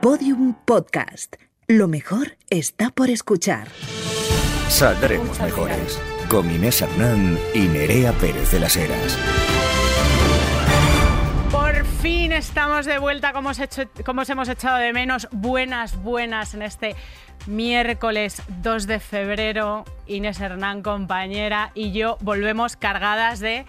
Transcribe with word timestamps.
Podium 0.00 0.54
Podcast. 0.64 1.36
Lo 1.66 1.88
mejor 1.88 2.36
está 2.50 2.90
por 2.90 3.10
escuchar. 3.10 3.68
Saldremos 4.68 5.40
mejores. 5.40 6.00
Con 6.28 6.50
Inés 6.50 6.82
Hernán 6.82 7.38
y 7.54 7.60
Nerea 7.60 8.12
Pérez 8.12 8.50
de 8.52 8.60
las 8.60 8.76
Heras. 8.76 9.18
Por 11.50 11.84
fin 11.84 12.32
estamos 12.32 12.86
de 12.86 12.98
vuelta, 12.98 13.32
como 13.32 13.48
os, 13.50 13.58
hecho- 13.58 13.88
como 14.04 14.22
os 14.22 14.30
hemos 14.30 14.48
echado 14.48 14.76
de 14.78 14.92
menos. 14.92 15.28
Buenas, 15.32 15.96
buenas 16.00 16.54
en 16.54 16.62
este 16.62 16.94
miércoles 17.46 18.42
2 18.62 18.86
de 18.86 19.00
febrero. 19.00 19.84
Inés 20.06 20.40
Hernán, 20.40 20.82
compañera, 20.82 21.72
y 21.74 21.92
yo 21.92 22.18
volvemos 22.20 22.76
cargadas 22.76 23.40
de 23.40 23.66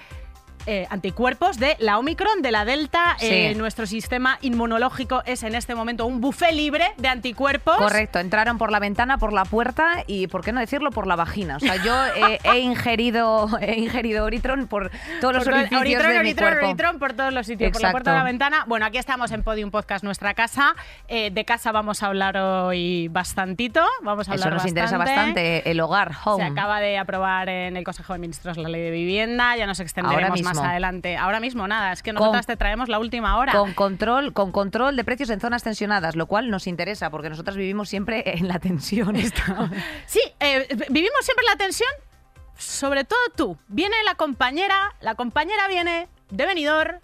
eh, 0.72 0.86
anticuerpos 0.92 1.58
de 1.58 1.76
la 1.80 1.98
Omicron, 1.98 2.44
de 2.44 2.52
la 2.52 2.64
Delta. 2.64 3.16
Sí. 3.18 3.26
Eh, 3.28 3.56
nuestro 3.56 3.88
sistema 3.88 4.38
inmunológico 4.42 5.24
es 5.26 5.42
en 5.42 5.56
este 5.56 5.74
momento 5.74 6.06
un 6.06 6.22
buffet 6.22 6.54
libre 6.54 6.92
de 6.98 7.08
anticuerpos. 7.08 7.78
Correcto, 7.78 8.20
entraron 8.20 8.60
por 8.60 8.72
la 8.72 8.78
ventana, 8.78 9.18
por 9.18 9.34
la 9.34 9.46
puerta 9.46 10.04
y, 10.06 10.28
¿por 10.28 10.44
qué 10.44 10.52
no 10.52 10.60
decirlo, 10.60 10.92
por 10.92 11.08
la 11.08 11.16
vagina? 11.16 11.56
O 11.56 11.60
sea, 11.60 11.78
yo 11.78 11.96
eh, 12.16 12.38
he 12.54 12.60
ingerido 12.60 13.50
he 13.62 13.80
ingerido 13.80 14.26
Oritron 14.26 14.68
por 14.68 14.92
todos 15.20 15.34
los 15.34 15.44
Por 15.44 15.54
orificios 15.54 15.82
Oritrón, 15.82 16.08
de 16.08 16.14
mi 16.14 16.20
Oritrón, 16.20 16.50
cuerpo. 16.50 16.68
Oritrón 16.68 17.00
por 17.00 17.14
todos 17.14 17.34
los 17.34 17.48
sitios, 17.48 17.72
por 17.72 17.82
la 17.82 17.90
puerta 17.90 18.12
de 18.12 18.18
la 18.20 18.24
ventana. 18.24 18.66
Bueno, 18.68 18.86
aquí 18.86 19.00
estamos 19.00 19.32
en 19.32 19.42
Podium 19.42 19.72
Podcast, 19.72 20.04
nuestra 20.04 20.36
casa. 20.36 20.76
Eh, 21.08 21.32
de 21.32 21.46
casa 21.46 21.72
vamos 21.72 22.04
a 22.04 22.08
hablar 22.08 22.38
hoy 22.38 23.08
bastantito. 23.08 23.84
Vamos 24.04 24.30
a 24.30 24.34
hablar 24.34 24.50
Eso 24.50 24.56
nos 24.56 24.68
interesa 24.68 25.00
bastante. 25.00 25.42
bastante, 25.42 25.72
el 25.72 25.80
hogar, 25.80 26.12
home. 26.26 26.46
Se 26.46 26.52
acaba 26.52 26.80
de 26.80 27.00
aprobar 27.00 27.50
en 27.50 27.76
el 27.76 27.84
Consejo 27.84 28.14
de 28.14 28.20
Ministros 28.20 28.56
la 28.58 28.70
ley 28.70 28.84
de 28.84 28.92
vivienda, 28.92 29.58
ya 29.58 29.66
nos 29.66 29.80
extenderemos 29.80 30.40
más 30.44 30.59
mismo. 30.62 30.70
adelante. 30.72 31.18
Ahora 31.18 31.40
mismo 31.40 31.68
nada, 31.68 31.92
es 31.92 32.04
que 32.04 32.12
Con- 32.14 32.20
nosotras 32.22 32.46
te 32.46 32.56
traemos 32.58 32.90
la 32.90 33.00
última 33.00 33.38
hora. 33.38 33.52
Con 33.54 33.74
control, 33.74 34.34
con 34.34 34.52
control 34.52 34.96
de 34.96 35.04
precios 35.04 35.30
en 35.30 35.40
zonas 35.40 35.64
tensionadas, 35.64 36.16
lo 36.16 36.28
cual 36.28 36.50
nos 36.50 36.68
interesa 36.68 37.10
porque 37.10 37.30
nosotros 37.30 37.56
vivimos 37.58 37.90
siempre 37.90 38.24
en 38.38 38.48
la 38.48 38.60
tensión. 38.60 39.16
Sí, 40.06 40.22
eh, 40.40 40.68
vivimos 40.90 41.20
siempre 41.24 41.46
la 41.46 41.56
tensión, 41.56 41.90
sobre 42.58 43.04
todo 43.04 43.20
tú. 43.36 43.58
Viene 43.68 43.96
la 44.06 44.16
compañera, 44.16 44.94
la 45.02 45.16
compañera 45.16 45.68
viene 45.68 46.08
de 46.30 46.46
venidor. 46.46 47.00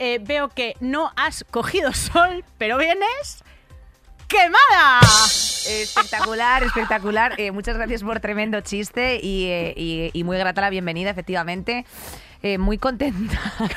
eh, 0.00 0.20
veo 0.22 0.48
que 0.48 0.76
no 0.80 1.12
has 1.16 1.44
cogido 1.50 1.92
sol, 1.92 2.44
pero 2.56 2.78
vienes 2.78 3.42
quemada. 4.28 5.00
Espectacular, 5.66 6.62
espectacular. 6.62 7.34
Eh, 7.40 7.50
muchas 7.50 7.76
gracias 7.76 8.02
por 8.02 8.20
tremendo 8.20 8.60
chiste 8.60 9.18
y, 9.22 9.46
eh, 9.46 9.74
y- 9.76 10.10
y 10.12 10.24
muy 10.24 10.38
grata 10.38 10.60
la 10.60 10.70
bienvenida, 10.70 11.10
efectivamente. 11.10 11.84
Eh, 12.42 12.58
muy 12.58 12.78
contenta. 12.78 13.38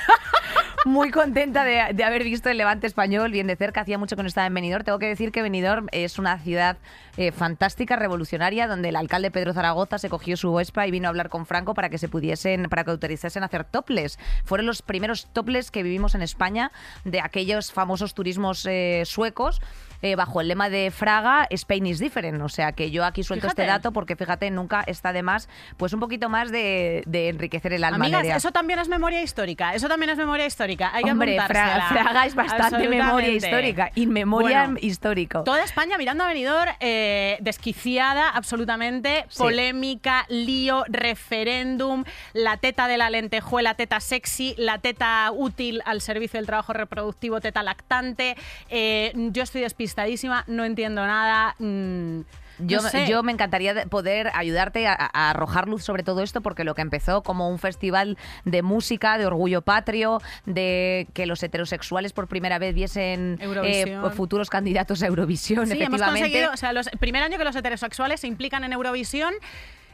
Muy 0.83 1.11
contenta 1.11 1.63
de, 1.63 2.03
haber 2.03 2.23
visto 2.23 2.49
el 2.49 2.57
Levante 2.57 2.87
español 2.87 3.31
bien 3.31 3.45
de 3.45 3.55
cerca. 3.55 3.81
Hacía 3.81 3.99
mucho 3.99 4.15
que 4.15 4.23
no 4.23 4.27
estaba 4.27 4.47
en 4.47 4.53
Benidorm. 4.55 4.83
Tengo 4.83 4.97
que 4.97 5.05
decir 5.05 5.31
que 5.31 5.43
Benidorm 5.43 5.87
es 5.91 6.17
una 6.17 6.39
ciudad 6.39 6.77
eh, 7.17 7.31
fantástica, 7.31 7.97
revolucionaria, 7.97 8.67
donde 8.67 8.89
el 8.89 8.95
alcalde 8.95 9.29
Pedro 9.29 9.53
Zaragoza 9.53 9.99
se 9.99 10.09
cogió 10.09 10.37
su 10.37 10.51
Vespa 10.51 10.87
y 10.87 10.91
vino 10.91 11.07
a 11.07 11.09
hablar 11.09 11.29
con 11.29 11.45
Franco 11.45 11.75
para 11.75 11.89
que 11.89 11.99
se 11.99 12.09
pudiesen, 12.09 12.63
para 12.63 12.83
que 12.83 12.89
autorizasen 12.89 13.43
hacer 13.43 13.63
toples. 13.63 14.17
Fueron 14.43 14.65
los 14.65 14.81
primeros 14.81 15.27
toples 15.31 15.69
que 15.69 15.83
vivimos 15.83 16.15
en 16.15 16.23
España 16.23 16.71
de 17.03 17.21
aquellos 17.21 17.71
famosos 17.71 18.15
turismos 18.15 18.65
eh, 18.65 19.03
suecos. 19.05 19.61
Eh, 20.01 20.15
bajo 20.15 20.41
el 20.41 20.47
lema 20.47 20.69
de 20.69 20.91
Fraga, 20.91 21.47
Spain 21.49 21.85
is 21.87 21.99
different. 21.99 22.41
O 22.41 22.49
sea 22.49 22.71
que 22.71 22.91
yo 22.91 23.05
aquí 23.05 23.23
suelto 23.23 23.47
Fíjate. 23.47 23.61
este 23.61 23.71
dato 23.71 23.91
porque 23.91 24.15
fíjate, 24.15 24.49
nunca 24.51 24.83
está 24.87 25.13
de 25.13 25.23
más, 25.23 25.49
pues 25.77 25.93
un 25.93 25.99
poquito 25.99 26.29
más 26.29 26.51
de, 26.51 27.03
de 27.05 27.29
enriquecer 27.29 27.73
el 27.73 27.83
alma. 27.83 27.97
Amigas, 28.05 28.21
Nerea. 28.23 28.37
eso 28.37 28.51
también 28.51 28.79
es 28.79 28.87
memoria 28.87 29.21
histórica. 29.21 29.73
Eso 29.73 29.87
también 29.87 30.09
es 30.09 30.17
memoria 30.17 30.45
histórica. 30.45 30.91
Hay 30.93 31.03
Hombre. 31.09 31.37
Fraga 31.39 32.25
es 32.25 32.35
bastante 32.35 32.87
memoria 32.87 33.29
histórica. 33.29 33.91
In 33.95 34.09
memoria 34.11 34.63
Bueno, 34.65 34.77
histórico. 34.81 35.43
Toda 35.43 35.63
España 35.63 35.97
mirando 35.97 36.23
a 36.23 36.27
venidor, 36.27 36.67
eh, 36.79 37.37
desquiciada 37.41 38.29
absolutamente, 38.29 39.25
Sí. 39.29 39.39
polémica, 39.39 40.25
lío, 40.29 40.83
referéndum, 40.87 42.03
la 42.33 42.57
teta 42.57 42.87
de 42.87 42.97
la 42.97 43.09
lentejuela, 43.09 43.75
teta 43.75 43.99
sexy, 43.99 44.55
la 44.57 44.79
teta 44.79 45.31
útil 45.33 45.81
al 45.85 46.01
servicio 46.01 46.37
del 46.39 46.45
trabajo 46.47 46.73
reproductivo, 46.73 47.39
teta 47.41 47.63
lactante. 47.63 48.35
Eh, 48.69 49.11
yo 49.15 49.43
estoy 49.43 49.63
despistadísima, 49.95 50.43
no 50.47 50.63
entiendo 50.65 51.05
nada. 51.05 51.55
mm, 51.59 52.21
Yo, 52.59 52.81
no 52.81 52.89
sé. 52.89 53.07
yo 53.07 53.23
me 53.23 53.31
encantaría 53.31 53.73
de- 53.73 53.87
poder 53.87 54.29
ayudarte 54.33 54.87
a, 54.87 54.93
a 54.93 55.31
arrojar 55.31 55.67
luz 55.67 55.83
sobre 55.83 56.03
todo 56.03 56.21
esto, 56.21 56.41
porque 56.41 56.63
lo 56.63 56.75
que 56.75 56.81
empezó 56.81 57.23
como 57.23 57.49
un 57.49 57.59
festival 57.59 58.17
de 58.45 58.61
música, 58.61 59.17
de 59.17 59.25
orgullo 59.25 59.61
patrio, 59.61 60.21
de 60.45 61.07
que 61.13 61.25
los 61.25 61.41
heterosexuales 61.43 62.13
por 62.13 62.27
primera 62.27 62.59
vez 62.59 62.73
viesen 62.75 63.37
eh, 63.41 63.97
futuros 64.15 64.49
candidatos 64.49 65.01
a 65.03 65.07
Eurovisión, 65.07 65.65
Sí, 65.67 65.73
hemos 65.73 65.81
efectivamente. 65.81 66.19
conseguido, 66.21 66.51
o 66.53 66.57
sea, 66.57 66.71
los, 66.73 66.87
el 66.87 66.99
primer 66.99 67.23
año 67.23 67.37
que 67.37 67.43
los 67.43 67.55
heterosexuales 67.55 68.19
se 68.21 68.27
implican 68.27 68.63
en 68.63 68.73
Eurovisión. 68.73 69.33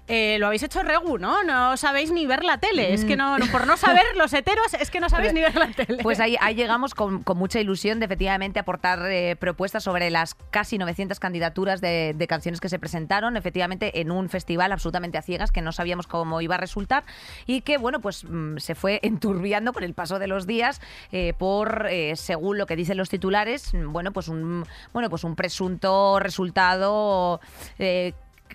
Eh, 0.07 0.38
lo 0.40 0.47
habéis 0.47 0.63
hecho 0.63 0.81
regu, 0.84 1.18
¿no? 1.18 1.44
No 1.44 1.75
sabéis 1.78 2.12
ni 2.12 2.25
ver 2.25 2.44
la 2.44 2.57
tele. 2.59 2.94
Es 2.94 3.03
que 3.06 3.16
no, 3.16 3.38
no- 3.38 3.45
por 3.47 3.68
no 3.68 3.75
saber 3.78 4.03
los 4.16 4.31
heteros, 4.34 4.73
es 4.73 4.90
que 4.90 5.00
no 5.00 5.09
sabéis 5.09 5.34
ni 5.34 5.41
ver 5.41 5.56
la 5.56 5.68
tele. 5.72 6.01
Pues 6.03 6.19
ahí, 6.19 6.38
ahí 6.40 6.56
llegamos 6.56 6.94
con, 6.95 7.23
con 7.23 7.38
mucha 7.38 7.59
ilusión 7.59 8.00
de 8.00 8.06
efectivamente 8.06 8.59
aportar 8.59 9.00
eh, 9.12 9.35
propuestas 9.35 9.84
sobre 9.84 10.09
las 10.09 10.35
casi 10.50 10.78
900 10.78 11.19
candidaturas 11.19 11.81
de, 11.81 12.13
de 12.16 12.28
canciones 12.28 12.62
que 12.62 12.69
se 12.69 12.79
presentaron, 12.79 13.38
efectivamente 13.38 14.00
en 14.00 14.12
un 14.12 14.29
festival 14.29 14.72
absolutamente 14.72 15.17
a 15.17 15.22
ciegas 15.22 15.51
que 15.51 15.62
no 15.62 15.72
sabíamos 15.72 16.07
cómo 16.07 16.40
iba 16.41 16.56
a 16.56 16.57
resultar 16.57 17.03
y 17.46 17.62
que, 17.62 17.78
bueno, 17.78 18.00
pues 18.00 18.23
mm, 18.23 18.57
se 18.57 18.75
fue 18.75 19.00
enturbiando 19.03 19.73
con 19.73 19.84
el 19.84 19.94
paso 19.94 20.19
de 20.19 20.28
los 20.28 20.47
días 20.47 20.79
eh, 21.12 21.34
por, 21.38 21.88
eh, 21.90 22.16
según 22.16 22.57
lo 22.57 22.66
que 22.66 22.75
dicen 22.75 22.97
los 22.97 23.09
titulares, 23.09 23.73
mm, 23.73 23.91
bueno, 23.91 24.12
pues 24.13 24.28
un, 24.29 24.66
bueno, 24.94 25.09
pues 25.09 25.23
un 25.23 25.35
presunto 25.35 26.19
resultado 26.19 27.40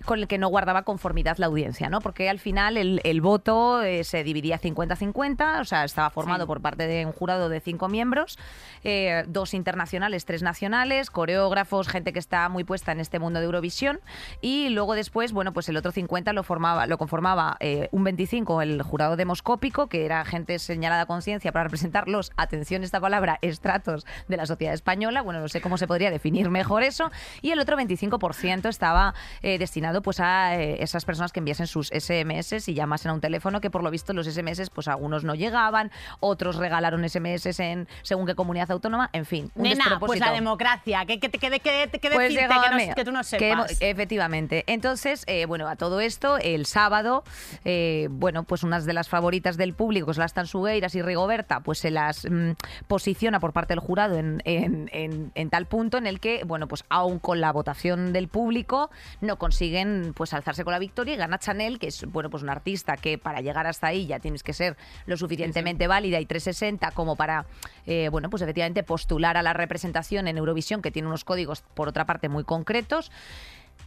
con 0.05 0.19
el 0.19 0.27
que 0.27 0.37
no 0.37 0.47
guardaba 0.47 0.83
conformidad 0.83 1.37
la 1.37 1.45
audiencia, 1.47 1.89
¿no? 1.89 2.01
Porque 2.01 2.29
al 2.29 2.39
final 2.39 2.77
el, 2.77 3.01
el 3.03 3.21
voto 3.21 3.81
eh, 3.81 4.03
se 4.03 4.23
dividía 4.23 4.59
50-50, 4.59 5.61
o 5.61 5.65
sea, 5.65 5.83
estaba 5.83 6.09
formado 6.09 6.43
Sí. 6.43 6.47
por 6.47 6.61
parte 6.61 6.87
de 6.87 7.05
un 7.05 7.11
jurado 7.11 7.49
de 7.49 7.59
cinco 7.59 7.87
miembros, 7.87 8.37
eh, 8.83 9.23
dos 9.27 9.53
internacionales, 9.53 10.25
tres 10.25 10.41
nacionales, 10.43 11.09
coreógrafos, 11.09 11.87
gente 11.87 12.11
que 12.13 12.19
está 12.19 12.49
muy 12.49 12.63
puesta 12.63 12.91
en 12.91 12.99
este 12.99 13.19
mundo 13.19 13.39
de 13.39 13.45
Eurovisión, 13.45 13.99
y 14.41 14.69
luego 14.69 14.95
después, 14.95 15.31
bueno, 15.31 15.53
pues 15.53 15.69
el 15.69 15.77
otro 15.77 15.91
50 15.91 16.33
lo 16.33 16.43
formaba, 16.43 16.87
lo 16.87 16.97
conformaba 16.97 17.57
eh, 17.59 17.87
un 17.91 18.03
25 18.03 18.61
el 18.61 18.81
jurado 18.81 19.15
demoscópico, 19.15 19.87
que 19.87 20.05
era 20.05 20.25
gente 20.25 20.59
señalada 20.59 21.03
a 21.03 21.05
conciencia 21.05 21.51
para 21.51 21.63
representar 21.65 22.07
los, 22.07 22.31
atención 22.35 22.83
esta 22.83 22.99
palabra, 22.99 23.37
estratos 23.41 24.05
de 24.27 24.37
la 24.37 24.45
sociedad 24.45 24.73
española, 24.73 25.21
bueno, 25.21 25.39
no 25.39 25.47
sé 25.47 25.61
cómo 25.61 25.77
se 25.77 25.87
podría 25.87 26.11
definir 26.11 26.49
mejor 26.49 26.83
eso, 26.83 27.11
y 27.41 27.51
el 27.51 27.59
otro 27.59 27.77
25% 27.77 28.67
estaba 28.69 29.13
eh, 29.41 29.57
destinado 29.83 30.01
pues 30.01 30.19
a 30.21 30.55
eh, 30.61 30.81
esas 30.81 31.03
personas 31.03 31.33
que 31.33 31.39
enviasen 31.41 31.67
sus 31.67 31.87
SMS 31.89 32.69
y 32.69 32.73
llamasen 32.73 33.11
a 33.11 33.13
un 33.15 33.19
teléfono 33.19 33.59
que 33.59 33.69
por 33.69 33.83
lo 33.83 33.91
visto 33.91 34.13
los 34.13 34.25
SMS 34.27 34.69
pues 34.69 34.87
algunos 34.87 35.25
no 35.25 35.35
llegaban, 35.35 35.91
otros 36.21 36.55
regalaron 36.55 37.07
SMS 37.07 37.59
en 37.59 37.87
según 38.01 38.25
qué 38.25 38.33
comunidad 38.33 38.71
autónoma, 38.71 39.09
en 39.11 39.25
fin, 39.25 39.51
un 39.55 39.63
Nena, 39.63 39.99
pues 39.99 40.21
la 40.21 40.31
democracia. 40.31 41.03
¿Qué, 41.05 41.19
qué, 41.19 41.29
qué, 41.29 41.37
qué, 41.37 41.49
qué- 41.59 41.59
qué 41.59 42.09
Pues 42.11 42.29
decirte 42.33 42.47
que, 42.47 42.53
llegame, 42.53 42.87
no- 42.87 42.95
que 42.95 43.03
tú 43.05 43.11
no 43.11 43.19
que 43.19 43.25
sepas? 43.25 43.77
efectivamente. 43.81 44.63
Entonces, 44.67 45.23
eh, 45.27 45.45
bueno, 45.47 45.67
a 45.67 45.75
todo 45.75 45.99
esto, 45.99 46.37
el 46.37 46.65
sábado, 46.65 47.23
eh, 47.65 48.07
bueno, 48.09 48.43
pues 48.43 48.63
unas 48.63 48.85
de 48.85 48.93
las 48.93 49.09
favoritas 49.09 49.57
del 49.57 49.73
público, 49.73 50.07
que 50.07 50.13
son 50.13 50.21
las 50.21 50.33
Tansugueiras 50.33 50.95
y 50.95 51.01
Rigoberta, 51.01 51.59
pues 51.59 51.79
se 51.79 51.91
las 51.91 52.25
mm, 52.29 52.51
posiciona 52.87 53.41
por 53.41 53.51
parte 53.51 53.73
del 53.73 53.79
jurado 53.79 54.15
en, 54.17 54.41
en- 54.45 54.89
en- 54.93 55.31
en 55.35 55.49
tal 55.49 55.65
punto 55.65 55.97
en 55.97 56.07
el 56.07 56.21
que, 56.21 56.43
bueno, 56.45 56.67
pues 56.69 56.85
aún 56.89 57.19
con 57.19 57.41
la 57.41 57.51
votación 57.51 58.13
del 58.13 58.29
público, 58.29 58.89
no 59.19 59.37
consiguen 59.73 60.13
pues 60.13 60.33
alzarse 60.33 60.63
con 60.63 60.71
la 60.71 60.79
victoria 60.79 61.15
y 61.15 61.17
gana 61.17 61.39
Chanel, 61.39 61.79
que 61.79 61.87
es, 61.87 62.05
bueno, 62.05 62.29
pues 62.29 62.43
un 62.43 62.49
artista 62.49 62.95
que 62.95 63.17
para 63.17 63.41
llegar 63.41 63.65
hasta 63.65 63.87
ahí 63.87 64.05
ya 64.05 64.19
tienes 64.19 64.43
que 64.43 64.53
ser 64.53 64.77
lo 65.07 65.17
suficientemente 65.17 65.87
válida 65.87 66.19
y 66.19 66.25
360 66.25 66.91
como 66.91 67.15
para, 67.15 67.45
eh, 67.87 68.09
bueno, 68.09 68.29
pues 68.29 68.43
efectivamente 68.43 68.83
postular 68.83 69.35
a 69.35 69.41
la 69.41 69.53
representación 69.53 70.27
en 70.27 70.37
Eurovisión, 70.37 70.81
que 70.81 70.91
tiene 70.91 71.07
unos 71.07 71.23
códigos, 71.23 71.63
por 71.73 71.87
otra 71.87 72.05
parte, 72.05 72.29
muy 72.29 72.43
concretos. 72.43 73.11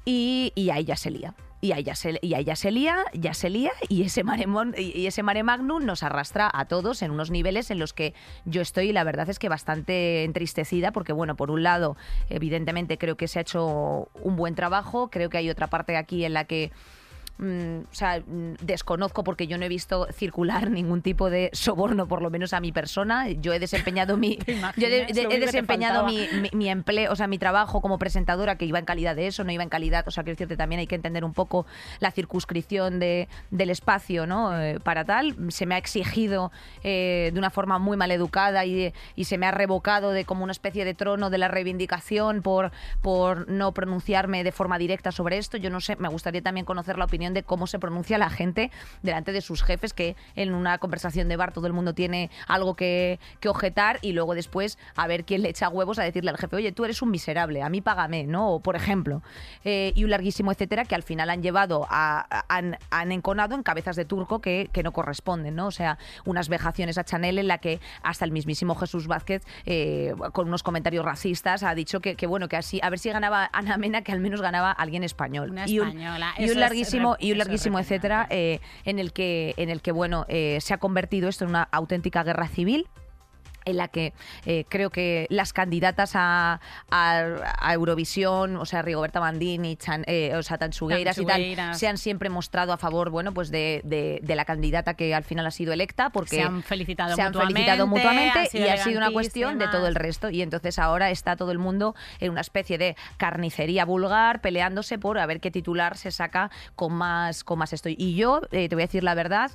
Y, 0.09 0.53
ahí 0.73 0.85
ya 0.85 0.97
se 0.97 1.11
lía. 1.11 1.35
Y 1.61 1.73
ahí 1.73 1.83
ya 1.83 1.97
se, 1.97 2.19
y 2.23 2.35
ahí 2.35 2.45
ya 2.45 2.55
se 2.55 2.71
lía, 2.71 2.99
ya 3.13 3.35
se 3.35 3.51
lía, 3.51 3.73
y 3.89 4.03
ese, 4.03 4.23
mare, 4.23 4.47
mon- 4.47 4.75
y 4.79 4.97
y 4.97 5.07
ese 5.07 5.23
mare 5.25 5.43
magnum 5.43 5.85
nos 5.85 6.03
arrastra 6.03 6.49
a 6.53 6.67
todos 6.67 7.03
en 7.03 7.11
unos 7.11 7.31
niveles 7.31 7.71
en 7.73 7.79
los 7.81 7.93
que 7.93 8.15
yo 8.45 8.63
estoy, 8.63 8.93
la 8.93 9.03
verdad 9.05 9.29
es 9.31 9.39
que 9.41 9.49
bastante 9.49 10.23
entristecida, 10.23 10.93
porque, 10.93 11.13
bueno, 11.13 11.35
por 11.35 11.51
un 11.51 11.63
lado, 11.65 11.97
evidentemente 12.29 12.99
creo 12.99 13.17
que 13.17 13.27
se 13.27 13.41
ha 13.41 13.43
hecho 13.43 14.09
un 14.23 14.37
buen 14.37 14.55
trabajo, 14.55 15.11
creo 15.11 15.29
que 15.29 15.39
hay 15.39 15.51
otra 15.51 15.67
parte 15.67 15.97
aquí 15.97 16.25
en 16.25 16.35
la 16.35 16.45
que 16.45 16.71
mm, 17.39 17.79
o 17.91 17.95
sea, 17.95 18.21
mm, 18.21 18.55
desconozco 18.63 19.25
porque 19.25 19.47
yo 19.47 19.59
no 19.59 19.65
he 19.65 19.69
visto 19.69 20.07
circular 20.13 20.71
ningún 20.71 21.03
tipo 21.03 21.31
de 21.31 21.51
soborno, 21.53 22.07
por 22.07 22.23
lo 22.23 22.31
menos 22.31 22.53
a 22.53 22.61
mi 22.61 22.73
persona. 22.73 23.29
Yo 23.31 23.53
he 23.53 23.59
desempeñado 23.59 24.17
mi, 24.17 24.39
yo 24.77 24.89
de- 24.89 25.07
Lo 25.25 25.31
he 25.31 25.41
desempeñado 25.41 26.05
mi, 26.07 26.27
mi, 26.41 26.51
mi 26.53 26.69
empleo, 26.69 27.13
o 27.13 27.17
sea, 27.17 27.27
mi 27.27 27.39
trabajo 27.39 27.81
como 27.81 27.99
presentadora, 27.99 28.57
que 28.57 28.65
iba 28.65 28.79
en 28.79 28.85
calidad 28.85 29.17
de 29.17 29.27
eso, 29.27 29.45
no 29.45 29.53
iba 29.53 29.63
en 29.63 29.69
calidad, 29.69 30.07
o 30.07 30.11
sea, 30.11 30.23
quiero 30.25 30.35
decirte, 30.35 30.57
también 30.57 30.81
hay 30.81 30.87
que 30.87 30.95
entender 30.95 31.25
un 31.25 31.33
poco 31.35 31.67
la 32.01 32.11
circunscripción 32.11 32.99
de, 32.99 33.29
del 33.51 33.71
espacio, 33.71 34.27
¿no? 34.27 34.59
Eh, 34.61 34.81
para 34.81 35.05
tal, 35.05 35.37
se 35.49 35.67
me 35.67 35.75
ha 35.75 35.79
exigido 35.79 36.53
eh, 36.85 37.31
de 37.33 37.39
una 37.39 37.51
forma 37.51 37.79
muy 37.79 37.97
mal 37.97 38.11
educada 38.11 38.65
y, 38.65 38.93
y 39.15 39.25
se 39.25 39.39
me 39.39 39.47
ha 39.47 39.51
revocado 39.51 40.11
de 40.11 40.25
como 40.25 40.43
una 40.45 40.53
especie 40.53 40.85
de 40.85 40.95
trono 40.95 41.31
de 41.31 41.39
la 41.39 41.49
reivindicación 41.49 42.43
por, 42.43 42.73
por 43.03 43.49
no 43.49 43.73
pronunciarme 43.73 44.45
de 44.45 44.53
forma 44.53 44.79
directa 44.79 45.13
sobre 45.13 45.39
esto. 45.39 45.57
Yo 45.57 45.71
no 45.71 45.81
sé, 45.81 45.97
me 45.97 46.09
gustaría 46.09 46.43
también 46.43 46.67
conocer 46.67 46.99
la 46.99 47.05
opinión 47.05 47.26
de 47.35 47.43
cómo 47.43 47.67
se 47.67 47.79
pronuncia 47.79 48.19
la 48.19 48.31
gente 48.31 48.71
delante 49.03 49.33
de 49.33 49.41
sus 49.41 49.63
jefes, 49.63 49.93
que 49.93 50.17
en 50.35 50.55
una 50.55 50.79
conversación 50.79 51.29
de 51.29 51.37
bar 51.37 51.53
todo 51.53 51.67
el 51.67 51.73
mundo 51.73 51.95
tiene 51.95 52.31
algo 52.47 52.75
que, 52.75 53.19
que 53.41 53.49
objetar 53.49 53.99
y 54.03 54.13
luego 54.13 54.35
después 54.35 54.79
a 54.97 55.07
ver 55.07 55.25
quién 55.25 55.43
le 55.43 55.49
echa 55.51 55.69
huevos 55.69 55.99
a 55.99 56.03
decirle 56.03 56.31
al 56.31 56.39
jefe, 56.39 56.57
oye, 56.57 56.73
tú 56.73 56.85
eres 56.85 57.03
un 57.03 57.11
miserable, 57.11 57.63
a 57.63 57.69
mí 57.69 57.81
págame, 57.81 58.25
¿no? 58.25 58.51
O, 58.51 58.61
por 58.61 58.77
ejemplo, 58.77 59.23
eh, 59.65 59.93
y 59.95 60.05
un 60.05 60.11
larguísimo 60.11 60.53
etcétera 60.53 60.85
que 60.85 60.95
al 60.95 61.03
final 61.03 61.31
han 61.31 61.43
llevado 61.43 61.87
a, 61.91 62.27
a- 62.31 62.45
han, 62.49 62.79
han 62.91 63.13
enconado 63.13 63.55
en 63.55 63.63
cabezas 63.63 63.97
de 63.97 64.05
turco 64.05 64.41
que, 64.41 64.69
que 64.73 64.83
no 64.83 64.93
corresponden, 64.93 65.55
¿no? 65.55 65.67
O 65.67 65.71
sea, 65.71 65.99
unas 66.25 66.49
vejaciones 66.49 66.99
a 66.99 67.05
Chanel 67.05 67.39
en 67.39 67.49
la 67.49 67.59
que 67.59 67.81
hasta 68.03 68.25
el 68.25 68.33
mismísimo 68.33 68.75
Jesús 68.75 69.07
Vázquez, 69.07 69.43
eh, 69.65 70.15
con 70.33 70.49
unos 70.49 70.63
comentarios 70.63 71.05
racistas, 71.05 71.63
ha 71.63 71.75
dicho 71.75 72.01
que, 72.01 72.15
que, 72.17 72.27
bueno, 72.27 72.49
que 72.49 72.57
así, 72.57 72.81
a 72.83 72.91
ver 72.91 72.99
si 72.99 73.11
ganaba 73.11 73.49
Ana 73.53 73.77
Mena, 73.77 74.03
que 74.03 74.13
al 74.13 74.21
menos 74.21 74.41
ganaba 74.41 74.71
alguien 74.73 75.03
español. 75.05 75.51
Una 75.51 75.69
y 75.69 75.79
un, 75.81 75.89
española. 75.89 76.35
y 76.39 76.45
un 76.45 76.51
es 76.51 76.57
larguísimo, 77.19 77.29
y 77.29 77.33
un 77.33 77.39
larguísimo 77.39 77.79
etcétera, 77.79 78.27
eh, 78.31 78.61
en 78.85 78.99
el 78.99 79.13
que, 79.13 79.55
en 79.57 79.71
el 79.71 79.83
que 79.83 79.93
bueno, 79.93 80.27
eh, 80.29 80.59
se 80.61 80.75
ha 80.75 80.79
convertido 80.79 81.29
esto 81.29 81.45
en 81.45 81.51
una 81.51 81.63
auténtica 81.63 82.23
guerra 82.23 82.49
civil 82.49 82.87
en 83.67 83.77
la 83.77 83.89
que 83.89 84.15
eh, 84.47 84.65
creo 84.69 84.91
que 84.91 85.27
las 85.29 85.53
candidatas 85.53 86.13
a, 86.15 86.61
a- 86.91 87.25
a 87.59 87.75
Eurovisión, 87.75 88.57
o 88.57 88.65
sea, 88.65 88.81
Rigoberta 88.83 89.21
Bandini, 89.21 89.77
Chan, 89.77 90.05
eh, 90.07 90.35
o 90.37 90.43
sea, 90.43 90.57
Tanchugueiras 90.57 91.19
y 91.19 91.27
tal, 91.27 91.75
se 91.75 91.89
han 91.89 91.99
siempre 91.99 92.31
mostrado 92.31 92.73
a 92.73 92.79
favor, 92.79 93.11
bueno, 93.11 93.35
pues 93.35 93.51
de, 93.51 93.81
de- 93.85 94.21
de 94.23 94.37
la 94.37 94.45
candidata 94.45 94.95
que 94.95 95.15
al 95.15 95.25
final 95.25 95.47
ha 95.47 95.51
sido 95.51 95.73
electa, 95.73 96.11
porque 96.11 96.37
Se 96.37 96.43
han 96.43 96.63
felicitado 96.63 97.15
se 97.17 97.21
han 97.23 97.29
mutuamente, 97.33 97.55
felicitado 97.55 97.87
mutuamente 97.89 98.49
y 98.59 98.63
ha 98.69 98.77
sido 98.85 98.99
una 98.99 99.11
cuestión 99.11 99.59
de 99.59 99.67
todo 99.69 99.87
el 99.89 99.95
resto. 99.97 100.31
Y 100.31 100.43
entonces 100.43 100.79
ahora 100.79 101.11
está 101.11 101.35
todo 101.37 101.51
el 101.51 101.59
mundo 101.59 101.95
en 102.21 102.31
una 102.31 102.41
especie 102.41 102.79
de 102.79 102.97
carnicería 103.17 103.85
vulgar, 103.85 104.41
peleándose 104.41 104.99
por 104.99 105.19
a 105.19 105.27
ver 105.27 105.41
qué 105.41 105.51
titular 105.51 105.97
se 105.97 106.13
saca 106.13 106.51
con 106.77 106.93
más, 106.95 107.43
con 107.43 107.59
más 107.59 107.73
esto. 107.73 107.89
Y 107.89 108.15
yo, 108.15 108.43
eh, 108.53 108.69
te 108.69 108.77
voy 108.77 108.83
a 108.83 108.87
decir 108.87 109.03
la 109.03 109.15
verdad, 109.15 109.51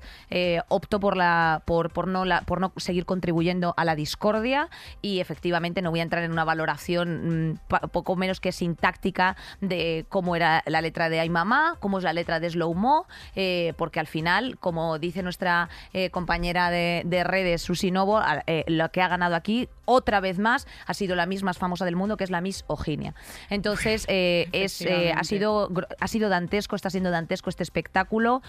opto 0.68 1.00
por 1.00 1.16
la, 1.16 1.62
por, 1.66 1.92
por 1.92 2.08
no 2.10 2.26
la, 2.26 2.42
por 2.42 2.60
no 2.60 2.74
seguir 2.76 3.06
contribuyendo 3.06 3.74
a 3.78 3.86
la 3.86 3.96
discordia 4.02 4.70
y 5.02 5.20
efectivamente 5.20 5.82
no 5.82 5.92
voy 5.92 6.00
a 6.00 6.04
entrar 6.04 6.24
en 6.24 6.32
una 6.32 6.44
valoración 6.44 7.52
mm, 7.52 7.60
poco 7.92 8.16
menos 8.16 8.40
que 8.40 8.52
sintáctica 8.52 9.36
de 9.62 10.06
cómo 10.10 10.36
era 10.36 10.64
la 10.66 10.82
letra 10.82 11.10
de 11.10 11.20
Ay 11.20 11.30
Mamá, 11.30 11.78
cómo 11.80 12.00
es 12.00 12.04
la 12.04 12.14
letra 12.14 12.40
de 12.40 12.50
Slow 12.50 12.74
Mo, 12.74 13.06
eh, 13.36 13.74
porque 13.78 14.00
al 14.00 14.08
final, 14.08 14.58
como 14.60 15.00
dice 15.00 15.24
nuestra 15.24 15.70
eh, 15.94 16.10
compañera 16.10 16.70
de, 16.70 17.04
de 17.06 17.24
redes, 17.24 17.62
Susi 17.62 17.92
Novo, 17.92 18.22
eh, 18.48 18.64
lo 18.68 18.90
que 18.92 19.02
ha 19.02 19.08
ganado 19.08 19.36
aquí 19.36 19.70
otra 19.86 20.20
vez 20.20 20.40
más 20.40 20.68
ha 20.86 20.94
sido 20.94 21.16
la 21.16 21.26
Miss 21.26 21.44
más 21.44 21.58
famosa 21.58 21.86
del 21.86 21.96
mundo, 21.96 22.18
que 22.18 22.24
es 22.24 22.30
la 22.30 22.42
Miss 22.42 22.64
Oginia. 22.68 23.14
Entonces, 23.50 24.06
eh, 24.10 24.48
es, 24.52 24.82
eh, 24.82 25.14
ha, 25.16 25.24
sido, 25.24 25.70
ha 26.00 26.08
sido 26.08 26.30
dantesco, 26.30 26.76
está 26.76 26.90
siendo 26.90 27.12
dantesco 27.12 27.50
este 27.50 27.64
espectáculo. 27.64 28.42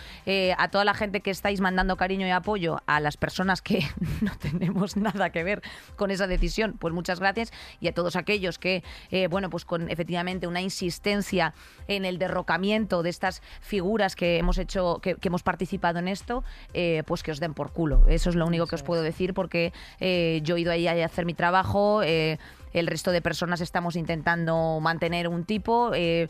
A 0.56 0.68
toda 0.68 0.84
la 0.84 0.94
gente 0.94 1.20
que 1.20 1.30
estáis 1.30 1.60
mandando 1.60 1.96
cariño 1.96 2.26
y 2.26 2.30
apoyo, 2.30 2.80
a 2.86 3.00
las 3.00 3.16
personas 3.16 3.62
que 3.62 3.86
no 4.20 4.32
tenemos 4.38 4.96
nada 4.96 5.30
que 5.30 5.41
ver 5.42 5.62
con 5.96 6.10
esa 6.10 6.26
decisión, 6.26 6.76
pues 6.78 6.92
muchas 6.94 7.20
gracias. 7.20 7.52
Y 7.80 7.88
a 7.88 7.94
todos 7.94 8.16
aquellos 8.16 8.58
que, 8.58 8.82
eh, 9.10 9.28
bueno, 9.28 9.50
pues 9.50 9.64
con 9.64 9.90
efectivamente 9.90 10.46
una 10.46 10.60
insistencia 10.60 11.54
en 11.88 12.04
el 12.04 12.18
derrocamiento 12.18 13.02
de 13.02 13.10
estas 13.10 13.42
figuras 13.60 14.16
que 14.16 14.38
hemos 14.38 14.58
hecho, 14.58 15.00
que, 15.02 15.16
que 15.16 15.28
hemos 15.28 15.42
participado 15.42 15.98
en 15.98 16.08
esto, 16.08 16.44
eh, 16.74 17.02
pues 17.06 17.22
que 17.22 17.32
os 17.32 17.40
den 17.40 17.54
por 17.54 17.72
culo. 17.72 18.04
Eso 18.08 18.30
es 18.30 18.36
lo 18.36 18.46
único 18.46 18.66
que 18.66 18.74
os 18.74 18.82
puedo 18.82 19.02
decir 19.02 19.34
porque 19.34 19.72
eh, 20.00 20.40
yo 20.42 20.56
he 20.56 20.60
ido 20.60 20.72
ahí 20.72 20.86
a 20.86 21.04
hacer 21.04 21.24
mi 21.24 21.34
trabajo. 21.34 22.02
El 22.72 22.86
resto 22.86 23.10
de 23.12 23.20
personas 23.22 23.60
estamos 23.60 23.96
intentando 23.96 24.78
mantener 24.80 25.28
un 25.28 25.44
tipo 25.44 25.92
eh, 25.94 26.28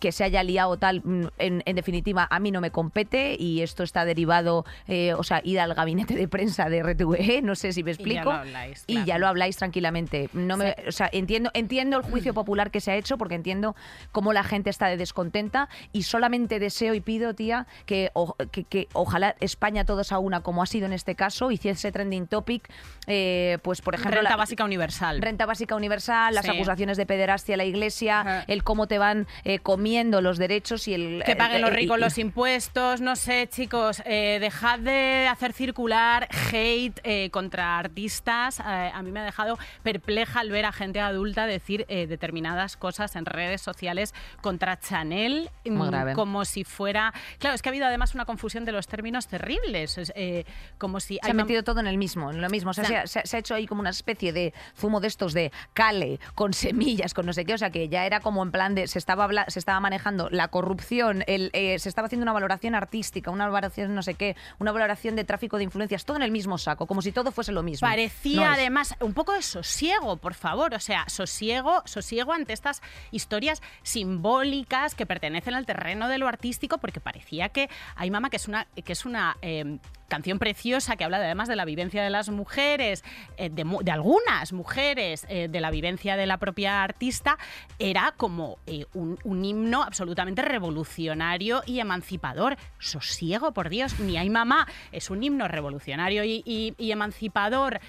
que 0.00 0.12
se 0.12 0.24
haya 0.24 0.42
liado 0.42 0.76
tal, 0.76 1.02
mm, 1.04 1.26
en, 1.38 1.62
en 1.66 1.76
definitiva, 1.76 2.26
a 2.30 2.38
mí 2.40 2.50
no 2.50 2.60
me 2.60 2.70
compete 2.70 3.36
y 3.38 3.62
esto 3.62 3.82
está 3.82 4.04
derivado, 4.04 4.64
eh, 4.88 5.14
o 5.14 5.22
sea, 5.22 5.40
ir 5.44 5.60
al 5.60 5.74
gabinete 5.74 6.14
de 6.14 6.28
prensa 6.28 6.68
de 6.68 6.82
RTVE, 6.82 7.42
no 7.42 7.54
sé 7.54 7.72
si 7.72 7.82
me 7.82 7.90
Y 7.90 7.94
ya 7.94 8.00
explico. 8.02 8.24
lo 8.24 8.32
habláis, 8.32 8.84
Y 8.86 8.94
ya 8.96 9.04
claro. 9.04 9.20
lo 9.20 9.26
habláis 9.28 9.56
tranquilamente. 9.56 10.30
No 10.32 10.56
me, 10.56 10.74
o 10.88 10.92
sea, 10.92 11.08
entiendo, 11.12 11.50
entiendo 11.54 11.96
el 11.98 12.02
juicio 12.02 12.34
popular 12.34 12.70
que 12.70 12.80
se 12.80 12.90
ha 12.90 12.96
hecho 12.96 13.18
porque 13.18 13.34
entiendo 13.34 13.76
cómo 14.12 14.32
la 14.32 14.42
gente 14.44 14.70
está 14.70 14.86
de 14.86 14.96
descontenta 14.96 15.68
y 15.92 16.02
solamente 16.04 16.58
deseo 16.58 16.94
y 16.94 17.00
pido, 17.00 17.34
tía, 17.34 17.66
que, 17.86 18.10
o- 18.14 18.34
que, 18.50 18.64
que 18.64 18.88
ojalá 18.92 19.36
España 19.40 19.84
todos 19.84 20.12
a 20.12 20.18
una, 20.18 20.40
como 20.40 20.62
ha 20.62 20.66
sido 20.66 20.86
en 20.86 20.92
este 20.92 21.14
caso, 21.14 21.50
hiciese 21.50 21.92
trending 21.92 22.26
topic, 22.26 22.68
eh, 23.06 23.58
pues 23.62 23.80
por 23.80 23.94
ejemplo... 23.94 24.16
Renta 24.20 24.30
la- 24.30 24.36
básica 24.36 24.64
universal. 24.64 25.20
Renta 25.22 25.46
básica 25.46 25.74
universal, 25.76 25.83
las 26.30 26.44
Sí. 26.44 26.50
acusaciones 26.50 26.96
de 26.96 27.06
pederastia 27.06 27.54
a 27.54 27.58
la 27.58 27.64
iglesia, 27.64 28.20
Ajá. 28.20 28.44
el 28.48 28.62
cómo 28.64 28.86
te 28.86 28.98
van 28.98 29.26
eh, 29.44 29.58
comiendo 29.60 30.20
los 30.20 30.38
derechos 30.38 30.86
y 30.88 30.94
el... 30.94 31.22
Que 31.24 31.36
paguen 31.36 31.60
los 31.62 31.70
eh, 31.70 31.74
ricos 31.74 31.98
y- 31.98 32.00
los 32.00 32.18
impuestos, 32.18 33.00
no 33.00 33.16
sé, 33.16 33.48
chicos, 33.48 34.02
eh, 34.04 34.38
dejad 34.40 34.78
de 34.78 35.26
hacer 35.30 35.52
circular 35.52 36.28
hate 36.52 37.00
eh, 37.04 37.30
contra 37.30 37.78
artistas. 37.78 38.60
Eh, 38.60 38.62
a 38.92 39.02
mí 39.02 39.10
me 39.12 39.20
ha 39.20 39.24
dejado 39.24 39.58
perpleja 39.82 40.40
al 40.40 40.50
ver 40.50 40.66
a 40.66 40.72
gente 40.72 41.00
adulta 41.00 41.46
decir 41.46 41.84
eh, 41.88 42.06
determinadas 42.06 42.76
cosas 42.76 43.16
en 43.16 43.24
redes 43.26 43.60
sociales 43.62 44.14
contra 44.40 44.78
Chanel, 44.78 45.50
mm, 45.64 46.12
como 46.14 46.44
si 46.44 46.64
fuera... 46.64 47.12
Claro, 47.38 47.54
es 47.54 47.62
que 47.62 47.68
ha 47.68 47.72
habido 47.72 47.86
además 47.86 48.14
una 48.14 48.24
confusión 48.24 48.64
de 48.64 48.72
los 48.72 48.86
términos 48.86 49.26
terribles, 49.28 49.98
es, 49.98 50.12
eh, 50.16 50.44
como 50.78 51.00
si... 51.00 51.18
Se 51.22 51.30
ha 51.30 51.34
metido 51.34 51.62
todo 51.62 51.80
en 51.80 51.86
el 51.86 51.98
mismo, 51.98 52.30
en 52.30 52.40
lo 52.40 52.48
mismo. 52.48 52.70
O 52.70 52.74
sea, 52.74 52.84
O 52.84 52.86
sea, 52.86 52.86
se, 52.86 53.02
ha- 53.02 53.06
se 53.06 53.18
ha- 53.20 53.26
se 53.26 53.36
ha 53.36 53.40
hecho 53.40 53.54
ahí 53.54 53.66
como 53.66 53.80
una 53.80 53.90
especie 53.90 54.32
de 54.32 54.52
zumo 54.76 55.00
de 55.00 55.08
estos 55.08 55.32
de 55.34 55.52
cale, 55.74 56.20
con 56.34 56.54
semillas, 56.54 57.12
con 57.12 57.26
no 57.26 57.32
sé 57.32 57.44
qué. 57.44 57.54
O 57.54 57.58
sea, 57.58 57.70
que 57.70 57.88
ya 57.88 58.06
era 58.06 58.20
como 58.20 58.42
en 58.42 58.50
plan 58.50 58.74
de. 58.74 58.86
Se 58.86 58.98
estaba, 58.98 59.28
se 59.48 59.58
estaba 59.58 59.80
manejando 59.80 60.28
la 60.30 60.48
corrupción, 60.48 61.24
el, 61.26 61.50
eh, 61.52 61.78
se 61.78 61.88
estaba 61.88 62.06
haciendo 62.06 62.22
una 62.22 62.32
valoración 62.32 62.74
artística, 62.74 63.30
una 63.30 63.46
valoración 63.46 63.94
no 63.94 64.02
sé 64.02 64.14
qué, 64.14 64.36
una 64.58 64.72
valoración 64.72 65.16
de 65.16 65.24
tráfico 65.24 65.58
de 65.58 65.64
influencias, 65.64 66.04
todo 66.04 66.16
en 66.16 66.22
el 66.22 66.30
mismo 66.30 66.56
saco, 66.56 66.86
como 66.86 67.02
si 67.02 67.12
todo 67.12 67.32
fuese 67.32 67.52
lo 67.52 67.62
mismo. 67.62 67.86
Parecía 67.86 68.36
No 68.36 68.52
además 68.52 68.94
un 69.00 69.12
poco 69.12 69.32
de 69.32 69.42
sosiego, 69.42 70.16
por 70.16 70.34
favor. 70.34 70.74
O 70.74 70.80
sea, 70.80 71.04
sosiego, 71.08 71.82
sosiego 71.84 72.32
ante 72.32 72.52
estas 72.52 72.80
historias 73.10 73.60
simbólicas 73.82 74.94
que 74.94 75.06
pertenecen 75.06 75.54
al 75.54 75.66
terreno 75.66 76.08
de 76.08 76.18
lo 76.18 76.28
artístico, 76.28 76.78
porque 76.78 77.00
parecía 77.00 77.48
que 77.48 77.68
hay 77.96 78.10
mamá 78.10 78.30
que 78.30 78.36
es 78.36 78.48
una, 78.48 78.66
que 78.84 78.92
es 78.92 79.04
una 79.04 79.36
eh, 79.42 79.78
canción 80.14 80.38
preciosa 80.38 80.94
que 80.94 81.02
habla 81.02 81.18
de- 81.18 81.24
además 81.24 81.48
de 81.48 81.56
la 81.56 81.64
vivencia 81.64 82.04
de 82.04 82.08
las 82.08 82.28
mujeres, 82.28 83.02
eh, 83.36 83.50
de, 83.50 83.90
algunas 83.90 84.52
mujeres, 84.52 85.26
eh, 85.28 85.48
de 85.50 85.60
la 85.60 85.72
vivencia 85.72 86.16
de 86.16 86.26
la 86.26 86.38
propia 86.38 86.84
artista, 86.84 87.36
era 87.80 88.14
como 88.16 88.58
eh, 88.66 88.86
un, 88.94 89.44
himno 89.44 89.82
absolutamente 89.82 90.42
revolucionario 90.42 91.62
y 91.66 91.80
emancipador. 91.80 92.56
Sosiego, 92.78 93.52
por 93.52 93.70
Dios, 93.70 93.98
ni 93.98 94.16
hay 94.16 94.30
mamá, 94.30 94.68
es 94.92 95.10
un 95.10 95.24
himno 95.24 95.48
revolucionario 95.48 96.22
y, 96.24 96.74
emancipador. 96.78 97.80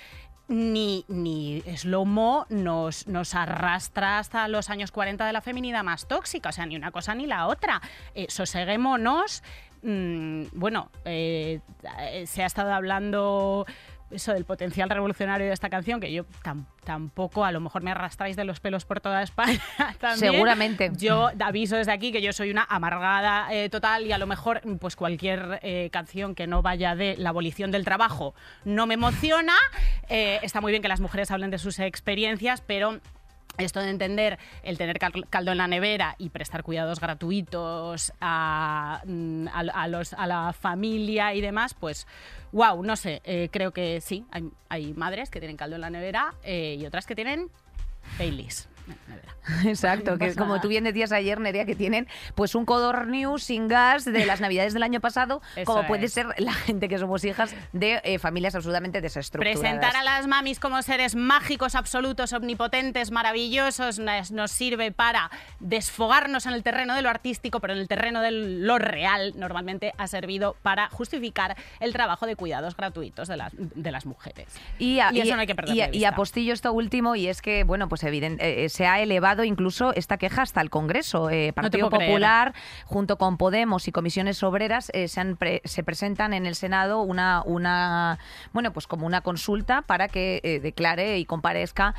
Ni, 0.47 1.05
ni 1.07 1.63
Slow 1.75 2.05
Mo 2.05 2.45
nos, 2.49 3.07
nos 3.07 3.33
arrastra 3.33 4.19
hasta 4.19 4.47
los 4.47 4.69
años 4.69 4.91
40 4.91 5.25
de 5.25 5.33
la 5.33 5.41
feminidad 5.41 5.83
más 5.83 6.07
tóxica, 6.07 6.49
o 6.49 6.51
sea, 6.51 6.67
ni 6.67 6.75
una 6.75 6.91
cosa 6.91 7.15
ni 7.15 7.25
la 7.25 7.47
otra. 7.47 7.81
Soseguémonos. 8.27 9.41
Mm, 9.85 10.45
bueno, 10.53 10.89
eh, 11.05 11.59
eh, 11.99 12.25
se 12.25 12.41
ha 12.43 12.47
estado 12.47 12.73
hablando 12.73 13.65
eso 14.11 14.33
del 14.33 14.45
potencial 14.45 14.89
revolucionario 14.89 15.47
de 15.47 15.53
esta 15.53 15.69
canción, 15.69 15.99
que 15.99 16.11
yo 16.11 16.25
tam- 16.43 16.65
tampoco, 16.83 17.43
a 17.43 17.51
lo 17.51 17.59
mejor 17.59 17.81
me 17.83 17.91
arrastráis 17.91 18.35
de 18.35 18.45
los 18.45 18.59
pelos 18.59 18.85
por 18.85 19.01
toda 19.01 19.21
España 19.23 19.59
también. 19.99 20.31
Seguramente. 20.31 20.91
Yo 20.95 21.29
aviso 21.39 21.75
desde 21.75 21.91
aquí 21.91 22.11
que 22.11 22.21
yo 22.21 22.31
soy 22.33 22.51
una 22.51 22.65
amargada 22.69 23.47
eh, 23.53 23.69
total 23.69 24.05
y 24.05 24.11
a 24.11 24.17
lo 24.17 24.27
mejor 24.27 24.61
pues 24.79 24.95
cualquier 24.95 25.59
eh, 25.63 25.89
canción 25.91 26.33
que 26.35 26.47
no 26.47 26.61
vaya 26.61 26.95
de 26.95 27.15
la 27.17 27.29
abolición 27.29 27.71
del 27.71 27.83
trabajo 27.83 28.35
no 28.63 28.85
me 28.87 28.93
emociona. 28.93 29.53
Eh, 30.07 30.39
está 30.43 30.61
muy 30.61 30.71
bien 30.71 30.81
que 30.81 30.87
las 30.87 31.01
mujeres 31.01 31.29
hablen 31.31 31.49
de 31.51 31.57
sus 31.57 31.79
experiencias, 31.79 32.61
pero 32.61 32.99
esto 33.57 33.79
de 33.79 33.89
entender 33.89 34.37
el 34.63 34.77
tener 34.77 34.99
cal- 34.99 35.27
caldo 35.29 35.51
en 35.51 35.57
la 35.57 35.67
nevera 35.67 36.15
y 36.17 36.29
prestar 36.29 36.63
cuidados 36.63 36.99
gratuitos 36.99 38.13
a, 38.21 39.01
mm, 39.05 39.47
a 39.53 40.27
la 40.27 40.53
familia 40.53 41.33
y 41.33 41.41
demás, 41.41 41.73
pues, 41.73 42.07
wow, 42.51 42.83
no 42.83 42.95
sé, 42.95 43.21
eh, 43.23 43.49
creo 43.51 43.71
que 43.71 44.01
sí, 44.01 44.25
hay, 44.31 44.49
hay 44.69 44.93
madres 44.93 45.29
que 45.29 45.39
tienen 45.39 45.57
caldo 45.57 45.75
en 45.75 45.81
la 45.81 45.89
nevera 45.89 46.33
eh, 46.43 46.77
y 46.79 46.85
otras 46.85 47.05
que 47.05 47.15
tienen 47.15 47.49
Baileys. 48.17 48.67
Exacto, 49.65 50.17
que 50.17 50.33
como 50.35 50.59
tú 50.59 50.67
bien 50.67 50.83
decías 50.83 51.11
ayer, 51.11 51.39
Nerea, 51.39 51.65
que 51.65 51.75
tienen 51.75 52.07
pues 52.35 52.55
un 52.55 52.65
codorniu 52.65 53.37
sin 53.37 53.67
gas 53.67 54.05
de 54.05 54.25
las 54.25 54.41
navidades 54.41 54.73
del 54.73 54.83
año 54.83 54.99
pasado, 54.99 55.41
como 55.65 55.85
puede 55.87 56.07
ser 56.07 56.27
la 56.37 56.53
gente 56.53 56.89
que 56.89 56.97
somos 56.97 57.23
hijas 57.23 57.55
de 57.73 58.01
eh, 58.03 58.19
familias 58.19 58.55
absolutamente 58.55 59.01
desestructuradas. 59.01 59.59
Presentar 59.59 59.95
a 59.95 60.03
las 60.03 60.27
mamis 60.27 60.59
como 60.59 60.81
seres 60.81 61.15
mágicos, 61.15 61.75
absolutos, 61.75 62.33
omnipotentes, 62.33 63.11
maravillosos, 63.11 63.99
nos 64.31 64.51
sirve 64.51 64.91
para 64.91 65.29
desfogarnos 65.59 66.45
en 66.45 66.53
el 66.53 66.63
terreno 66.63 66.95
de 66.95 67.01
lo 67.01 67.09
artístico, 67.09 67.59
pero 67.59 67.73
en 67.73 67.79
el 67.79 67.87
terreno 67.87 68.21
de 68.21 68.31
lo 68.31 68.79
real 68.79 69.33
normalmente 69.35 69.93
ha 69.97 70.07
servido 70.07 70.55
para 70.61 70.89
justificar 70.89 71.55
el 71.79 71.93
trabajo 71.93 72.25
de 72.25 72.35
cuidados 72.35 72.75
gratuitos 72.75 73.27
de 73.27 73.37
las, 73.37 73.51
de 73.55 73.91
las 73.91 74.05
mujeres. 74.05 74.47
Y, 74.79 74.99
eso 74.99 75.35
no 75.35 75.41
hay 75.41 75.47
que 75.47 75.55
perder 75.55 75.93
y, 75.93 75.99
y 75.99 76.05
apostillo 76.05 76.53
esto 76.53 76.73
último, 76.73 77.15
y 77.15 77.27
es 77.27 77.41
que, 77.41 77.63
bueno, 77.63 77.89
pues 77.89 78.03
evidente, 78.03 78.65
eh, 78.65 78.69
se 78.75 78.87
ha 78.87 78.99
elevado 78.99 79.45
incluso 79.45 79.93
esta 79.93 80.17
queja 80.17 80.41
hasta 80.41 80.59
el 80.59 80.69
Congreso. 80.69 81.29
Eh, 81.29 81.53
Partido 81.53 81.89
Popular, 81.89 82.53
junto 82.83 83.17
con 83.17 83.37
Podemos 83.37 83.87
y 83.87 83.93
comisiones 83.93 84.43
obreras, 84.43 84.91
eh, 84.93 85.07
se, 85.07 85.61
se, 85.63 85.83
presentan 85.83 86.33
en 86.33 86.45
el 86.45 86.55
Senado 86.55 87.01
una, 87.01 87.41
una, 87.45 88.19
bueno, 88.51 88.73
pues 88.73 88.85
como 88.85 89.05
una 89.05 89.21
consulta 89.21 89.81
para 89.83 90.09
que 90.09 90.41
eh, 90.43 90.59
declare 90.59 91.19
y 91.19 91.25
comparezca 91.25 91.95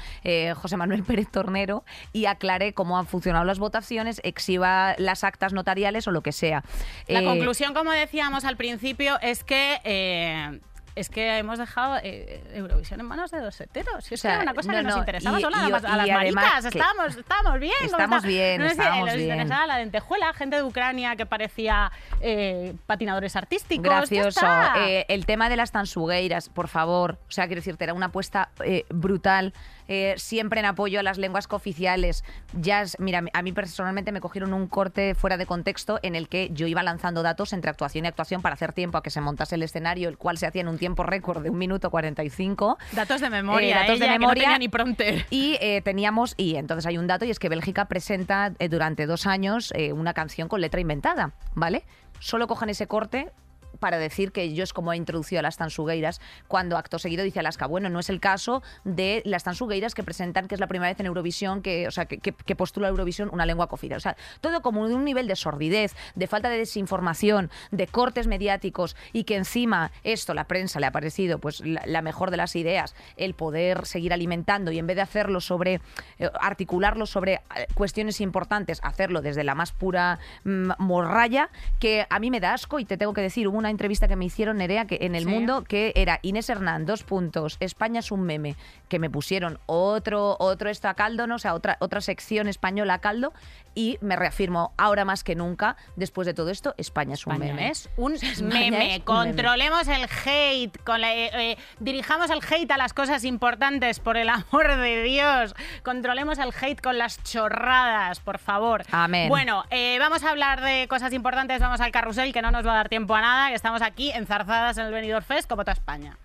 José 0.57 0.77
Manuel 0.77 1.03
Pérez 1.05 1.31
Tornero 1.31 1.83
y 2.13 2.27
aclare 2.27 2.75
cómo 2.75 2.99
han 2.99 3.07
funcionado 3.07 3.47
las 3.47 3.59
votaciones, 3.59 4.21
exhiba 4.23 4.95
las 4.99 5.25
actas 5.25 5.55
notariales 5.55 6.07
o 6.07 6.11
lo 6.11 6.21
que 6.21 6.33
sea. 6.33 6.63
La 7.09 7.25
conclusión, 7.25 7.73
como 7.73 7.91
decíamos 7.91 8.45
al 8.45 8.59
principio, 8.59 9.19
es 9.23 9.45
que 9.45 10.61
es 10.97 11.11
que 11.11 11.37
hemos 11.37 11.59
dejado 11.59 11.99
eh, 12.03 12.43
Eurovisión 12.55 13.01
en 13.01 13.07
manos 13.07 13.31
de 13.31 13.39
dos 13.41 13.61
heteros. 13.61 14.11
o 14.11 14.17
sea, 14.17 14.41
una 14.41 14.55
cosa 14.55 14.73
que 14.73 14.83
nos 14.83 14.97
interesaba 14.97 15.39
solo 15.39 15.57
a, 15.57 15.69
las, 15.69 15.83
maricas. 15.83 16.65
Estábamos, 16.65 17.17
estábamos 17.17 17.61
bien. 17.61 17.75
Estamos 17.83 18.23
bien, 18.25 18.61
no 18.63 18.67
estábamos 18.67 19.15
bien. 19.15 19.31
interesaba 19.31 19.67
la 19.67 19.79
lentejuela, 19.79 20.33
gente 20.33 20.57
de 20.57 20.63
Ucrania 20.63 21.15
que 21.15 21.27
parecía 21.27 21.93
eh, 22.23 22.75
patinadores 22.87 23.37
artísticos. 23.37 23.85
Gracioso. 23.85 24.47
Eh, 24.79 25.05
el 25.09 25.27
tema 25.27 25.51
de 25.51 25.57
las 25.57 25.71
tansugueiras, 25.71 26.49
por 26.49 26.69
favor. 26.69 27.19
O 27.29 27.31
sea, 27.31 27.47
quiero 27.47 27.61
decirte, 27.61 27.85
era 27.85 27.93
una 27.93 28.07
apuesta 28.07 28.49
brutal 28.89 29.53
eh, 29.89 30.15
siempre 30.17 30.61
en 30.61 30.67
apoyo 30.67 31.01
a 31.01 31.03
las 31.03 31.19
lenguas 31.19 31.49
cooficiales. 31.49 32.25
Ya, 32.53 32.85
mira, 32.99 33.23
a 33.33 33.43
mí 33.43 33.53
personalmente 33.53 34.13
me 34.13 34.21
cogieron 34.21 34.53
un 34.53 34.67
corte 34.67 35.15
fuera 35.15 35.37
de 35.37 35.47
contexto 35.47 35.99
en 36.03 36.15
el 36.15 36.29
que 36.29 36.51
yo 36.53 36.67
iba 36.67 36.83
lanzando 36.83 37.23
datos 37.23 37.53
entre 37.53 37.71
actuación 37.71 38.05
y 38.05 38.09
actuación 38.09 38.43
para 38.43 38.55
hacer 38.55 38.73
tiempo 38.73 38.99
a 38.99 39.03
que 39.03 39.11
se 39.11 39.21
montase 39.21 39.55
el 39.55 39.63
escenario, 39.63 40.09
el 40.09 40.19
cual 40.19 40.39
se 40.39 40.47
hacía 40.47 40.63
en 40.63 40.69
un 40.69 40.79
tiempo 40.79 41.03
récord 41.03 41.43
de 41.43 41.51
un 41.51 41.59
minuto 41.59 41.91
45. 41.91 42.79
Datos 42.93 43.21
de 43.21 43.31
memoria, 43.31 43.77
eh, 43.77 43.81
datos 43.81 44.01
de 44.01 44.09
memoria. 44.09 44.59
ni 44.59 44.69
prompter. 44.69 45.27
Y 45.31 45.57
eh, 45.61 45.83
teníamos, 45.83 46.35
y 46.37 46.57
entonces 46.57 46.87
hay 46.87 46.99
un 46.99 47.07
dato, 47.07 47.25
y 47.25 47.31
es 47.31 47.39
que 47.39 47.49
Bélgica 47.49 47.87
presenta 47.87 48.53
durante 48.71 49.07
dos 49.07 49.27
años 49.27 49.73
una 49.93 50.15
canción 50.15 50.49
con 50.49 50.61
letra 50.61 50.81
inventada, 50.81 51.33
¿vale? 51.55 51.85
Solo 52.21 52.47
cojan 52.47 52.71
ese 52.71 52.87
corte, 52.87 53.31
para 53.79 53.99
decir 53.99 54.33
que 54.33 54.45
es 54.61 54.73
como 54.73 54.91
ha 54.91 54.97
introducido 54.97 55.41
a 55.41 55.43
las 55.43 55.57
tansugueiras, 55.57 56.21
cuando 56.49 56.77
acto 56.77 56.99
seguido 56.99 57.25
dice 57.25 57.41
Alaska, 57.41 57.67
bueno, 57.67 57.89
no 57.89 58.01
es 58.01 58.11
el 58.11 58.21
caso 58.21 58.63
de 58.85 59.23
las 59.25 59.45
tansugueiras 59.45 59.95
que 59.95 60.03
presentan 60.03 60.49
que 60.49 60.55
es 60.55 60.61
la 60.61 60.67
primera 60.67 60.91
vez 60.91 61.01
en 61.01 61.07
Eurovisión, 61.07 61.63
que, 61.63 61.87
o 61.87 61.91
sea, 61.91 62.07
que, 62.07 62.57
postula 62.57 62.89
Eurovisión 62.89 63.29
una 63.33 63.47
lengua 63.47 63.69
cofida. 63.69 63.97
O 63.97 64.01
sea, 64.01 64.17
todo 64.41 64.63
como 64.63 64.89
de 64.89 64.95
un 64.95 65.05
nivel 65.05 65.29
de 65.29 65.37
sordidez, 65.37 65.95
de 66.15 66.27
falta 66.27 66.49
de 66.49 66.59
desinformación, 66.59 67.51
de 67.71 67.87
cortes 67.87 68.27
mediáticos 68.27 68.97
y 69.13 69.25
que 69.25 69.37
encima 69.37 69.93
esto, 70.05 70.35
la 70.35 70.45
prensa 70.45 70.81
le 70.81 70.87
ha 70.87 70.93
parecido 70.93 71.39
pues 71.39 71.61
la, 71.61 72.03
mejor 72.03 72.31
de 72.31 72.37
las 72.37 72.57
ideas, 72.57 72.95
el 73.17 73.35
poder 73.35 73.87
seguir 73.87 74.13
alimentando 74.13 74.73
y 74.73 74.79
en 74.79 74.87
vez 74.87 74.97
de 74.97 75.03
hacerlo 75.03 75.41
sobre, 75.41 75.81
eh, 76.19 76.31
articularlo 76.41 77.07
sobre 77.07 77.35
eh, 77.35 77.67
cuestiones 77.75 78.21
importantes, 78.21 78.81
hacerlo 78.83 79.23
desde 79.23 79.45
la 79.45 79.55
más 79.55 79.73
pura 79.73 80.19
mm, 80.45 80.73
morralla, 80.79 81.51
que 81.79 82.07
a 82.09 82.19
mí 82.19 82.31
me 82.31 82.41
da 82.41 82.55
asco 82.55 82.79
y 82.79 82.85
te 82.85 82.97
tengo 82.97 83.13
que 83.13 83.21
decir, 83.21 83.49
hubo 83.49 83.57
entrevista 83.71 84.09
que 84.09 84.17
me 84.17 84.25
hicieron, 84.25 84.59
Nerea, 84.59 84.87
que 84.87 84.99
en 85.03 85.15
el 85.15 85.27
mundo, 85.27 85.65
que 85.65 85.93
era 85.97 86.19
Inés 86.23 86.49
Hernán, 86.49 86.87
dos 86.87 87.03
puntos, 87.03 87.57
España 87.61 88.01
es 88.01 88.11
un 88.11 88.23
meme, 88.23 88.57
que 88.89 88.99
me 88.99 89.11
pusieron 89.11 89.59
otro, 89.67 90.37
otro 90.39 90.71
esto 90.71 90.89
a 90.89 90.95
caldo, 90.95 91.27
¿no? 91.27 91.37
o 91.37 91.39
sea, 91.39 91.55
otra, 91.55 91.77
otra 91.81 92.01
sección 92.01 92.49
española 92.49 92.95
a 92.95 92.99
caldo, 93.01 93.33
y 93.77 93.99
me 94.01 94.17
reafirmo 94.17 94.73
ahora 94.79 95.05
más 95.05 95.23
que 95.23 95.35
nunca, 95.35 95.77
después 95.97 96.27
de 96.27 96.33
todo 96.33 96.49
esto, 96.51 96.75
España 96.79 97.15
es 97.15 97.27
un 97.27 97.39
meme. 97.39 97.69
Es 97.69 97.91
un 97.97 98.17
meme. 98.41 99.03
Controlemos 99.05 99.87
el 99.87 100.09
hate, 100.25 100.83
con 100.83 101.05
eh, 101.05 101.53
eh, 101.53 101.59
dirijamos 101.79 102.31
el 102.31 102.41
hate 102.43 102.71
a 102.71 102.79
las 102.79 102.95
cosas 102.95 103.23
importantes, 103.25 104.01
por 104.01 104.17
el 104.17 104.31
amor 104.31 104.77
de 104.77 105.03
Dios. 105.03 105.55
Controlemos 105.83 106.39
el 106.39 106.55
hate 106.59 106.81
con 106.81 106.97
las 106.97 107.23
chorradas, 107.23 108.21
por 108.21 108.39
favor. 108.39 108.83
Amén. 108.91 109.29
Bueno, 109.29 109.65
eh, 109.71 109.99
vamos 110.01 110.25
a 110.25 110.31
hablar 110.31 110.63
de 110.63 110.89
cosas 110.89 111.13
importantes, 111.13 111.61
vamos 111.61 111.81
al 111.83 111.93
carrusel, 111.93 112.33
que 112.33 112.41
no 112.41 112.51
nos 112.51 112.67
va 112.67 112.73
a 112.73 112.77
dar 112.77 112.89
tiempo 112.89 113.15
a 113.15 113.21
nada, 113.21 113.53
estamos 113.57 113.83
aquí 113.83 114.11
enzarzadas 114.13 114.79
en 114.79 114.87
el 114.87 114.93
Benidorm 114.93 115.25
Fest 115.25 115.49
como 115.49 115.65
toda 115.65 115.73
España. 115.73 116.17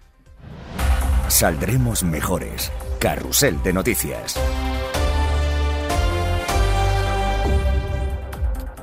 Saldremos 1.28 2.04
mejores. 2.04 2.72
Carrusel 3.00 3.64
de 3.64 3.74
noticias. 3.74 4.40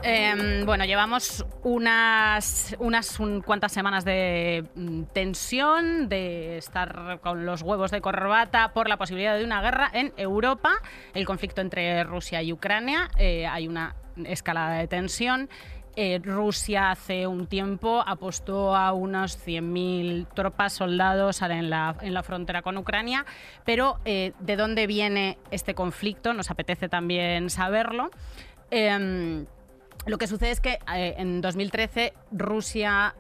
Em, 0.03 0.65
bueno, 0.65 0.87
llevamos 0.87 1.45
unas, 1.63 2.75
unas 2.79 3.19
cuantas 3.45 3.73
semanas 3.73 4.07
de 4.07 4.65
mm, 4.75 5.03
tensión, 5.13 6.09
de 6.09 6.57
estar 6.57 7.21
con 7.21 7.45
los 7.45 7.61
huevos 7.61 7.91
de 7.91 8.01
corbata 8.01 8.73
por 8.73 8.89
la 8.89 8.97
posibilidad 8.97 9.37
de 9.37 9.45
una 9.45 9.61
guerra 9.61 9.91
en 9.93 10.15
Europa, 10.17 10.81
el 11.13 11.27
conflicto 11.27 11.61
entre 11.61 12.03
Rusia 12.05 12.43
y 12.43 12.55
Ucrania. 12.55 13.11
Eh, 13.19 13.47
hay 13.47 13.69
una 13.69 13.97
escalada 14.25 14.79
de 14.79 14.89
tensión. 14.89 15.51
Eh, 16.01 16.21
Rusia 16.23 16.93
hace 16.93 17.27
un 17.27 17.49
tiempo 17.49 18.05
apostó 18.07 18.77
a 18.77 18.93
unos 18.93 19.37
100.000 19.45 20.29
tropas, 20.33 20.73
soldados 20.75 21.43
en 21.43 21.71
la, 21.71 21.97
en 22.01 22.15
la 22.15 22.23
frontera 22.23 22.63
con 22.63 22.77
Ucrania, 22.77 23.27
pero 23.65 23.99
eh, 24.05 24.33
¿de 24.39 24.55
dónde 24.55 24.87
viene 24.87 25.39
este 25.51 25.75
conflicto? 25.75 26.35
Nos 26.35 26.53
apetece 26.53 26.89
también 26.89 27.51
saberlo. 27.51 28.13
Em, 28.71 29.47
lo 30.07 30.19
que 30.19 30.29
sucede 30.29 30.53
es 30.53 30.61
que 30.61 30.79
eh, 30.95 31.17
en 31.19 31.41
2013 31.41 32.13
Rusia 32.31 33.17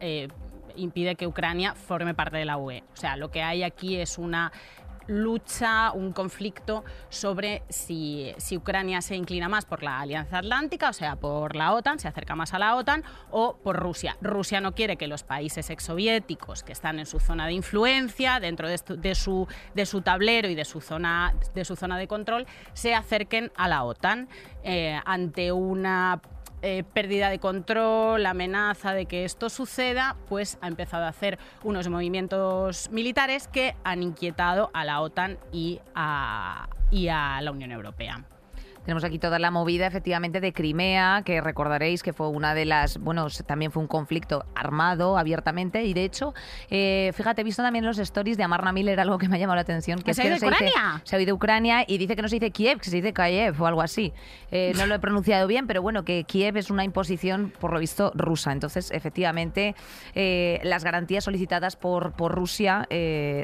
impide 0.76 1.16
que 1.16 1.26
Ucrania 1.26 1.74
forme 1.74 2.14
parte 2.14 2.36
de 2.36 2.44
la 2.44 2.58
UE. 2.58 2.84
O 2.92 2.96
sea, 2.96 3.16
lo 3.16 3.32
que 3.32 3.42
hay 3.42 3.64
aquí 3.64 3.96
es 3.96 4.18
una 4.18 4.52
lucha, 5.08 5.90
un 5.92 6.12
conflicto 6.12 6.84
sobre 7.08 7.62
si, 7.68 8.34
Ucrania 8.56 9.00
se 9.02 9.16
inclina 9.16 9.48
más 9.48 9.64
por 9.64 9.82
la 9.82 10.00
Alianza 10.00 10.38
Atlántica, 10.38 10.90
o 10.90 10.92
sea, 10.92 11.16
por 11.16 11.56
la 11.56 11.72
OTAN, 11.72 11.98
se 11.98 12.08
acerca 12.08 12.36
más 12.36 12.54
a 12.54 12.58
la 12.58 12.76
OTAN, 12.76 13.02
o 13.30 13.56
por 13.56 13.76
Rusia. 13.76 14.16
Rusia 14.20 14.60
no 14.60 14.74
quiere 14.74 14.96
que 14.96 15.08
los 15.08 15.24
países 15.24 15.70
exsoviéticos 15.70 16.62
que 16.62 16.72
están 16.72 16.98
en 16.98 17.06
su 17.06 17.18
zona 17.18 17.46
de 17.46 17.54
influencia, 17.54 18.38
dentro 18.40 18.68
de, 18.68 19.14
su, 19.14 19.48
de 19.74 19.86
su 19.86 20.00
tablero 20.02 20.48
y 20.48 20.54
de 20.54 20.64
su, 20.64 20.80
zona, 20.80 21.34
de 21.54 21.64
su 21.64 21.74
zona 21.74 21.98
de 21.98 22.06
control, 22.06 22.46
se 22.74 22.94
acerquen 22.94 23.50
a 23.56 23.68
la 23.68 23.84
OTAN 23.84 24.28
eh, 24.62 25.00
ante 25.04 25.52
una 25.52 26.20
eh, 26.62 26.84
pérdida 26.92 27.30
de 27.30 27.38
control, 27.38 28.22
la 28.22 28.30
amenaza 28.30 28.92
de 28.92 29.06
que 29.06 29.24
esto 29.24 29.48
suceda, 29.48 30.16
pues 30.28 30.58
ha 30.60 30.68
empezado 30.68 31.04
a 31.04 31.08
hacer 31.08 31.38
unos 31.62 31.88
movimientos 31.88 32.90
militares 32.90 33.48
que 33.48 33.76
han 33.84 34.02
inquietado 34.02 34.70
a 34.74 34.84
la 34.84 35.00
OTAN 35.00 35.38
y 35.52 35.80
a, 35.94 36.68
y 36.90 37.08
a 37.08 37.40
la 37.40 37.50
Unión 37.50 37.72
Europea. 37.72 38.24
Tenemos 38.88 39.04
aquí 39.04 39.18
toda 39.18 39.38
la 39.38 39.50
movida, 39.50 39.86
efectivamente, 39.86 40.40
de 40.40 40.54
Crimea, 40.54 41.20
que 41.22 41.42
recordaréis 41.42 42.02
que 42.02 42.14
fue 42.14 42.28
una 42.28 42.54
de 42.54 42.64
las, 42.64 42.96
bueno, 42.96 43.26
también 43.44 43.70
fue 43.70 43.82
un 43.82 43.86
conflicto 43.86 44.46
armado 44.54 45.18
abiertamente. 45.18 45.84
Y 45.84 45.92
de 45.92 46.04
hecho, 46.04 46.32
eh, 46.70 47.12
fíjate, 47.14 47.42
he 47.42 47.44
visto 47.44 47.62
también 47.62 47.84
los 47.84 47.98
stories 47.98 48.38
de 48.38 48.44
Amarna 48.44 48.72
Miller, 48.72 48.98
algo 48.98 49.18
que 49.18 49.28
me 49.28 49.36
ha 49.36 49.40
llamado 49.40 49.56
la 49.56 49.60
atención. 49.60 50.00
Que 50.00 50.14
¿Se 50.14 50.22
ha 50.22 50.26
ido 50.28 50.38
de 50.38 50.46
Ucrania? 50.46 51.02
se 51.04 51.16
ha 51.16 51.18
ido 51.18 51.26
de 51.26 51.32
Ucrania 51.34 51.84
y 51.86 51.98
dice 51.98 52.16
que 52.16 52.22
no 52.22 52.28
se 52.28 52.36
dice 52.36 52.50
Kiev, 52.50 52.78
que 52.78 52.88
se 52.88 52.96
dice 52.96 53.12
Kiev 53.12 53.60
o 53.60 53.66
algo 53.66 53.82
así. 53.82 54.14
Eh, 54.50 54.72
no 54.78 54.86
lo 54.86 54.94
he 54.94 54.98
pronunciado 54.98 55.46
bien, 55.46 55.66
pero 55.66 55.82
bueno, 55.82 56.06
que 56.06 56.24
Kiev 56.24 56.56
es 56.56 56.70
una 56.70 56.82
imposición, 56.82 57.52
por 57.60 57.74
lo 57.74 57.80
visto, 57.80 58.10
rusa. 58.14 58.52
Entonces, 58.52 58.90
efectivamente, 58.90 59.74
eh, 60.14 60.60
las 60.62 60.82
garantías 60.82 61.24
solicitadas 61.24 61.76
por, 61.76 62.12
por 62.12 62.34
Rusia 62.34 62.88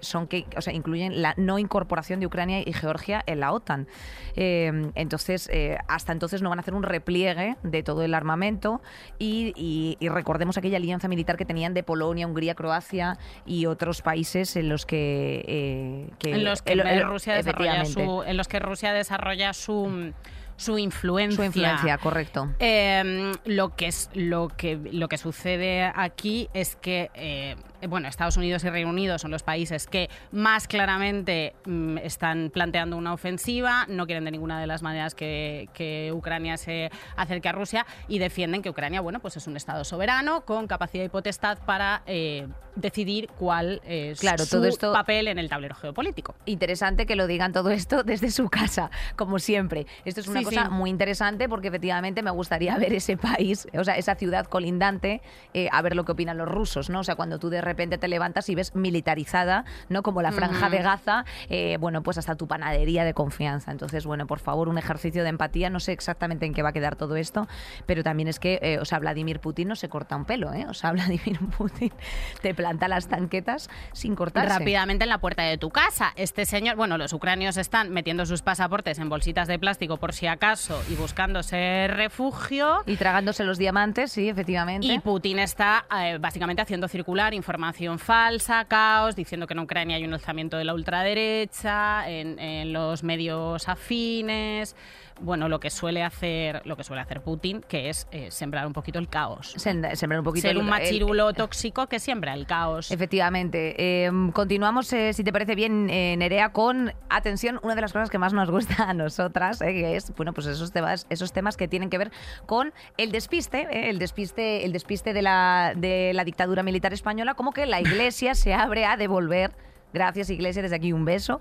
son 0.00 0.26
que, 0.26 0.46
o 0.56 0.62
sea, 0.62 0.72
incluyen 0.72 1.20
la 1.20 1.34
no 1.36 1.58
incorporación 1.58 2.18
de 2.18 2.24
Ucrania 2.24 2.60
y 2.64 2.72
Georgia 2.72 3.22
en 3.26 3.40
la 3.40 3.52
OTAN. 3.52 3.88
entonces, 4.36 5.33
eh, 5.52 5.78
hasta 5.88 6.12
entonces 6.12 6.42
no 6.42 6.50
van 6.50 6.58
a 6.58 6.62
hacer 6.62 6.74
un 6.74 6.82
repliegue 6.82 7.56
de 7.62 7.82
todo 7.82 8.02
el 8.02 8.14
armamento 8.14 8.80
y, 9.18 9.96
recordemos 10.00 10.56
aquella 10.56 10.76
alianza 10.76 11.08
militar 11.08 11.36
que 11.36 11.44
tenían 11.44 11.74
de 11.74 11.82
Polonia, 11.82 12.26
Hungría, 12.26 12.54
Croacia 12.54 13.18
y 13.46 13.66
otros 13.66 14.02
países 14.02 14.56
en 14.56 14.68
los 14.68 14.86
que... 14.86 15.44
Eh, 15.46 16.10
en 16.24 16.44
los 16.44 16.62
que 16.62 16.74
Rusia 17.02 17.34
desarrolla 17.34 17.84
su, 17.84 18.22
en 18.24 18.36
los 18.36 18.48
que 18.48 18.58
Rusia 18.58 18.92
desarrolla 18.92 19.52
su 19.52 20.12
su 20.56 20.78
influencia. 20.78 21.36
Su 21.36 21.44
influencia, 21.44 21.98
correcto. 21.98 22.48
Em, 22.58 23.32
lo, 23.44 23.74
que 23.74 23.88
es, 23.88 24.10
lo, 24.14 24.48
que, 24.48 24.78
lo 24.92 25.08
que 25.08 25.18
sucede 25.18 25.90
aquí 25.94 26.48
es 26.54 26.76
que 26.76 27.10
eh, 27.14 27.44
eh, 27.44 27.56
bueno, 27.88 28.08
Estados 28.08 28.36
Unidos 28.36 28.64
y 28.64 28.70
Reino 28.70 28.90
Unido 28.90 29.18
son 29.18 29.30
los 29.30 29.42
países 29.42 29.86
que 29.86 30.08
más 30.32 30.66
claramente 30.68 31.54
mm, 31.66 31.98
están 31.98 32.50
planteando 32.52 32.96
una 32.96 33.12
ofensiva, 33.12 33.86
no 33.88 34.06
quieren 34.06 34.24
de 34.24 34.30
ninguna 34.30 34.60
de 34.60 34.66
las 34.66 34.82
maneras 34.82 35.14
que, 35.14 35.68
que 35.74 36.10
Ucrania 36.14 36.56
se 36.56 36.90
acerque 37.16 37.48
a 37.48 37.52
Rusia 37.52 37.86
y 38.08 38.18
defienden 38.18 38.62
que 38.62 38.70
Ucrania, 38.70 39.00
bueno, 39.00 39.20
pues 39.20 39.36
es 39.36 39.46
un 39.46 39.56
Estado 39.56 39.84
soberano 39.84 40.42
con 40.44 40.66
capacidad 40.66 41.04
y 41.04 41.08
potestad 41.08 41.58
para 41.66 42.02
eh, 42.06 42.46
decidir 42.76 43.28
cuál 43.38 43.80
es 43.84 44.20
Claro, 44.20 44.44
su 44.44 44.56
todo 44.56 44.66
esto- 44.66 44.92
papel 44.92 45.28
en 45.28 45.38
el 45.38 45.48
tablero 45.48 45.74
geopolítico. 45.74 46.34
Interesante 46.44 47.06
que 47.06 47.16
lo 47.16 47.26
digan 47.26 47.52
todo 47.52 47.70
esto 47.70 48.02
desde 48.02 48.30
su 48.30 48.48
casa, 48.48 48.90
como 49.16 49.38
siempre. 49.38 49.86
Esto 50.04 50.20
es 50.20 50.28
una 50.28 50.40
Sí, 50.40 50.44
cosa 50.46 50.64
sí. 50.66 50.70
muy 50.70 50.90
interesante 50.90 51.48
porque 51.48 51.68
efectivamente 51.68 52.22
me 52.22 52.30
gustaría 52.30 52.76
ver 52.78 52.92
ese 52.92 53.16
país, 53.16 53.68
o 53.78 53.84
sea, 53.84 53.96
esa 53.96 54.14
ciudad 54.14 54.46
colindante, 54.46 55.22
eh, 55.52 55.68
a 55.72 55.82
ver 55.82 55.94
lo 55.96 56.04
que 56.04 56.12
opinan 56.12 56.36
los 56.38 56.48
rusos, 56.48 56.90
¿no? 56.90 57.00
O 57.00 57.04
sea, 57.04 57.14
cuando 57.16 57.38
tú 57.38 57.50
de 57.50 57.60
repente 57.60 57.73
te 57.74 58.08
levantas 58.08 58.48
y 58.48 58.54
ves 58.54 58.74
militarizada, 58.74 59.64
¿no? 59.88 60.02
Como 60.02 60.22
la 60.22 60.32
franja 60.32 60.70
de 60.70 60.78
Gaza, 60.78 61.24
eh, 61.48 61.76
bueno, 61.80 62.02
pues 62.02 62.18
hasta 62.18 62.34
tu 62.36 62.46
panadería 62.46 63.04
de 63.04 63.14
confianza. 63.14 63.70
Entonces, 63.70 64.06
bueno, 64.06 64.26
por 64.26 64.38
favor, 64.38 64.68
un 64.68 64.78
ejercicio 64.78 65.22
de 65.22 65.28
empatía. 65.28 65.70
No 65.70 65.80
sé 65.80 65.92
exactamente 65.92 66.46
en 66.46 66.54
qué 66.54 66.62
va 66.62 66.70
a 66.70 66.72
quedar 66.72 66.96
todo 66.96 67.16
esto, 67.16 67.46
pero 67.86 68.02
también 68.02 68.28
es 68.28 68.38
que, 68.38 68.58
eh, 68.62 68.78
o 68.80 68.84
sea, 68.84 68.98
Vladimir 68.98 69.40
Putin 69.40 69.68
no 69.68 69.76
se 69.76 69.88
corta 69.88 70.16
un 70.16 70.24
pelo, 70.24 70.52
¿eh? 70.52 70.66
O 70.68 70.74
sea, 70.74 70.92
Vladimir 70.92 71.38
Putin 71.56 71.92
te 72.40 72.54
planta 72.54 72.88
las 72.88 73.08
tanquetas 73.08 73.68
sin 73.92 74.14
cortarse. 74.14 74.58
rápidamente 74.58 75.04
en 75.04 75.10
la 75.10 75.18
puerta 75.18 75.42
de 75.42 75.58
tu 75.58 75.70
casa. 75.70 76.12
Este 76.16 76.46
señor, 76.46 76.76
bueno, 76.76 76.98
los 76.98 77.12
ucranios 77.12 77.56
están 77.56 77.90
metiendo 77.90 78.26
sus 78.26 78.42
pasaportes 78.42 78.98
en 78.98 79.08
bolsitas 79.08 79.48
de 79.48 79.58
plástico 79.58 79.96
por 79.96 80.12
si 80.12 80.26
acaso 80.26 80.80
y 80.88 80.94
buscándose 80.94 81.88
refugio. 81.88 82.82
Y 82.86 82.96
tragándose 82.96 83.44
los 83.44 83.58
diamantes, 83.58 84.12
sí, 84.12 84.28
efectivamente. 84.28 84.86
Y 84.86 84.98
Putin 85.00 85.38
está 85.38 85.86
eh, 85.96 86.18
básicamente 86.18 86.62
haciendo 86.62 86.88
circular 86.88 87.34
información 87.34 87.63
falsa, 87.98 88.64
caos, 88.66 89.16
diciendo 89.16 89.46
que 89.46 89.54
en 89.54 89.60
Ucrania 89.60 89.96
hay 89.96 90.04
un 90.04 90.14
alzamiento 90.14 90.56
de 90.56 90.64
la 90.64 90.74
ultraderecha, 90.74 92.08
en, 92.08 92.38
en 92.38 92.72
los 92.72 93.02
medios 93.02 93.68
afines. 93.68 94.76
Bueno, 95.20 95.48
lo 95.48 95.60
que 95.60 95.70
suele 95.70 96.02
hacer, 96.02 96.60
lo 96.66 96.76
que 96.76 96.82
suele 96.84 97.00
hacer 97.00 97.20
Putin, 97.22 97.60
que 97.68 97.88
es 97.88 98.08
eh, 98.10 98.30
sembrar 98.32 98.66
un 98.66 98.72
poquito 98.72 98.98
el 98.98 99.08
caos. 99.08 99.54
Sem- 99.56 99.94
sembrar 99.94 100.18
un 100.20 100.24
poquito 100.24 100.48
Ser 100.48 100.56
un 100.58 100.64
el- 100.64 100.70
machirulo 100.70 101.32
tóxico 101.32 101.86
que 101.86 102.00
siembra 102.00 102.34
el 102.34 102.46
caos. 102.46 102.90
Efectivamente. 102.90 103.74
Eh, 104.06 104.10
continuamos, 104.32 104.92
eh, 104.92 105.12
si 105.12 105.22
te 105.22 105.32
parece 105.32 105.54
bien, 105.54 105.88
eh, 105.88 106.16
Nerea, 106.18 106.50
con, 106.52 106.92
atención, 107.08 107.60
una 107.62 107.74
de 107.76 107.80
las 107.82 107.92
cosas 107.92 108.10
que 108.10 108.18
más 108.18 108.32
nos 108.32 108.50
gusta 108.50 108.90
a 108.90 108.92
nosotras, 108.94 109.60
que 109.60 109.94
es, 109.96 110.12
bueno, 110.16 110.32
pues 110.32 110.46
esos 110.48 110.72
temas, 110.72 111.06
esos 111.10 111.32
temas 111.32 111.56
que 111.56 111.68
tienen 111.68 111.90
que 111.90 111.98
ver 111.98 112.10
con 112.46 112.72
el 112.96 113.12
despiste, 113.12 113.68
eh, 113.70 113.90
el 113.90 113.98
despiste, 114.00 114.64
el 114.64 114.72
despiste 114.72 115.12
de 115.12 115.22
la, 115.22 115.74
de 115.76 116.12
la 116.12 116.24
dictadura 116.24 116.62
militar 116.64 116.92
española, 116.92 117.34
como 117.34 117.52
que 117.52 117.66
la 117.66 117.80
Iglesia 117.80 118.34
se 118.34 118.52
abre 118.52 118.84
a 118.84 118.96
devolver 118.96 119.52
Gracias, 119.94 120.28
Iglesia, 120.28 120.60
desde 120.60 120.74
aquí 120.74 120.92
un 120.92 121.04
beso. 121.04 121.40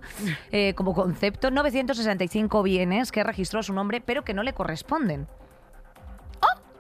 Eh, 0.52 0.76
como 0.76 0.94
concepto, 0.94 1.50
965 1.50 2.62
bienes 2.62 3.12
que 3.12 3.24
registró 3.24 3.64
su 3.64 3.74
nombre, 3.74 4.00
pero 4.00 4.24
que 4.24 4.36
no 4.36 4.44
le 4.44 4.54
corresponden. 4.54 5.28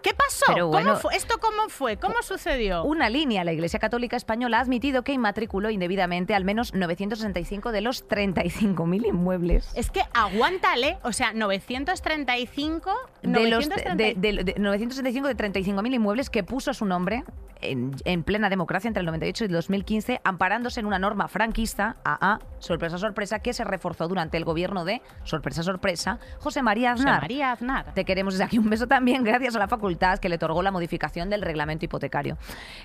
¿Qué 0.04 0.14
pasó? 0.14 0.46
Pero 0.54 0.68
bueno- 0.68 0.90
¿Cómo 0.90 1.00
fue? 1.02 1.16
¿Esto 1.16 1.36
cómo 1.40 1.70
fue? 1.70 1.98
¿Cómo 1.98 2.16
sucedió? 2.22 2.84
Una 2.84 3.10
línea, 3.10 3.44
la 3.44 3.54
Iglesia 3.54 3.80
Católica 3.80 4.16
Española 4.18 4.58
ha 4.58 4.62
admitido 4.62 5.04
que 5.04 5.14
inmatriculó 5.14 5.70
indebidamente 5.70 6.36
al 6.36 6.44
menos 6.46 6.74
965 6.74 7.72
de 7.72 7.82
los 7.82 8.08
35.000 8.08 9.06
inmuebles. 9.08 9.72
Es 9.76 9.90
que 9.90 10.02
aguántale, 10.14 10.98
o 11.04 11.12
sea, 11.14 11.34
935, 11.34 12.92
De 13.22 13.50
los 13.50 13.68
930 13.70 13.96
de, 13.96 14.14
de- 14.16 14.44
de 14.44 14.60
965 14.60 15.28
de 15.28 15.36
35.000 15.38 15.94
inmuebles 15.96 16.30
que 16.30 16.44
puso 16.44 16.72
a 16.72 16.74
su 16.74 16.86
nombre 16.86 17.24
en, 17.62 17.92
en 18.04 18.24
plena 18.24 18.50
democracia 18.50 18.90
entre 18.90 19.00
el 19.00 19.06
98 19.06 19.46
y 19.46 19.48
el 19.48 19.54
2015, 19.54 20.20
amparándose 20.26 20.82
en 20.82 20.86
una 20.86 21.00
norma 21.00 21.30
franquista, 21.30 21.96
AA, 22.04 22.40
sorpresa, 22.60 22.98
sorpresa, 22.98 23.40
que 23.40 23.54
se 23.54 23.64
reforzó 23.64 24.10
durante 24.10 24.36
el 24.36 24.44
gobierno 24.44 24.84
de, 24.84 25.02
sorpresa, 25.24 25.64
sorpresa, 25.64 26.20
José 26.40 26.62
María 26.62 26.92
José 26.92 27.04
Aznar. 27.04 27.22
María 27.22 27.52
Aznar. 27.54 27.94
Te 27.94 28.04
queremos 28.04 28.34
desde 28.34 28.44
aquí 28.44 28.58
un 28.58 28.70
beso 28.70 28.88
también, 28.88 29.24
gracias 29.24 29.56
a 29.56 29.60
la 29.60 29.68
facultad 29.70 29.93
que 30.20 30.30
le 30.30 30.36
otorgó 30.36 30.62
la 30.64 30.72
modificación 30.72 31.30
del 31.30 31.42
reglamento 31.42 31.86
hipotecario. 31.86 32.38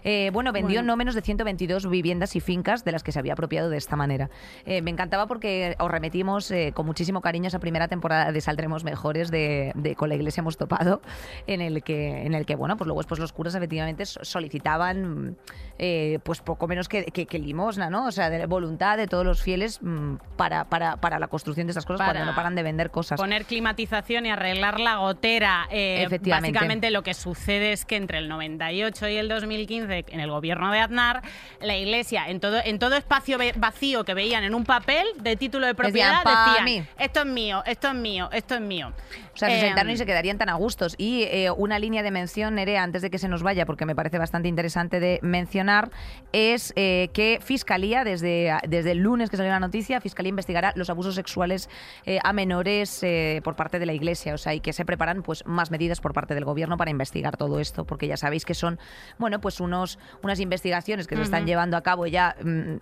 Eh, 0.05 0.31
bueno, 0.33 0.53
vendió 0.53 0.77
Bueno. 0.81 0.93
no 0.93 0.97
menos 0.97 1.15
de 1.15 1.23
122 1.23 1.89
viviendas 1.89 2.37
y 2.37 2.41
fincas 2.41 2.85
de 2.85 2.93
las 2.93 3.03
que 3.03 3.13
se 3.13 3.19
había 3.19 3.33
apropiado 3.33 3.71
de 3.71 3.77
esta 3.77 3.97
manera. 3.97 4.31
Eh, 4.67 4.83
me 4.83 4.91
encantaba 4.91 5.27
porque 5.27 5.77
os 5.79 5.91
remetimos 5.91 6.51
eh, 6.51 6.73
con 6.75 6.87
muchísimo 6.87 7.21
cariño 7.21 7.49
esa 7.49 7.59
primera 7.59 7.89
temporada 7.89 8.33
de 8.33 8.41
Saldremos 8.41 8.85
Mejores 8.85 9.31
de, 9.31 9.73
de 9.75 9.95
Con 9.97 10.09
la 10.09 10.15
Iglesia 10.15 10.41
hemos 10.43 10.57
topado, 10.57 11.01
en 11.47 11.61
el 11.61 11.83
que, 11.83 12.27
en 12.27 12.35
el 12.35 12.47
que 12.47 12.55
bueno, 12.57 12.77
pues 12.77 12.87
luego 12.87 13.01
después 13.01 13.19
los 13.21 13.33
curas 13.33 13.55
efectivamente 13.55 14.05
so- 14.07 14.21
solicitaban 14.25 15.37
eh, 15.79 16.19
pues 16.25 16.41
poco 16.41 16.67
menos 16.69 16.89
que, 16.89 17.05
que- 17.07 17.27
que 17.27 17.39
limosna, 17.39 17.89
¿no? 17.91 18.07
O 18.07 18.13
sea, 18.13 18.31
de 18.31 18.47
voluntad 18.47 18.97
de 18.97 19.07
todos 19.07 19.25
los 19.25 19.43
fieles 19.43 19.81
mm, 19.83 20.17
para, 20.37 20.65
para, 20.65 20.97
para 20.97 21.19
la 21.19 21.29
construcción 21.29 21.67
de 21.67 21.71
estas 21.73 21.87
cosas 21.87 21.99
Para 22.01 22.13
cuando 22.13 22.33
no 22.33 22.37
paran 22.37 22.55
de 22.55 22.63
vender 22.63 22.91
cosas. 22.91 23.19
Poner 23.21 23.45
climatización 23.45 24.27
y 24.27 24.31
arreglar 24.31 24.81
la 24.81 24.97
gotera. 24.97 25.67
Efectivamente. 25.71 26.53
Básicamente 26.53 26.91
lo 26.91 26.98
que 27.03 27.15
sucede 27.15 27.73
es 27.73 27.85
que 27.85 27.97
entre 27.97 28.19
el 28.19 28.29
98 28.29 29.09
y 29.09 29.17
el 29.17 29.29
2015, 29.29 30.05
en 30.09 30.21
el 30.21 30.31
gobierno 30.31 30.71
de 30.73 30.81
Aznar, 30.81 31.23
la 31.61 31.77
iglesia, 31.77 32.29
en 32.29 32.41
todo, 32.41 32.61
en 32.65 32.79
todo 32.79 32.97
espacio 32.97 33.39
vacío 33.57 34.05
que 34.05 34.15
veían 34.15 34.45
en 34.45 34.55
un 34.55 34.65
papel 34.65 35.07
de 35.21 35.37
título 35.37 35.67
de 35.67 35.75
propiedad, 35.75 36.23
"Pa' 36.23 36.47
decían, 36.47 36.65
mí". 36.65 36.85
esto 36.99 37.21
es 37.21 37.27
mío, 37.27 37.63
esto 37.67 37.89
es 37.89 37.95
mío, 37.95 38.29
esto 38.33 38.55
es 38.55 38.61
mío. 38.61 38.93
O 39.35 39.37
sea, 39.39 39.49
se 39.51 39.59
Eh, 39.59 39.61
sentaron 39.61 39.93
y 39.93 39.97
se 39.97 40.05
quedarían 40.07 40.37
tan 40.39 40.49
a 40.49 40.55
gustos. 40.55 40.95
Y 40.99 41.23
eh, 41.25 41.51
una 41.57 41.79
línea 41.79 42.03
de 42.03 42.11
mención, 42.11 42.57
Nerea, 42.57 42.83
antes 42.83 43.03
de 43.03 43.11
que 43.11 43.19
se 43.19 43.29
nos 43.29 43.43
vaya, 43.45 43.67
porque 43.67 43.87
me 43.87 43.95
parece 43.95 44.19
bastante 44.19 44.49
interesante 44.49 44.99
de 44.99 45.21
mencionar, 45.23 45.91
es 46.33 46.73
eh, 46.77 47.11
que 47.13 47.39
Fiscalía, 47.41 48.03
desde, 48.05 48.53
desde 48.67 48.93
el 48.93 48.99
lunes 48.99 49.31
que 49.31 49.37
salió 49.37 49.53
la 49.53 49.61
noticia, 49.61 50.01
Fiscalía 50.01 50.31
investigará 50.31 50.73
los 50.75 50.91
abusos 50.91 51.15
sexuales 51.15 51.71
eh, 52.05 52.19
a 52.25 52.33
menores 52.33 53.05
por 53.45 53.55
parte 53.55 53.79
de 53.79 53.87
la 53.87 53.93
Iglesia. 53.93 54.35
O 54.35 54.39
sea, 54.39 54.55
y 54.55 54.61
que 54.61 54.73
se 54.73 54.85
preparan 54.85 55.23
pues 55.23 55.45
más 55.47 55.71
medidas 55.71 56.01
por 56.01 56.13
parte 56.13 56.35
del 56.35 56.45
Gobierno 56.45 56.77
para 56.77 56.88
investigar 56.91 57.37
todo 57.37 57.61
esto, 57.61 57.85
porque 57.85 58.07
ya 58.07 58.17
sabéis 58.17 58.45
que 58.45 58.55
son, 58.55 58.79
bueno, 59.19 59.41
pues 59.41 59.61
unos, 59.61 59.99
unas 60.23 60.41
investigaciones 60.41 61.07
que 61.07 61.17
se 61.17 61.23
están 61.23 61.47
llevando 61.47 61.77
a 61.77 61.83
cabo 61.83 62.07
ya 62.07 62.37
mm, 62.43 62.75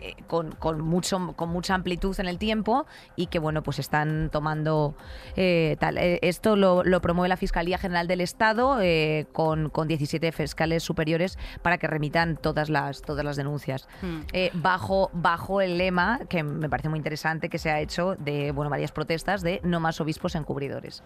eh, 0.00 0.14
con, 0.26 0.52
con 0.52 0.80
mucho, 0.80 1.34
con 1.36 1.48
mucha 1.50 1.74
amplitud 1.74 2.18
en 2.20 2.26
el 2.26 2.38
tiempo 2.38 2.86
y 3.16 3.26
que, 3.26 3.38
bueno, 3.38 3.62
pues 3.62 3.78
están 3.78 4.30
tomando 4.30 4.94
eh, 5.36 5.76
tal. 5.78 5.98
Eh, 5.98 6.18
esto 6.22 6.56
lo, 6.56 6.84
lo 6.84 7.00
promueve 7.00 7.28
la 7.28 7.36
Fiscalía 7.36 7.78
General 7.78 8.06
del 8.06 8.20
Estado 8.20 8.80
eh, 8.80 9.26
con, 9.32 9.70
con 9.70 9.88
17 9.88 10.32
fiscales 10.32 10.82
superiores 10.82 11.38
para 11.62 11.78
que 11.78 11.86
remitan 11.86 12.36
todas 12.36 12.68
las, 12.68 13.02
todas 13.02 13.24
las 13.24 13.36
denuncias. 13.36 13.88
Mm. 14.02 14.20
Eh, 14.32 14.50
bajo, 14.54 15.10
bajo 15.12 15.60
el 15.60 15.78
lema, 15.78 16.20
que 16.28 16.42
me 16.42 16.68
parece 16.68 16.88
muy 16.88 16.98
interesante, 16.98 17.48
que 17.48 17.58
se 17.58 17.70
ha 17.70 17.80
hecho 17.80 18.16
de 18.18 18.52
bueno, 18.52 18.70
varias 18.70 18.92
protestas 18.92 19.42
de 19.42 19.60
no 19.62 19.80
más 19.80 20.00
obispos 20.00 20.34
encubridores. 20.34 21.02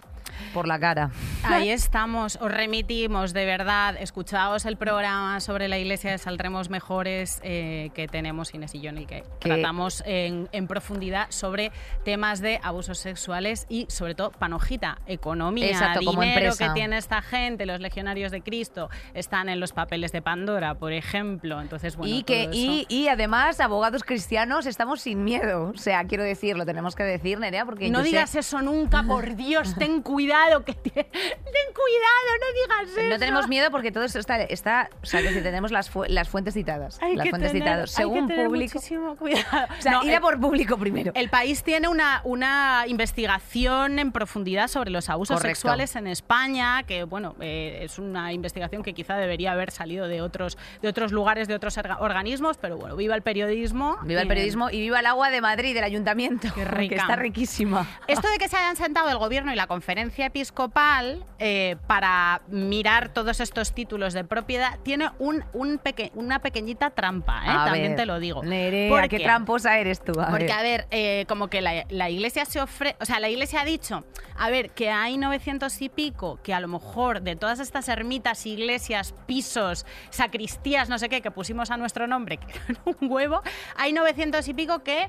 Por 0.55 0.67
la 0.67 0.79
cara. 0.79 1.11
Ahí 1.45 1.71
estamos, 1.71 2.37
os 2.45 2.51
remitimos, 2.51 3.33
de 3.33 3.47
verdad, 3.47 3.97
escuchaos 4.01 4.67
el 4.67 4.77
programa 4.77 5.39
sobre 5.39 5.69
la 5.69 5.79
iglesia 5.79 6.11
de 6.11 6.19
Saldremos 6.19 6.71
Mejores 6.71 7.41
eh, 7.45 7.91
que 7.95 8.09
tenemos 8.09 8.53
Inés 8.53 8.75
y 8.75 8.81
yo 8.81 8.91
en 8.91 8.99
el 8.99 9.07
que 9.07 9.23
tratamos 9.39 10.03
en, 10.07 10.49
en 10.51 10.67
profundidad 10.67 11.27
sobre 11.31 11.71
temas 12.05 12.41
de 12.41 12.59
abusos 12.63 12.99
sexuales 12.99 13.67
y 13.69 13.87
sobre 13.89 14.17
todo 14.17 14.33
panojita, 14.33 14.99
economía, 15.07 15.69
Exacto, 15.69 16.01
como 16.05 16.21
dinero 16.23 16.41
empresa. 16.47 16.67
que 16.69 16.75
tiene 16.75 16.99
esta 16.99 17.23
gente, 17.23 17.65
los 17.65 17.81
legionarios 17.81 18.33
de 18.33 18.41
Cristo 18.43 18.91
están 19.15 19.49
en 19.49 19.61
los 19.61 19.73
papeles 19.73 20.11
de 20.11 20.21
Pandora, 20.21 20.75
por 20.75 20.93
ejemplo, 20.93 21.61
entonces 21.61 21.97
bueno, 21.97 22.13
y, 22.13 22.25
que, 22.25 22.49
y, 22.53 22.87
y 22.89 23.07
además, 23.07 23.61
abogados 23.61 24.03
cristianos, 24.03 24.67
estamos 24.67 25.01
sin 25.03 25.23
miedo. 25.23 25.71
O 25.75 25.79
sea, 25.79 26.05
quiero 26.07 26.25
decir, 26.25 26.57
lo 26.57 26.67
tenemos 26.67 26.97
que 26.97 27.05
decir, 27.05 27.39
Nerea, 27.39 27.65
porque 27.65 27.89
no 27.89 27.99
yo 28.01 28.05
sé- 28.05 28.11
digas 28.11 28.35
eso 28.35 28.61
nunca, 28.63 29.05
por 29.05 29.37
Dios, 29.37 29.77
ten 29.79 30.03
cuidado, 30.03 30.65
que 30.65 30.73
tie- 30.73 30.93
ten 30.93 31.69
cuidado, 31.73 32.32
no 32.33 32.83
digas 32.85 32.97
eso. 32.99 33.09
No 33.09 33.19
tenemos 33.19 33.49
miedo 33.49 33.71
porque 33.71 33.93
todo 33.93 34.05
esto 34.05 34.19
está, 34.19 34.43
está 34.43 34.91
o 35.03 35.07
sea, 35.07 35.21
que 35.23 35.31
si 35.33 35.41
tenemos 35.41 35.71
las, 35.73 35.91
fu- 35.91 36.05
las 36.07 36.29
fuentes 36.29 36.55
citadas. 36.55 36.99
Hay 37.03 37.17
las 37.17 37.25
que 37.25 37.31
fuentes 37.31 37.53
tener- 37.53 37.69
citadas. 37.69 37.91
hay 37.99 38.05
que 38.05 38.11
Según 38.13 38.29
tener 38.29 38.47
público. 38.47 38.75
muchísimo 38.75 39.17
cuidado. 39.17 39.67
O 39.79 39.83
sea, 39.83 39.93
No, 39.93 40.05
ir 40.05 40.11
el- 40.11 40.17
a 40.17 40.21
por 40.21 40.41
público 40.41 40.77
primero. 40.79 41.13
El 41.15 41.29
país 41.29 41.63
tiene 41.63 41.89
una, 41.89 42.21
una 42.25 42.85
investigación 42.87 43.99
en 43.99 44.13
profundidad 44.13 44.69
sobre 44.69 44.91
los 44.91 45.09
abusos 45.09 45.37
Correcto. 45.37 45.55
sexuales 45.57 45.97
en 45.97 46.07
España, 46.07 46.83
que 46.85 47.05
bueno, 47.05 47.35
eh, 47.41 47.81
es 47.83 47.99
una 47.99 48.33
investigación 48.33 48.83
que 48.83 48.95
quizá 48.95 49.17
debería 49.17 49.53
haber 49.53 49.71
salido 49.71 50.09
de 50.09 50.21
otros, 50.23 50.59
de 50.81 50.89
otros 50.89 51.13
lugares, 51.13 51.49
de 51.49 51.55
otros 51.55 51.77
orga- 51.79 51.99
organismos, 52.01 52.57
pero 52.59 52.77
bueno, 52.77 52.97
viva 52.97 53.15
el 53.15 53.23
periodismo. 53.23 53.99
Viva 54.03 54.21
el 54.23 54.29
periodismo 54.29 54.71
y 54.71 54.81
viva 54.81 55.01
el 55.01 55.07
agua 55.07 55.31
de 55.31 55.41
Madrid, 55.41 55.75
del 55.75 55.85
ayuntamiento. 55.85 56.49
Qué 56.55 56.63
Que 56.63 56.65
rica. 56.65 56.97
está 56.97 57.17
riquísima. 57.17 57.87
Esto 58.07 58.29
de 58.31 58.39
que 58.39 58.49
se 58.49 58.57
hayan 58.57 58.77
sentado 58.77 59.09
el 59.11 59.19
gobierno 59.19 59.53
y 59.53 59.57
la 59.57 59.67
conferencia 59.67 60.27
episcopal 60.27 61.25
eh, 61.39 61.77
para 61.87 62.12
para 62.13 62.43
mirar 62.49 63.09
todos 63.09 63.41
estos 63.41 63.73
títulos 63.73 64.13
de 64.13 64.23
propiedad 64.25 64.79
tiene 64.83 65.09
un, 65.19 65.43
un 65.55 65.79
peque- 65.79 66.13
una 66.15 66.41
pequeñita 66.41 66.91
trampa, 66.91 67.43
¿eh? 67.47 67.49
A 67.51 67.65
también 67.65 67.89
ver, 67.93 67.97
te 67.97 68.07
lo 68.07 68.21
digo. 68.21 68.43
Nerea, 68.43 68.91
¿Por 68.91 69.03
qué 69.09 69.17
qué? 69.19 69.25
tramposa 69.25 69.79
eres 69.79 70.05
tú. 70.05 70.21
a 70.21 70.29
Porque, 70.29 70.45
ver. 70.45 70.53
a 70.53 70.63
ver, 70.63 70.87
eh, 70.91 71.25
como 71.27 71.49
que 71.49 71.63
la, 71.63 71.87
la 71.89 72.11
iglesia 72.11 72.45
se 72.45 72.61
ofrece, 72.61 72.97
o 73.01 73.07
sea, 73.07 73.19
la 73.19 73.31
iglesia 73.31 73.63
ha 73.63 73.65
dicho, 73.65 74.05
a 74.37 74.51
ver, 74.51 74.71
que 74.71 74.91
hay 74.91 75.17
900 75.17 75.81
y 75.81 75.89
pico, 75.89 76.39
que 76.43 76.53
a 76.53 76.61
lo 76.61 76.69
mejor 76.69 77.23
de 77.23 77.35
todas 77.35 77.61
estas 77.61 77.89
ermitas, 77.89 78.45
iglesias, 78.45 79.15
pisos, 79.27 79.87
sacristías, 80.11 80.89
no 80.91 80.99
sé 80.99 81.09
qué, 81.09 81.23
que 81.23 81.31
pusimos 81.31 81.71
a 81.71 81.77
nuestro 81.79 82.07
nombre, 82.07 82.37
que 82.37 82.47
eran 82.69 82.79
un 82.85 83.11
huevo, 83.11 83.41
hay 83.77 83.93
900 83.95 84.47
y 84.49 84.55
pico 84.55 84.83
que... 84.83 85.09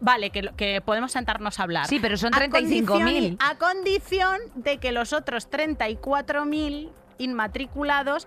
Vale, 0.00 0.30
que, 0.30 0.50
que 0.56 0.80
podemos 0.80 1.12
sentarnos 1.12 1.60
a 1.60 1.62
hablar. 1.64 1.86
Sí, 1.86 1.98
pero 2.00 2.16
son 2.16 2.34
A 2.34 2.38
35.000. 2.38 2.86
condición- 2.86 3.36
A 3.40 3.56
condición 3.58 4.38
de 4.54 4.78
que 4.78 4.92
los 4.92 5.12
otros 5.12 5.48
34.000 5.50 6.90
inmatriculados, 7.18 8.26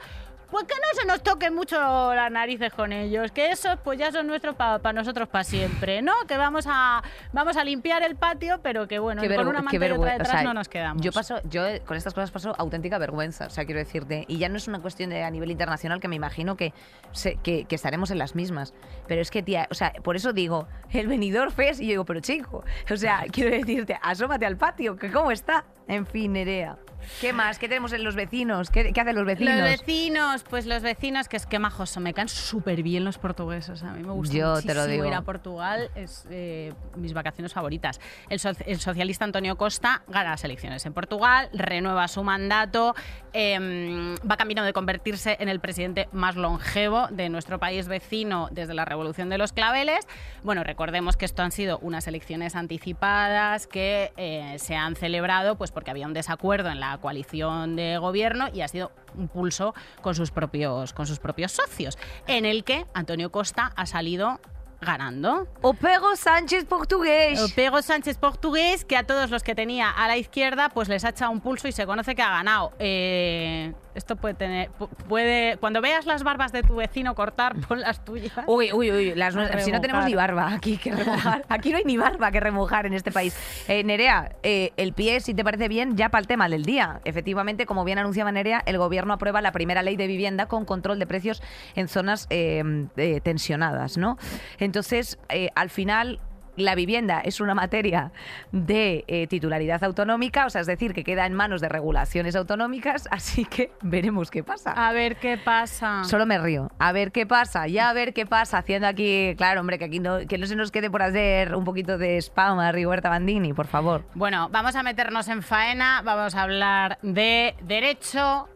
pues 0.53 0.65
que 0.65 0.75
no 0.75 1.01
se 1.01 1.05
nos 1.05 1.21
toque 1.23 1.51
mucho 1.51 1.75
las 2.13 2.31
narices 2.31 2.71
con 2.71 2.93
ellos, 2.93 3.31
que 3.31 3.51
esos 3.51 3.77
pues 3.83 3.99
ya 3.99 4.11
son 4.11 4.27
nuestros 4.27 4.55
para 4.55 4.93
nosotros 4.93 5.27
para 5.27 5.43
siempre, 5.43 6.01
¿no? 6.01 6.13
Que 6.27 6.37
vamos 6.37 6.65
a 6.69 7.03
vamos 7.33 7.57
a 7.57 7.63
limpiar 7.65 8.03
el 8.03 8.15
patio, 8.15 8.59
pero 8.63 8.87
que 8.87 8.99
bueno, 8.99 9.21
con 9.35 9.47
una 9.47 9.61
manta 9.63 9.71
y 9.75 9.77
otra 9.99 10.11
detrás 10.13 10.29
O 10.29 10.31
sea, 10.31 10.43
no 10.43 10.53
nos 10.53 10.69
quedamos. 10.69 11.01
Yo 11.03 11.11
paso, 11.11 11.41
yo 11.49 11.63
con 11.85 11.97
estas 11.97 12.13
cosas 12.13 12.31
paso 12.31 12.55
auténtica 12.57 12.97
vergüenza, 12.97 13.47
o 13.47 13.49
sea, 13.49 13.65
quiero 13.65 13.79
decirte. 13.79 14.25
Y 14.27 14.37
ya 14.37 14.47
no 14.47 14.57
es 14.57 14.67
una 14.67 14.79
cuestión 14.79 15.09
de 15.09 15.23
a 15.23 15.31
nivel 15.31 15.51
internacional 15.51 15.99
que 15.99 16.07
me 16.07 16.15
imagino 16.15 16.55
que, 16.55 16.71
se- 17.11 17.35
que, 17.37 17.65
que 17.65 17.75
estaremos 17.75 18.11
en 18.11 18.19
las 18.19 18.35
mismas. 18.35 18.73
Pero 19.07 19.21
es 19.21 19.31
que, 19.31 19.41
tía, 19.43 19.67
o 19.71 19.73
sea, 19.73 19.91
por 20.03 20.15
eso 20.15 20.33
digo, 20.33 20.67
el 20.91 21.07
venidor 21.07 21.51
Fest, 21.51 21.81
y 21.81 21.85
yo 21.87 21.89
digo, 21.91 22.05
pero 22.05 22.19
chico, 22.19 22.63
o 22.91 22.97
sea, 22.97 23.23
quiero 23.31 23.49
decirte, 23.49 23.97
asómate 24.01 24.45
al 24.45 24.57
patio, 24.57 24.95
que 24.95 25.11
cómo 25.11 25.31
está. 25.31 25.65
En 25.87 26.05
fin, 26.05 26.33
Nerea. 26.33 26.77
¿Qué 27.19 27.33
más? 27.33 27.59
¿Qué 27.59 27.67
tenemos 27.67 27.91
en 27.91 28.05
los 28.05 28.15
vecinos? 28.15 28.69
¿Qué, 28.69 28.93
qué 28.93 29.01
hacen 29.01 29.15
los 29.15 29.25
vecinos? 29.25 29.55
Los 29.55 29.63
vecinos, 29.69 30.43
pues 30.49 30.65
los 30.65 30.81
vecinos, 30.81 31.27
que 31.27 31.35
es 31.35 31.45
que 31.45 31.59
majos 31.59 31.89
son, 31.89 32.03
me 32.03 32.13
caen 32.13 32.29
súper 32.29 32.81
bien 32.81 33.03
los 33.03 33.17
portugueses. 33.17 33.83
A 33.83 33.91
mí 33.91 34.01
me 34.03 34.13
gusta 34.13 34.33
Yo 34.33 34.53
te 34.61 34.73
lo 34.73 34.81
muchísimo 34.81 34.87
digo. 34.87 35.05
ir 35.07 35.13
a 35.13 35.21
Portugal, 35.23 35.91
es 35.95 36.25
eh, 36.29 36.71
mis 36.95 37.11
vacaciones 37.11 37.51
favoritas. 37.51 37.99
El, 38.29 38.39
so- 38.39 38.51
el 38.65 38.79
socialista 38.79 39.25
Antonio 39.25 39.57
Costa 39.57 40.03
gana 40.07 40.29
las 40.29 40.45
elecciones 40.45 40.85
en 40.85 40.93
Portugal, 40.93 41.49
renueva 41.51 42.07
su 42.07 42.23
mandato, 42.23 42.95
em, 43.33 44.15
va 44.19 44.37
camino 44.37 44.63
de 44.63 44.71
convertirse 44.71 45.35
en 45.41 45.49
el 45.49 45.59
presidente 45.59 46.07
más 46.13 46.37
longevo 46.37 47.07
de 47.11 47.27
nuestro 47.27 47.59
país 47.59 47.89
vecino 47.89 48.47
desde 48.51 48.73
la 48.75 48.85
Revolución 48.85 49.27
de 49.27 49.37
los 49.37 49.51
Claveles. 49.51 50.07
Bueno, 50.43 50.63
recordemos 50.63 51.17
que 51.17 51.25
esto 51.25 51.41
han 51.41 51.51
sido 51.51 51.79
unas 51.79 52.07
elecciones 52.07 52.55
anticipadas 52.55 53.67
que 53.67 54.13
eh, 54.15 54.55
se 54.59 54.77
han 54.77 54.95
celebrado 54.95 55.57
pues 55.57 55.71
porque 55.73 55.91
había 55.91 56.07
un 56.07 56.13
desacuerdo 56.13 56.69
en 56.69 56.79
la 56.79 56.97
coalición 56.99 57.75
de 57.75 57.97
gobierno 57.97 58.47
y 58.53 58.61
ha 58.61 58.67
sido 58.67 58.91
un 59.15 59.27
pulso 59.27 59.73
con 60.01 60.15
sus 60.15 60.31
propios, 60.31 60.93
con 60.93 61.07
sus 61.07 61.19
propios 61.19 61.51
socios, 61.51 61.97
en 62.27 62.45
el 62.45 62.63
que 62.63 62.85
Antonio 62.93 63.31
Costa 63.31 63.71
ha 63.75 63.85
salido 63.85 64.39
ganando. 64.83 65.47
O 65.61 65.73
Pedro 65.73 66.15
Sánchez 66.15 66.65
portugués. 66.65 67.39
El 67.39 67.51
Pedro 67.53 67.81
Sánchez 67.81 68.17
portugués, 68.17 68.85
que 68.85 68.97
a 68.97 69.03
todos 69.03 69.29
los 69.29 69.43
que 69.43 69.55
tenía 69.55 69.89
a 69.89 70.07
la 70.07 70.17
izquierda, 70.17 70.69
pues 70.69 70.89
les 70.89 71.03
ha 71.05 71.09
echado 71.09 71.31
un 71.31 71.41
pulso 71.41 71.67
y 71.67 71.71
se 71.71 71.85
conoce 71.85 72.15
que 72.15 72.21
ha 72.21 72.29
ganado. 72.29 72.73
Eh, 72.79 73.73
esto 73.95 74.15
puede 74.15 74.33
tener. 74.33 74.69
pu- 74.79 74.89
puede 75.07 75.57
Cuando 75.57 75.81
veas 75.81 76.05
las 76.05 76.23
barbas 76.23 76.51
de 76.51 76.63
tu 76.63 76.75
vecino 76.75 77.15
cortar, 77.15 77.55
pon 77.67 77.81
las 77.81 78.03
tuyas. 78.03 78.31
Uy, 78.47 78.71
uy, 78.73 78.91
uy, 78.91 79.15
las 79.15 79.33
si 79.63 79.71
no 79.71 79.81
tenemos 79.81 80.05
ni 80.05 80.13
barba 80.15 80.53
aquí 80.53 80.77
que 80.77 80.91
remojar. 80.91 81.43
Aquí 81.49 81.71
no 81.71 81.77
hay 81.77 81.83
ni 81.85 81.97
barba 81.97 82.31
que 82.31 82.39
remojar 82.39 82.85
en 82.85 82.93
este 82.93 83.11
país. 83.11 83.35
Eh, 83.67 83.83
Nerea, 83.83 84.35
eh, 84.43 84.71
el 84.77 84.93
pie, 84.93 85.19
si 85.19 85.33
te 85.33 85.43
parece 85.43 85.67
bien, 85.67 85.95
ya 85.97 86.09
para 86.09 86.21
el 86.21 86.27
tema 86.27 86.49
del 86.49 86.63
día. 86.65 87.01
Efectivamente, 87.05 87.65
como 87.65 87.83
bien 87.83 87.99
anunciaba 87.99 88.31
Nerea, 88.31 88.61
el 88.65 88.77
gobierno 88.77 89.13
aprueba 89.13 89.41
la 89.41 89.51
primera 89.51 89.81
ley 89.83 89.95
de 89.95 90.07
vivienda 90.07 90.47
con 90.47 90.65
control 90.65 90.99
de 90.99 91.07
precios 91.07 91.41
en 91.75 91.87
zonas 91.87 92.27
eh, 92.29 92.63
eh, 92.97 93.21
tensionadas, 93.21 93.97
¿no? 93.97 94.17
Entonces, 94.59 95.17
al 95.55 95.69
final. 95.69 96.19
La 96.55 96.75
vivienda 96.75 97.19
es 97.21 97.41
una 97.41 97.55
materia 97.55 98.11
de 98.51 99.05
eh, 99.07 99.27
titularidad 99.27 99.83
autonómica, 99.83 100.45
o 100.45 100.49
sea, 100.49 100.61
es 100.61 100.67
decir, 100.67 100.93
que 100.93 101.03
queda 101.03 101.25
en 101.25 101.33
manos 101.33 101.61
de 101.61 101.69
regulaciones 101.69 102.35
autonómicas, 102.35 103.07
así 103.11 103.45
que 103.45 103.71
veremos 103.81 104.29
qué 104.29 104.43
pasa. 104.43 104.71
A 104.71 104.93
ver 104.93 105.15
qué 105.17 105.37
pasa. 105.37 106.03
Solo 106.03 106.25
me 106.25 106.37
río. 106.37 106.69
A 106.77 106.91
ver 106.91 107.11
qué 107.11 107.25
pasa, 107.25 107.67
ya 107.67 107.89
a 107.89 107.93
ver 107.93 108.13
qué 108.13 108.25
pasa. 108.25 108.59
Haciendo 108.59 108.87
aquí, 108.87 109.33
claro, 109.35 109.61
hombre, 109.61 109.79
que 109.79 109.85
aquí 109.85 109.99
no, 109.99 110.19
que 110.27 110.37
no 110.37 110.45
se 110.45 110.55
nos 110.55 110.71
quede 110.71 110.91
por 110.91 111.01
hacer 111.01 111.55
un 111.55 111.63
poquito 111.63 111.97
de 111.97 112.17
spam 112.17 112.59
a 112.59 112.71
Rigoberta 112.71 113.09
Bandini, 113.09 113.53
por 113.53 113.67
favor. 113.67 114.05
Bueno, 114.13 114.49
vamos 114.51 114.75
a 114.75 114.83
meternos 114.83 115.27
en 115.27 115.41
faena, 115.41 116.01
vamos 116.03 116.35
a 116.35 116.43
hablar 116.43 116.99
de 117.01 117.55
derecho 117.61 118.47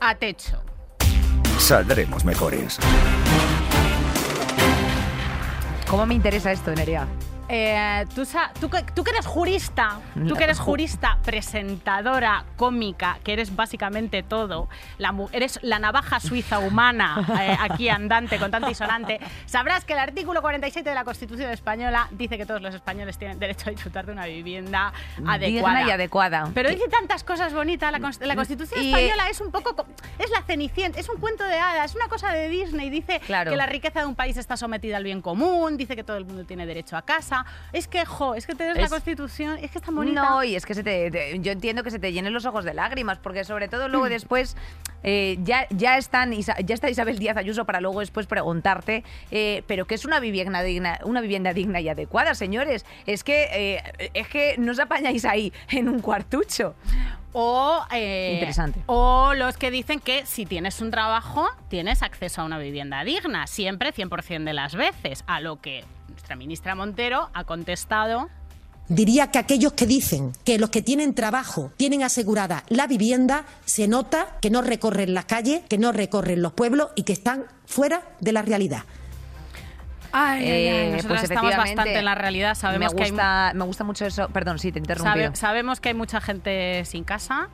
a 0.00 0.14
techo. 0.16 0.62
Saldremos 1.58 2.24
mejores. 2.24 2.78
¿Cómo 5.90 6.06
me 6.06 6.14
interesa 6.14 6.52
esto, 6.52 6.72
Nerea? 6.72 7.08
Eh, 7.52 8.06
tú, 8.14 8.22
tú 8.60 8.70
tú 8.94 9.02
que 9.04 9.10
eres 9.10 9.26
jurista, 9.26 9.98
tú 10.28 10.34
que 10.36 10.44
eres 10.44 10.60
Ju- 10.60 10.64
jurista, 10.64 11.18
presentadora, 11.24 12.44
cómica, 12.56 13.18
que 13.24 13.32
eres 13.32 13.56
básicamente 13.56 14.22
todo, 14.22 14.68
la, 14.98 15.12
eres 15.32 15.58
la 15.62 15.78
navaja 15.80 16.20
suiza 16.20 16.60
humana 16.60 17.26
eh, 17.40 17.56
aquí 17.60 17.88
andante, 17.88 18.38
contante 18.38 18.70
y 18.70 18.74
sonante, 18.74 19.20
sabrás 19.46 19.84
que 19.84 19.94
el 19.94 19.98
artículo 19.98 20.42
47 20.42 20.88
de 20.88 20.94
la 20.94 21.04
Constitución 21.04 21.50
española 21.50 22.06
dice 22.12 22.38
que 22.38 22.46
todos 22.46 22.62
los 22.62 22.74
españoles 22.74 23.18
tienen 23.18 23.38
derecho 23.40 23.68
a 23.68 23.72
disfrutar 23.72 24.06
de 24.06 24.12
una 24.12 24.26
vivienda 24.26 24.92
adecuada. 25.26 25.78
Digna 25.78 25.82
y 25.88 25.90
adecuada. 25.90 26.50
Pero 26.54 26.70
dice 26.70 26.88
tantas 26.88 27.24
cosas 27.24 27.52
bonitas. 27.52 27.90
La, 27.92 27.98
la 28.26 28.36
Constitución 28.36 28.82
Y, 28.82 28.88
española 28.94 29.28
es 29.28 29.40
un 29.40 29.50
poco. 29.50 29.74
co- 29.74 29.86
Es 30.18 30.30
la 30.30 30.42
cenicienta, 30.42 31.00
es 31.00 31.08
un 31.08 31.20
cuento 31.20 31.44
de 31.44 31.58
hadas, 31.58 31.90
es 31.90 31.96
una 31.96 32.06
cosa 32.08 32.30
de 32.32 32.48
Disney. 32.48 32.90
Dice 32.90 33.20
Claro. 33.26 33.50
que 33.50 33.56
la 33.56 33.66
riqueza 33.66 34.00
de 34.00 34.06
un 34.06 34.14
país 34.14 34.36
está 34.36 34.56
sometida 34.56 34.96
al 34.98 35.04
bien 35.04 35.20
común, 35.20 35.76
dice 35.76 35.96
que 35.96 36.04
todo 36.04 36.16
el 36.16 36.24
mundo 36.24 36.44
tiene 36.44 36.64
derecho 36.66 36.96
a 36.96 37.02
casa. 37.02 37.39
Es 37.72 37.88
que, 37.88 38.04
jo, 38.04 38.34
es 38.34 38.46
que 38.46 38.54
te 38.54 38.64
des 38.64 38.76
la 38.78 38.88
Constitución, 38.88 39.58
es 39.60 39.70
que 39.70 39.78
está 39.78 39.90
bonita. 39.90 40.20
No, 40.22 40.44
y 40.44 40.56
es 40.56 40.66
que 40.66 40.74
se 40.74 40.82
te, 40.82 41.10
te- 41.10 41.38
yo 41.40 41.52
entiendo 41.52 41.82
que 41.82 41.90
se 41.90 41.98
te 41.98 42.12
llenen 42.12 42.32
los 42.32 42.44
ojos 42.46 42.64
de 42.64 42.74
lágrimas, 42.74 43.18
porque 43.18 43.44
sobre 43.44 43.68
todo 43.68 43.88
luego 43.88 44.08
después 44.08 44.56
eh, 45.02 45.38
ya, 45.42 45.66
ya, 45.70 45.96
están, 45.96 46.32
ya 46.32 46.54
está 46.74 46.90
Isabel 46.90 47.18
Díaz 47.18 47.36
Ayuso 47.36 47.64
para 47.64 47.80
luego 47.80 48.00
después 48.00 48.26
preguntarte, 48.26 49.02
eh, 49.30 49.62
pero 49.66 49.86
¿qué 49.86 49.94
es 49.94 50.04
una 50.04 50.20
vivienda 50.20 50.62
digna, 50.62 50.98
una 51.04 51.20
vivienda 51.20 51.52
digna 51.54 51.80
y 51.80 51.88
adecuada, 51.88 52.34
señores? 52.34 52.84
Es 53.06 53.24
que, 53.24 53.48
eh, 53.52 54.10
es 54.14 54.28
que 54.28 54.56
no 54.58 54.72
os 54.72 54.78
apañáis 54.78 55.24
ahí 55.24 55.52
en 55.70 55.88
un 55.88 56.00
cuartucho. 56.00 56.74
O, 57.32 57.84
eh, 57.92 58.32
Interesante. 58.34 58.80
o 58.86 59.34
los 59.36 59.56
que 59.56 59.70
dicen 59.70 60.00
que 60.00 60.26
si 60.26 60.46
tienes 60.46 60.80
un 60.80 60.90
trabajo, 60.90 61.48
tienes 61.68 62.02
acceso 62.02 62.40
a 62.42 62.44
una 62.44 62.58
vivienda 62.58 63.04
digna, 63.04 63.46
siempre 63.46 63.94
100% 63.94 64.42
de 64.44 64.52
las 64.52 64.74
veces. 64.74 65.22
A 65.28 65.40
lo 65.40 65.60
que 65.60 65.84
nuestra 66.10 66.36
ministra 66.36 66.74
Montero 66.74 67.30
ha 67.34 67.44
contestado. 67.44 68.28
Diría 68.88 69.30
que 69.30 69.38
aquellos 69.38 69.72
que 69.74 69.86
dicen 69.86 70.32
que 70.44 70.58
los 70.58 70.70
que 70.70 70.82
tienen 70.82 71.14
trabajo 71.14 71.70
tienen 71.76 72.02
asegurada 72.02 72.64
la 72.68 72.88
vivienda, 72.88 73.44
se 73.64 73.86
nota 73.86 74.36
que 74.42 74.50
no 74.50 74.62
recorren 74.62 75.14
las 75.14 75.26
calles, 75.26 75.62
que 75.68 75.78
no 75.78 75.92
recorren 75.92 76.42
los 76.42 76.52
pueblos 76.54 76.88
y 76.96 77.04
que 77.04 77.12
están 77.12 77.44
fuera 77.66 78.02
de 78.20 78.32
la 78.32 78.42
realidad. 78.42 78.82
Ay, 80.12 80.44
ay, 80.44 80.50
ay, 80.50 80.98
Eh, 80.98 81.04
pues 81.06 81.22
estamos 81.22 81.56
bastante 81.56 81.96
en 81.98 82.04
la 82.04 82.16
realidad. 82.16 82.56
Sabemos 82.56 82.92
me 82.92 82.96
que 82.98 83.04
hay 83.04 83.10
gusta, 83.10 83.52
me 83.54 83.64
gusta 83.64 83.84
mucho 83.84 84.06
eso. 84.06 84.28
Perdón, 84.30 84.58
sí, 84.58 84.72
te 84.72 84.80
interrumpí. 84.80 85.08
Sabe- 85.08 85.36
sabemos 85.36 85.78
que 85.80 85.90
hay 85.90 85.94
mucha 85.94 86.20
gente 86.20 86.84
sin 86.84 87.04
casa 87.04 87.48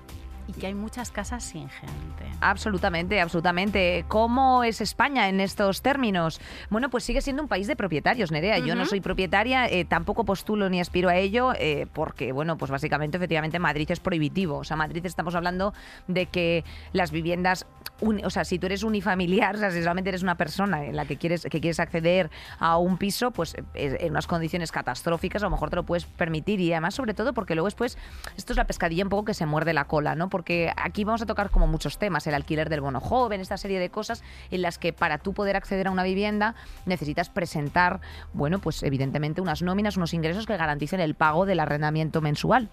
y 0.49 0.53
que 0.53 0.67
hay 0.67 0.75
muchas 0.75 1.11
casas 1.11 1.45
sin 1.45 1.69
gente. 1.69 2.25
Absolutamente, 2.41 3.21
absolutamente. 3.21 4.05
¿Cómo 4.09 4.63
es 4.63 4.81
España 4.81 5.29
en 5.29 5.41
estos 5.41 5.83
términos? 5.83 6.41
Bueno, 6.71 6.91
pues 6.91 7.05
sigue 7.05 7.21
siendo 7.21 7.43
un 7.43 7.49
país 7.49 7.67
de 7.67 7.77
propietarios, 7.77 8.31
Nerea. 8.31 8.59
Yo 8.59 8.75
no 8.75 8.87
soy 8.87 9.01
propietaria, 9.01 9.67
eh, 9.67 9.85
tampoco 9.85 10.25
postulo 10.25 10.69
ni 10.69 10.81
aspiro 10.81 11.09
a 11.09 11.17
ello, 11.17 11.53
eh, 11.59 11.87
porque, 11.93 12.33
bueno, 12.33 12.57
pues 12.57 12.71
básicamente, 12.71 13.17
efectivamente, 13.17 13.59
Madrid 13.59 13.91
es 13.91 14.01
prohibitivo. 14.01 14.59
O 14.59 14.65
sea, 14.65 14.77
Madrid 14.77 15.05
estamos 15.07 15.35
hablando 15.35 15.73
de 16.07 16.27
que 16.27 16.65
las 16.93 17.11
viviendas, 17.11 17.67
o 18.01 18.31
sea, 18.31 18.45
si 18.45 18.59
tú 18.59 18.67
eres 18.67 18.83
unifamiliar, 18.83 19.57
o 19.57 19.59
sea, 19.59 19.71
si 19.71 19.81
solamente 19.81 20.11
eres 20.11 20.23
una 20.23 20.37
persona 20.37 20.85
en 20.85 20.97
la 20.97 21.07
que 21.07 21.17
quieres, 21.17 21.43
que 21.43 21.61
quieres 21.61 21.81
acceder 21.81 22.31
a 22.59 22.77
un 22.77 22.99
piso, 22.99 23.31
pues 23.31 23.55
eh, 23.75 23.97
en 24.01 24.11
unas 24.11 24.27
condiciones 24.27 24.73
catastróficas, 24.73 25.43
a 25.43 25.47
lo 25.47 25.51
mejor 25.51 25.71
te 25.71 25.77
lo 25.77 25.85
puedes 25.85 26.05
permitir. 26.05 26.61
Y 26.61 26.73
además, 26.73 26.95
sobre 26.95 27.15
todo, 27.15 27.33
porque 27.33 27.55
luego 27.55 27.67
después, 27.67 27.99
esto 28.37 28.53
es 28.53 28.57
la 28.57 28.67
pescadilla 28.67 29.05
un 29.05 29.11
poco 29.11 29.25
que 29.25 29.35
se 29.35 29.47
muerde 29.47 29.73
la 29.73 29.85
cola, 29.85 30.15
¿no? 30.15 30.29
Porque 30.37 30.71
aquí 30.77 31.03
vamos 31.05 31.23
a 31.23 31.25
tocar 31.25 31.49
como 31.49 31.67
muchos 31.67 31.97
temas, 31.97 32.27
el 32.27 32.35
alquiler 32.35 32.69
del 32.69 32.83
bono 32.83 33.01
joven, 33.01 33.41
esta 33.41 33.57
serie 33.57 33.81
de 33.81 33.89
cosas 33.89 34.23
en 34.51 34.61
las 34.61 34.77
que 34.77 34.93
para 34.93 35.17
tú 35.17 35.33
poder 35.33 35.57
acceder 35.57 35.87
a 35.87 35.91
una 35.91 36.03
vivienda 36.03 36.55
necesitas 36.85 37.31
presentar, 37.31 38.03
bueno, 38.35 38.59
pues 38.59 38.83
evidentemente 38.83 39.41
unas 39.41 39.63
nóminas, 39.63 39.97
unos 39.97 40.13
ingresos 40.13 40.45
que 40.45 40.55
garanticen 40.59 41.01
el 41.01 41.15
pago 41.15 41.47
del 41.47 41.59
arrendamiento 41.59 42.21
mensual. 42.21 42.69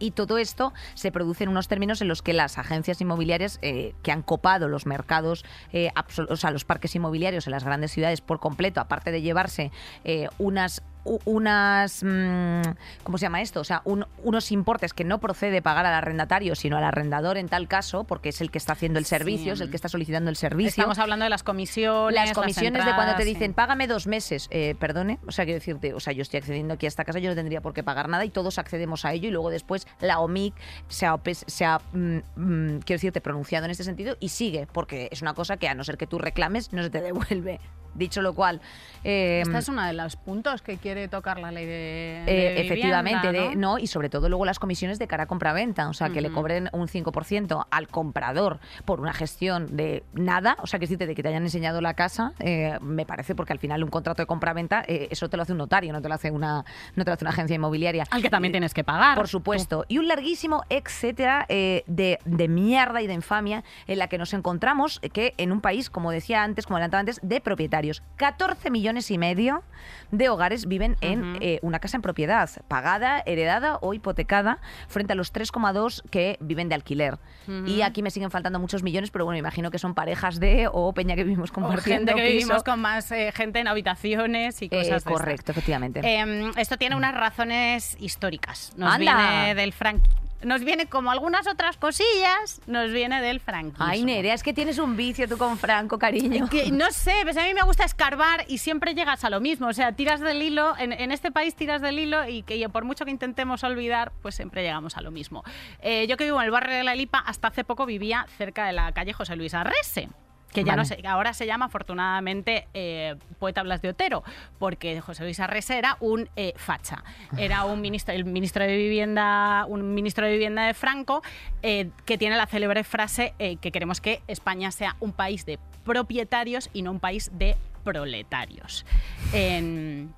Y 0.00 0.10
todo 0.10 0.36
esto 0.36 0.72
se 0.94 1.12
produce 1.12 1.44
en 1.44 1.50
unos 1.50 1.68
términos 1.68 2.02
en 2.02 2.08
los 2.08 2.22
que 2.22 2.32
las 2.32 2.58
agencias 2.58 3.00
inmobiliarias 3.00 3.60
eh, 3.62 3.94
que 4.02 4.10
han 4.10 4.22
copado 4.22 4.66
los 4.66 4.84
mercados, 4.84 5.44
eh, 5.72 5.92
o 6.28 6.36
sea, 6.36 6.50
los 6.50 6.64
parques 6.64 6.96
inmobiliarios 6.96 7.46
en 7.46 7.52
las 7.52 7.62
grandes 7.62 7.92
ciudades 7.92 8.20
por 8.20 8.40
completo, 8.40 8.80
aparte 8.80 9.12
de 9.12 9.22
llevarse 9.22 9.70
eh, 10.02 10.28
unas 10.38 10.82
unas, 11.24 12.02
mm, 12.04 12.62
¿cómo 13.02 13.18
se 13.18 13.22
llama 13.22 13.40
esto? 13.42 13.60
O 13.60 13.64
sea, 13.64 13.82
un- 13.84 14.06
unos 14.22 14.52
importes 14.52 14.92
que 14.92 15.04
no 15.04 15.18
procede 15.18 15.62
pagar 15.62 15.86
al 15.86 15.94
arrendatario, 15.94 16.54
sino 16.54 16.76
al 16.76 16.84
arrendador 16.84 17.36
en 17.36 17.48
tal 17.48 17.66
caso, 17.68 18.04
porque 18.04 18.28
es 18.28 18.40
el 18.40 18.50
que 18.50 18.58
está 18.58 18.74
haciendo 18.74 18.98
el 18.98 19.04
servicio, 19.04 19.52
es 19.54 19.60
el 19.60 19.70
que 19.70 19.76
está 19.76 19.88
solicitando 19.88 20.30
el 20.30 20.36
servicio. 20.36 20.68
Estamos 20.82 20.98
hablando 20.98 21.24
de 21.24 21.30
las 21.30 21.42
comisiones. 21.42 22.14
las 22.14 22.32
comisiones 22.32 22.84
de 22.84 22.94
cuando 22.94 23.14
te 23.16 23.22
sí. 23.24 23.34
dicen 23.34 23.54
págame 23.54 23.86
dos 23.86 24.06
meses, 24.06 24.48
eh, 24.50 24.74
perdone, 24.78 25.18
o 25.26 25.32
sea, 25.32 25.44
quiero 25.44 25.58
decirte, 25.58 25.94
o 25.94 26.00
sea, 26.00 26.12
yo 26.12 26.22
estoy 26.22 26.38
accediendo 26.38 26.74
aquí 26.74 26.86
a 26.86 26.88
esta 26.88 27.04
casa, 27.04 27.18
yo 27.18 27.30
no 27.30 27.36
tendría 27.36 27.60
por 27.60 27.72
qué 27.72 27.82
pagar 27.82 28.08
nada 28.08 28.24
y 28.24 28.30
todos 28.30 28.58
accedemos 28.58 29.04
a 29.04 29.12
ello 29.12 29.28
y 29.28 29.30
luego 29.32 29.50
después 29.50 29.86
la 30.00 30.20
OMIC 30.20 30.54
se 30.88 31.06
ha, 31.06 31.16
se 31.46 31.64
ha 31.64 31.80
mm, 31.92 32.16
mm, 32.36 32.78
quiero 32.80 32.96
decirte, 32.98 33.20
pronunciado 33.20 33.64
en 33.64 33.70
este 33.70 33.84
sentido 33.84 34.16
y 34.20 34.28
sigue, 34.30 34.66
porque 34.72 35.08
es 35.10 35.22
una 35.22 35.34
cosa 35.34 35.56
que 35.56 35.68
a 35.68 35.74
no 35.74 35.84
ser 35.84 35.96
que 35.96 36.06
tú 36.06 36.18
reclames, 36.18 36.72
no 36.72 36.82
se 36.82 36.90
te 36.90 37.00
devuelve. 37.02 37.60
Dicho 37.94 38.22
lo 38.22 38.34
cual, 38.34 38.60
eh, 39.04 39.40
Esta 39.42 39.58
es 39.58 39.68
uno 39.68 39.82
de 39.84 39.92
los 39.92 40.16
puntos 40.16 40.62
que 40.62 40.76
quiere 40.76 41.08
tocar 41.08 41.38
la 41.40 41.50
ley 41.50 41.66
de. 41.66 42.22
eh, 42.26 42.54
de 42.54 42.60
efectivamente, 42.60 43.32
de- 43.32 43.56
¿no? 43.56 43.78
y 43.78 43.86
sobre 43.86 44.08
todo 44.10 44.28
luego 44.28 44.44
las 44.44 44.58
comisiones 44.58 44.98
de 44.98 45.06
cara 45.08 45.24
a 45.24 45.26
compraventa, 45.26 45.88
o 45.88 45.92
sea, 45.94 46.10
que 46.10 46.20
le 46.20 46.30
cobren 46.30 46.68
un 46.72 46.86
5% 46.88 47.66
al 47.70 47.88
comprador 47.88 48.60
por 48.84 49.00
una 49.00 49.12
gestión 49.12 49.76
de 49.76 50.04
nada, 50.12 50.56
o 50.62 50.66
sea, 50.66 50.78
que 50.78 50.84
decirte 50.84 51.06
de 51.06 51.14
que 51.14 51.22
te 51.22 51.28
hayan 51.28 51.42
enseñado 51.42 51.80
la 51.80 51.94
casa, 51.94 52.32
eh, 52.38 52.78
me 52.80 53.06
parece 53.06 53.34
porque 53.34 53.52
al 53.52 53.58
final 53.58 53.82
un 53.82 53.90
contrato 53.90 54.22
de 54.22 54.26
compraventa 54.26 54.84
eh, 54.86 55.08
eso 55.10 55.28
te 55.28 55.36
lo 55.36 55.42
hace 55.42 55.52
un 55.52 55.58
notario, 55.58 55.92
no 55.92 56.00
te 56.02 56.08
lo 56.08 56.14
hace 56.14 56.30
una 56.30 56.64
no 56.94 57.04
te 57.04 57.10
lo 57.10 57.14
hace 57.14 57.24
una 57.24 57.30
agencia 57.30 57.56
inmobiliaria. 57.56 58.04
Al 58.10 58.22
que 58.22 58.30
también 58.30 58.52
tienes 58.52 58.74
que 58.74 58.84
pagar. 58.84 59.16
Por 59.16 59.28
supuesto. 59.28 59.84
Y 59.88 59.98
un 59.98 60.08
larguísimo 60.08 60.62
etcétera 60.68 61.46
de, 61.48 62.18
de 62.24 62.48
mierda 62.48 63.02
y 63.02 63.06
de 63.06 63.14
infamia 63.14 63.64
en 63.86 63.98
la 63.98 64.08
que 64.08 64.18
nos 64.18 64.32
encontramos, 64.34 65.00
que 65.12 65.34
en 65.38 65.52
un 65.52 65.60
país, 65.60 65.90
como 65.90 66.10
decía 66.10 66.42
antes, 66.42 66.66
como 66.66 66.76
adelantaba 66.76 67.00
antes, 67.00 67.20
de 67.22 67.40
propietarios. 67.40 67.79
14 68.16 68.70
millones 68.70 69.10
y 69.10 69.18
medio 69.18 69.62
de 70.10 70.28
hogares 70.28 70.66
viven 70.66 70.96
en 71.00 71.38
eh, 71.40 71.58
una 71.62 71.78
casa 71.78 71.96
en 71.96 72.02
propiedad, 72.02 72.50
pagada, 72.68 73.22
heredada 73.26 73.78
o 73.80 73.94
hipotecada, 73.94 74.58
frente 74.88 75.12
a 75.12 75.16
los 75.16 75.32
3,2 75.32 76.02
que 76.10 76.36
viven 76.40 76.68
de 76.68 76.74
alquiler. 76.74 77.18
Y 77.66 77.82
aquí 77.82 78.02
me 78.02 78.10
siguen 78.10 78.30
faltando 78.30 78.58
muchos 78.60 78.82
millones, 78.82 79.10
pero 79.10 79.24
bueno, 79.24 79.38
imagino 79.38 79.70
que 79.70 79.78
son 79.78 79.94
parejas 79.94 80.38
de 80.38 80.68
o 80.72 80.92
peña 80.92 81.16
que 81.16 81.24
vivimos 81.24 81.50
O 81.50 81.54
compartiendo 81.54 82.12
gente 82.12 82.14
que 82.22 82.28
piso. 82.28 82.38
vivimos 82.46 82.62
con 82.62 82.80
más 82.80 83.10
eh, 83.10 83.32
gente 83.34 83.58
en 83.58 83.66
habitaciones 83.68 84.62
y 84.62 84.66
Eh, 84.66 84.68
cosas 84.70 84.88
de 84.88 84.96
estas. 84.96 85.12
correcto, 85.12 85.52
efectivamente. 85.52 86.00
Em, 86.04 86.52
esto 86.56 86.76
tiene 86.76 86.94
unas 86.96 87.14
razones 87.14 87.96
históricas. 88.00 88.72
Nos 88.76 88.94
Anda. 88.94 89.16
viene 89.16 89.54
del 89.54 89.72
frank 89.72 90.02
nos 90.42 90.64
viene 90.64 90.86
como 90.86 91.10
algunas 91.10 91.46
otras 91.46 91.76
cosillas, 91.76 92.60
nos 92.66 92.92
viene 92.92 93.20
del 93.20 93.40
franquismo. 93.40 93.84
Ay, 93.86 94.04
Nerea, 94.04 94.34
es 94.34 94.42
que 94.42 94.52
tienes 94.52 94.78
un 94.78 94.96
vicio 94.96 95.28
tú 95.28 95.36
con 95.38 95.58
Franco, 95.58 95.98
cariño. 95.98 96.48
Que 96.48 96.70
no 96.70 96.90
sé, 96.90 97.14
pues 97.22 97.36
a 97.36 97.44
mí 97.44 97.54
me 97.54 97.62
gusta 97.62 97.84
escarbar 97.84 98.44
y 98.48 98.58
siempre 98.58 98.94
llegas 98.94 99.24
a 99.24 99.30
lo 99.30 99.40
mismo. 99.40 99.68
O 99.68 99.72
sea, 99.72 99.92
tiras 99.92 100.20
del 100.20 100.42
hilo, 100.42 100.74
en, 100.78 100.92
en 100.92 101.12
este 101.12 101.30
país 101.30 101.54
tiras 101.54 101.82
del 101.82 101.98
hilo 101.98 102.26
y 102.28 102.42
que 102.42 102.68
por 102.68 102.84
mucho 102.84 103.04
que 103.04 103.10
intentemos 103.10 103.64
olvidar, 103.64 104.12
pues 104.22 104.34
siempre 104.34 104.62
llegamos 104.62 104.96
a 104.96 105.00
lo 105.00 105.10
mismo. 105.10 105.44
Eh, 105.80 106.06
yo 106.08 106.16
que 106.16 106.24
vivo 106.24 106.38
en 106.38 106.44
el 106.46 106.50
barrio 106.50 106.76
de 106.76 106.84
La 106.84 106.94
Lipa, 106.94 107.18
hasta 107.18 107.48
hace 107.48 107.64
poco 107.64 107.86
vivía 107.86 108.26
cerca 108.38 108.66
de 108.66 108.72
la 108.72 108.92
calle 108.92 109.12
José 109.12 109.36
Luis 109.36 109.54
Arrese. 109.54 110.08
Que 110.52 110.64
ya 110.64 110.74
no 110.76 110.84
sé, 110.84 111.00
ahora 111.06 111.32
se 111.32 111.46
llama 111.46 111.66
afortunadamente 111.66 112.66
eh, 112.74 113.14
Poeta 113.38 113.62
Blas 113.62 113.82
de 113.82 113.90
Otero, 113.90 114.24
porque 114.58 115.00
José 115.00 115.22
Luis 115.24 115.38
Arrese 115.38 115.78
era 115.78 115.96
un 116.00 116.28
eh, 116.36 116.54
facha, 116.56 117.04
era 117.36 117.64
un 117.64 117.80
ministro, 117.86 118.14
el 118.14 118.24
ministro 118.24 118.64
de 118.64 118.76
Vivienda, 118.76 119.64
un 119.68 119.94
ministro 119.94 120.26
de 120.26 120.32
Vivienda 120.32 120.66
de 120.66 120.74
Franco, 120.74 121.22
eh, 121.62 121.90
que 122.04 122.18
tiene 122.18 122.36
la 122.36 122.46
célebre 122.46 122.82
frase 122.84 123.32
que 123.38 123.70
queremos 123.70 124.00
que 124.00 124.22
España 124.26 124.70
sea 124.72 124.96
un 125.00 125.12
país 125.12 125.46
de 125.46 125.58
propietarios 125.84 126.68
y 126.72 126.82
no 126.82 126.90
un 126.90 127.00
país 127.00 127.30
de 127.32 127.56
proletarios. 127.84 128.84
En- 129.32 130.12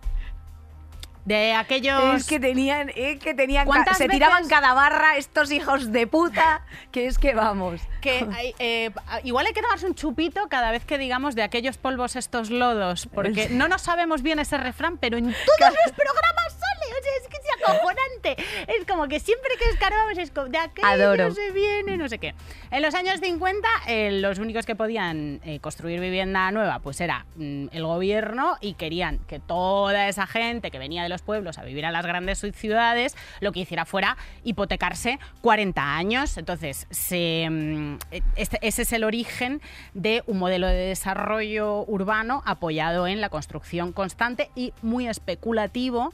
de 1.25 1.53
aquellos 1.55 2.17
Es 2.17 2.27
que 2.27 2.41
tenían, 2.41 2.91
es 2.95 3.19
que 3.21 3.35
tenían, 3.35 3.67
¿Cuántas 3.67 3.97
se 3.97 4.05
veces? 4.05 4.17
tiraban 4.17 4.49
cada 4.49 4.75
barra 4.75 5.17
estos 5.17 5.53
hijos 5.53 5.93
de 5.93 6.07
puta, 6.07 6.63
que 6.91 7.07
es 7.07 7.19
que 7.19 7.35
vamos. 7.35 7.81
que 8.01 8.27
hay, 8.35 8.55
eh, 8.59 8.91
igual 9.23 9.47
hay 9.47 9.53
que 9.53 9.63
tomarse 9.63 9.87
un 9.87 9.95
chupito 9.95 10.49
cada 10.49 10.73
vez 10.73 10.85
que 10.85 10.99
digamos 10.99 11.35
de 11.37 11.43
aquellos 11.45 11.79
polvos 11.79 12.17
estos 12.17 12.51
lodos, 12.51 13.09
porque 13.15 13.49
no 13.51 13.69
nos 13.69 13.83
sabemos 13.83 14.23
bien 14.23 14.41
ese 14.41 14.57
refrán, 14.57 14.99
pero 14.99 15.17
en 15.17 15.25
todos 15.27 15.73
los 15.85 15.93
programas 15.93 16.53
sale, 16.53 16.93
o 16.99 17.03
sea, 17.03 17.13
es 17.23 17.29
que 17.29 17.37
es 17.57 17.63
acojonante. 17.69 18.37
Es 18.69 18.87
como 18.87 19.09
que 19.09 19.21
siempre 19.21 19.51
que 19.59 19.69
escarbamos 19.71 20.19
es 20.19 20.31
como 20.31 20.49
de 20.49 20.59
aquello 20.59 20.87
Adoro. 20.89 21.31
se 21.33 21.51
viene, 21.53 21.97
no 21.97 22.09
sé 22.09 22.19
qué. 22.19 22.35
En 22.71 22.83
los 22.83 22.95
años 22.95 23.21
50, 23.21 23.69
eh, 23.89 24.11
los 24.21 24.39
únicos 24.39 24.67
que 24.67 24.75
podían 24.77 25.41
eh, 25.45 25.61
construir 25.61 26.01
vivienda 26.01 26.51
nueva, 26.51 26.79
pues 26.81 27.01
era 27.01 27.27
mm, 27.37 27.67
el 27.73 27.85
gobierno 27.85 28.57
y 28.61 28.75
querían 28.75 29.19
que 29.27 29.39
toda 29.41 30.09
esa 30.09 30.27
gente 30.27 30.71
que 30.71 30.79
venía 30.79 31.03
de 31.03 31.09
los 31.09 31.23
pueblos 31.23 31.59
a 31.59 31.65
vivir 31.65 31.85
a 31.87 31.91
las 31.91 32.07
grandes 32.07 32.39
ciudades, 32.55 33.17
lo 33.41 33.53
que 33.53 33.61
hiciera 33.61 33.85
fuera 33.85 34.17
hipotecarse 34.45 35.19
40 35.41 35.97
años. 35.97 36.37
Entonces, 36.39 36.87
se, 36.91 37.49
mm, 37.51 37.97
este- 38.37 38.59
ese 38.63 38.83
es 38.83 38.93
el 38.93 39.05
origen 39.05 39.61
de 39.95 40.23
un 40.27 40.39
modelo 40.39 40.67
de 40.67 40.75
desarrollo 40.75 41.85
urbano 41.87 42.43
apoyado 42.47 43.07
en 43.07 43.21
la 43.21 43.29
construcción 43.29 43.93
constante 43.93 44.51
y 44.55 44.73
muy 44.83 45.09
especulativo, 45.09 46.13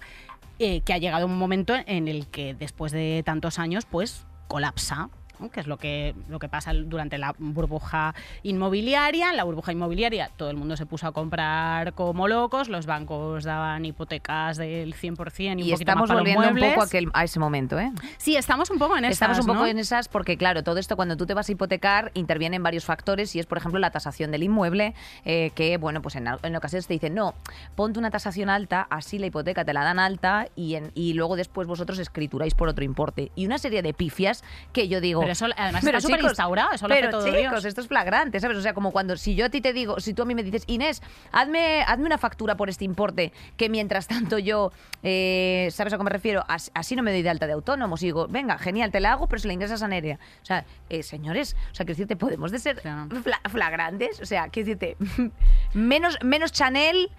eh, 0.59 0.81
que 0.81 0.93
ha 0.93 0.99
llegado 0.99 1.27
un 1.27 1.39
momento 1.39 1.75
en 1.87 2.09
el 2.09 2.27
que 2.29 2.55
después 2.55 2.93
de 2.93 3.23
tantos 3.25 3.59
años, 3.59 3.87
pues 3.87 4.27
colapsa. 4.49 5.11
¿No? 5.41 5.51
que 5.51 5.61
es 5.61 5.67
lo 5.67 5.77
que, 5.77 6.15
lo 6.29 6.39
que 6.39 6.49
pasa 6.49 6.73
durante 6.75 7.19
la 7.19 7.35
burbuja 7.39 8.15
inmobiliaria. 8.43 9.31
En 9.31 9.37
la 9.37 9.45
burbuja 9.45 9.73
inmobiliaria 9.73 10.31
todo 10.37 10.51
el 10.51 10.57
mundo 10.57 10.77
se 10.77 10.87
puso 10.87 11.07
a 11.07 11.13
comprar 11.13 11.93
como 11.95 12.29
locos, 12.29 12.69
los 12.69 12.87
bancos 12.87 13.45
daban 13.45 13.85
hipotecas 13.85 14.57
del 14.57 14.95
100% 14.95 14.99
y, 14.99 15.53
un 15.53 15.59
Y 15.61 15.63
poquito 15.63 15.75
estamos 15.75 16.09
más 16.09 16.09
para 16.09 16.21
los 16.21 16.35
volviendo 16.35 16.67
un 16.67 16.71
poco 16.73 16.83
a, 16.83 16.87
aquel- 16.87 17.11
a 17.15 17.25
ese 17.25 17.39
momento, 17.39 17.79
¿eh? 17.79 17.91
Sí, 18.17 18.37
estamos 18.37 18.71
un 18.71 18.79
poco 18.79 18.97
en 18.97 19.05
esas, 19.05 19.13
Estamos 19.15 19.39
un 19.41 19.47
poco 19.47 19.61
¿no? 19.61 19.67
en 19.67 19.79
esas 19.79 20.09
porque, 20.09 20.37
claro, 20.37 20.63
todo 20.63 20.79
esto 20.79 20.97
cuando 20.97 21.17
tú 21.17 21.27
te 21.27 21.35
vas 21.35 21.49
a 21.49 21.53
hipotecar 21.53 22.11
intervienen 22.15 22.63
varios 22.63 22.85
factores 22.85 23.35
y 23.37 23.41
es, 23.41 23.47
por 23.47 23.59
ejemplo, 23.59 23.79
la 23.81 23.91
tasación 23.91 24.31
del 24.31 24.43
inmueble, 24.43 24.95
eh, 25.25 25.51
que, 25.55 25.77
bueno, 25.77 26.03
pues 26.03 26.17
en, 26.17 26.27
en 26.43 26.57
ocasiones 26.57 26.87
te 26.87 26.95
dicen, 26.95 27.15
no, 27.15 27.35
ponte 27.75 27.99
una 27.99 28.11
tasación 28.11 28.49
alta, 28.51 28.87
así 28.91 29.19
la 29.19 29.27
hipoteca 29.27 29.65
te 29.65 29.73
la 29.73 29.85
dan 29.85 29.99
alta 29.99 30.49
y, 30.57 30.75
en- 30.75 30.91
y 30.95 31.13
luego 31.15 31.37
después 31.37 31.67
vosotros 31.69 31.99
escrituráis 31.99 32.55
por 32.55 32.69
otro 32.69 32.85
importe. 32.85 33.31
Y 33.35 33.47
una 33.47 33.59
serie 33.59 33.83
de 33.83 33.93
pifias 33.95 34.43
que 34.73 34.89
yo 34.89 35.01
digo... 35.01 35.23
Pero 35.29 35.33
eso 35.47 35.47
además 35.59 35.83
Pero, 35.85 35.99
está 35.99 36.09
súper 36.09 36.25
instaurado, 36.25 36.73
eso 36.73 36.89
lo 36.89 36.95
hace 36.95 37.03
pero 37.03 37.19
todo 37.19 37.27
chicos, 37.27 37.51
Dios. 37.51 37.65
esto 37.67 37.81
es 37.83 37.87
flagrante, 37.89 38.41
¿sabes? 38.41 38.57
O 38.57 38.63
sea, 38.63 38.73
como 38.73 38.93
cuando 38.93 39.15
si 39.19 39.35
yo 39.35 39.45
a 39.45 39.49
ti 39.51 39.61
te 39.61 39.75
digo, 39.75 40.01
si 40.01 40.15
tú 40.15 40.23
a 40.23 40.25
mí 40.25 40.35
me 40.35 40.43
dices, 40.43 40.65
Inés, 40.69 41.03
hazme, 41.33 41.83
hazme 41.87 42.07
una 42.07 42.17
factura 42.17 42.57
por 42.57 42.71
este 42.71 42.87
importe, 42.87 43.33
que 43.59 43.69
mientras 43.69 44.07
tanto 44.07 44.39
yo, 44.39 44.73
eh, 45.03 45.69
¿sabes 45.71 45.93
a 45.93 45.99
qué 45.99 46.05
me 46.05 46.09
refiero? 46.11 46.45
As- 46.49 46.71
así 46.73 46.97
no 46.97 47.03
me 47.03 47.11
doy 47.13 47.21
de 47.21 47.29
alta 47.29 47.47
de 47.47 47.53
autónomos. 47.53 48.03
Y 48.03 48.07
digo, 48.07 48.27
venga, 48.29 48.57
genial, 48.57 48.91
te 48.91 49.01
la 49.01 49.13
hago, 49.13 49.27
pero 49.27 49.39
se 49.41 49.49
la 49.49 49.53
ingresas 49.53 49.83
a 49.83 49.89
Nerea. 49.89 50.19
O 50.43 50.47
sea, 50.47 50.65
eh, 50.89 51.03
señores, 51.03 51.57
o 51.73 51.75
sea, 51.75 51.85
quiero 51.85 51.97
decirte, 51.97 52.17
podemos 52.17 52.51
de 52.51 52.59
ser 52.59 52.81
Claro. 52.81 53.09
fla- 53.23 53.41
flagrantes. 53.51 54.21
O 54.21 54.25
sea, 54.27 54.49
quiero 54.49 54.67
decirte, 54.69 54.97
menos, 55.75 56.17
menos 56.23 56.53
Chanel. 56.53 57.11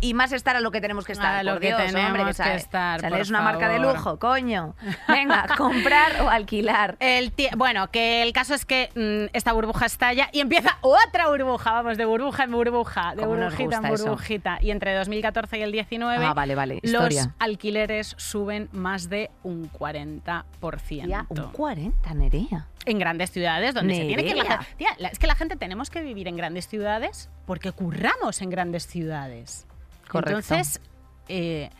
Y 0.00 0.12
más 0.12 0.32
estar 0.32 0.54
a 0.54 0.60
lo 0.60 0.70
que 0.70 0.82
tenemos 0.82 1.06
que 1.06 1.12
estar. 1.12 1.34
A 1.36 1.42
lo 1.42 1.52
por 1.52 1.60
que 1.62 1.68
Dios, 1.68 1.78
tenemos 1.78 2.06
hombre, 2.08 2.24
que 2.24 2.30
estar, 2.56 3.00
por 3.08 3.18
es 3.18 3.30
una 3.30 3.40
marca 3.40 3.70
de 3.70 3.78
lujo, 3.78 4.18
coño. 4.18 4.74
Venga, 5.08 5.46
comprar 5.56 6.20
o 6.20 6.28
alquilar. 6.28 6.96
El 7.00 7.32
bueno, 7.56 7.90
que 7.90 8.22
el 8.22 8.32
caso 8.32 8.54
es 8.54 8.64
que 8.64 8.90
mm, 8.94 9.34
esta 9.36 9.52
burbuja 9.52 9.86
estalla 9.86 10.28
y 10.32 10.40
empieza 10.40 10.78
otra 10.80 11.28
burbuja, 11.28 11.72
vamos, 11.72 11.96
de 11.98 12.04
burbuja 12.04 12.44
en 12.44 12.52
burbuja, 12.52 13.14
de 13.14 13.22
¿Cómo 13.22 13.36
nos 13.36 13.52
burbujita 13.56 13.76
en 13.88 13.94
eso? 13.94 14.04
burbujita. 14.04 14.58
Y 14.60 14.70
entre 14.70 14.94
2014 14.94 15.58
y 15.58 15.62
el 15.62 15.72
19, 15.72 16.24
Ah, 16.24 16.34
vale, 16.34 16.54
vale, 16.54 16.80
los 16.82 17.28
alquileres 17.38 18.14
suben 18.18 18.68
más 18.72 19.08
de 19.08 19.30
un 19.42 19.70
40%. 19.70 21.04
Tía, 21.04 21.26
un 21.28 21.50
40, 21.52 22.14
Nerea. 22.14 22.66
En 22.86 22.98
grandes 22.98 23.30
ciudades 23.30 23.74
donde 23.74 23.94
se 23.94 24.04
tiene 24.04 24.24
que 24.24 24.34
la. 24.34 24.66
Tía, 24.76 24.88
la- 24.98 25.08
es 25.08 25.18
que 25.18 25.26
la 25.26 25.34
gente 25.34 25.56
tenemos 25.56 25.90
que 25.90 26.02
vivir 26.02 26.28
en 26.28 26.36
grandes 26.36 26.68
ciudades 26.68 27.30
porque 27.46 27.72
curramos 27.72 28.42
en 28.42 28.50
grandes 28.50 28.86
ciudades. 28.86 29.66
Correcto. 30.08 30.38
Entonces, 30.38 30.80
eh, 31.28 31.70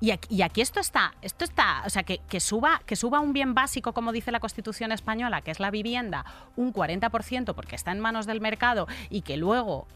y 0.00 0.10
aquí, 0.12 0.34
y 0.34 0.42
aquí 0.42 0.60
esto 0.60 0.80
está, 0.80 1.14
esto 1.22 1.44
está, 1.44 1.82
o 1.86 1.90
sea, 1.90 2.02
que, 2.04 2.18
que 2.28 2.40
suba, 2.40 2.80
que 2.86 2.96
suba 2.96 3.20
un 3.20 3.32
bien 3.32 3.54
básico, 3.54 3.92
como 3.92 4.12
dice 4.12 4.30
la 4.30 4.40
Constitución 4.40 4.92
española, 4.92 5.42
que 5.42 5.50
es 5.50 5.60
la 5.60 5.70
vivienda, 5.70 6.24
un 6.56 6.72
40% 6.72 7.54
porque 7.54 7.76
está 7.76 7.92
en 7.92 8.00
manos 8.00 8.26
del 8.26 8.40
mercado 8.40 8.86
y 9.10 9.22
que 9.22 9.36
luego 9.36 9.86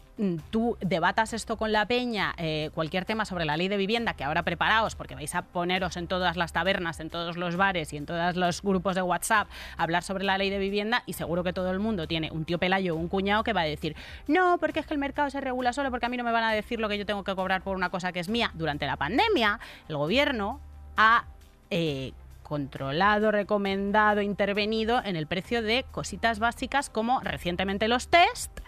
tú 0.51 0.77
debatas 0.79 1.33
esto 1.33 1.57
con 1.57 1.71
la 1.71 1.87
peña, 1.87 2.35
eh, 2.37 2.69
cualquier 2.75 3.03
tema 3.05 3.25
sobre 3.25 3.45
la 3.45 3.57
ley 3.57 3.67
de 3.67 3.77
vivienda, 3.77 4.13
que 4.13 4.23
ahora 4.23 4.43
preparaos 4.43 4.95
porque 4.95 5.15
vais 5.15 5.33
a 5.33 5.41
poneros 5.41 5.97
en 5.97 6.07
todas 6.07 6.37
las 6.37 6.53
tabernas, 6.53 6.99
en 6.99 7.09
todos 7.09 7.35
los 7.35 7.55
bares 7.55 7.93
y 7.93 7.97
en 7.97 8.05
todos 8.05 8.35
los 8.35 8.61
grupos 8.61 8.95
de 8.95 9.01
WhatsApp 9.01 9.47
a 9.77 9.83
hablar 9.83 10.03
sobre 10.03 10.23
la 10.23 10.37
ley 10.37 10.49
de 10.49 10.59
vivienda 10.59 11.03
y 11.05 11.13
seguro 11.13 11.43
que 11.43 11.51
todo 11.51 11.71
el 11.71 11.79
mundo 11.79 12.07
tiene 12.07 12.31
un 12.31 12.45
tío 12.45 12.59
pelayo 12.59 12.95
o 12.95 12.97
un 12.97 13.07
cuñado 13.07 13.43
que 13.43 13.53
va 13.53 13.61
a 13.61 13.65
decir, 13.65 13.95
no, 14.27 14.57
porque 14.59 14.81
es 14.81 14.85
que 14.85 14.93
el 14.93 14.99
mercado 14.99 15.29
se 15.29 15.41
regula 15.41 15.73
solo, 15.73 15.89
porque 15.89 16.05
a 16.05 16.09
mí 16.09 16.17
no 16.17 16.23
me 16.23 16.31
van 16.31 16.43
a 16.43 16.53
decir 16.53 16.79
lo 16.79 16.89
que 16.89 16.97
yo 16.97 17.05
tengo 17.05 17.23
que 17.23 17.35
cobrar 17.35 17.63
por 17.63 17.75
una 17.75 17.89
cosa 17.89 18.11
que 18.11 18.19
es 18.19 18.29
mía. 18.29 18.51
Durante 18.53 18.85
la 18.85 18.97
pandemia, 18.97 19.59
el 19.89 19.97
gobierno 19.97 20.59
ha... 20.95 21.25
eh, 21.69 22.11
controlado, 22.43 23.31
recomendado, 23.31 24.21
intervenido 24.21 25.01
en 25.03 25.15
el 25.15 25.27
precio 25.27 25.63
de 25.63 25.85
cositas 25.91 26.39
básicas 26.39 26.89
como 26.89 27.21
recientemente 27.21 27.87
los 27.87 28.09
test, 28.09 28.59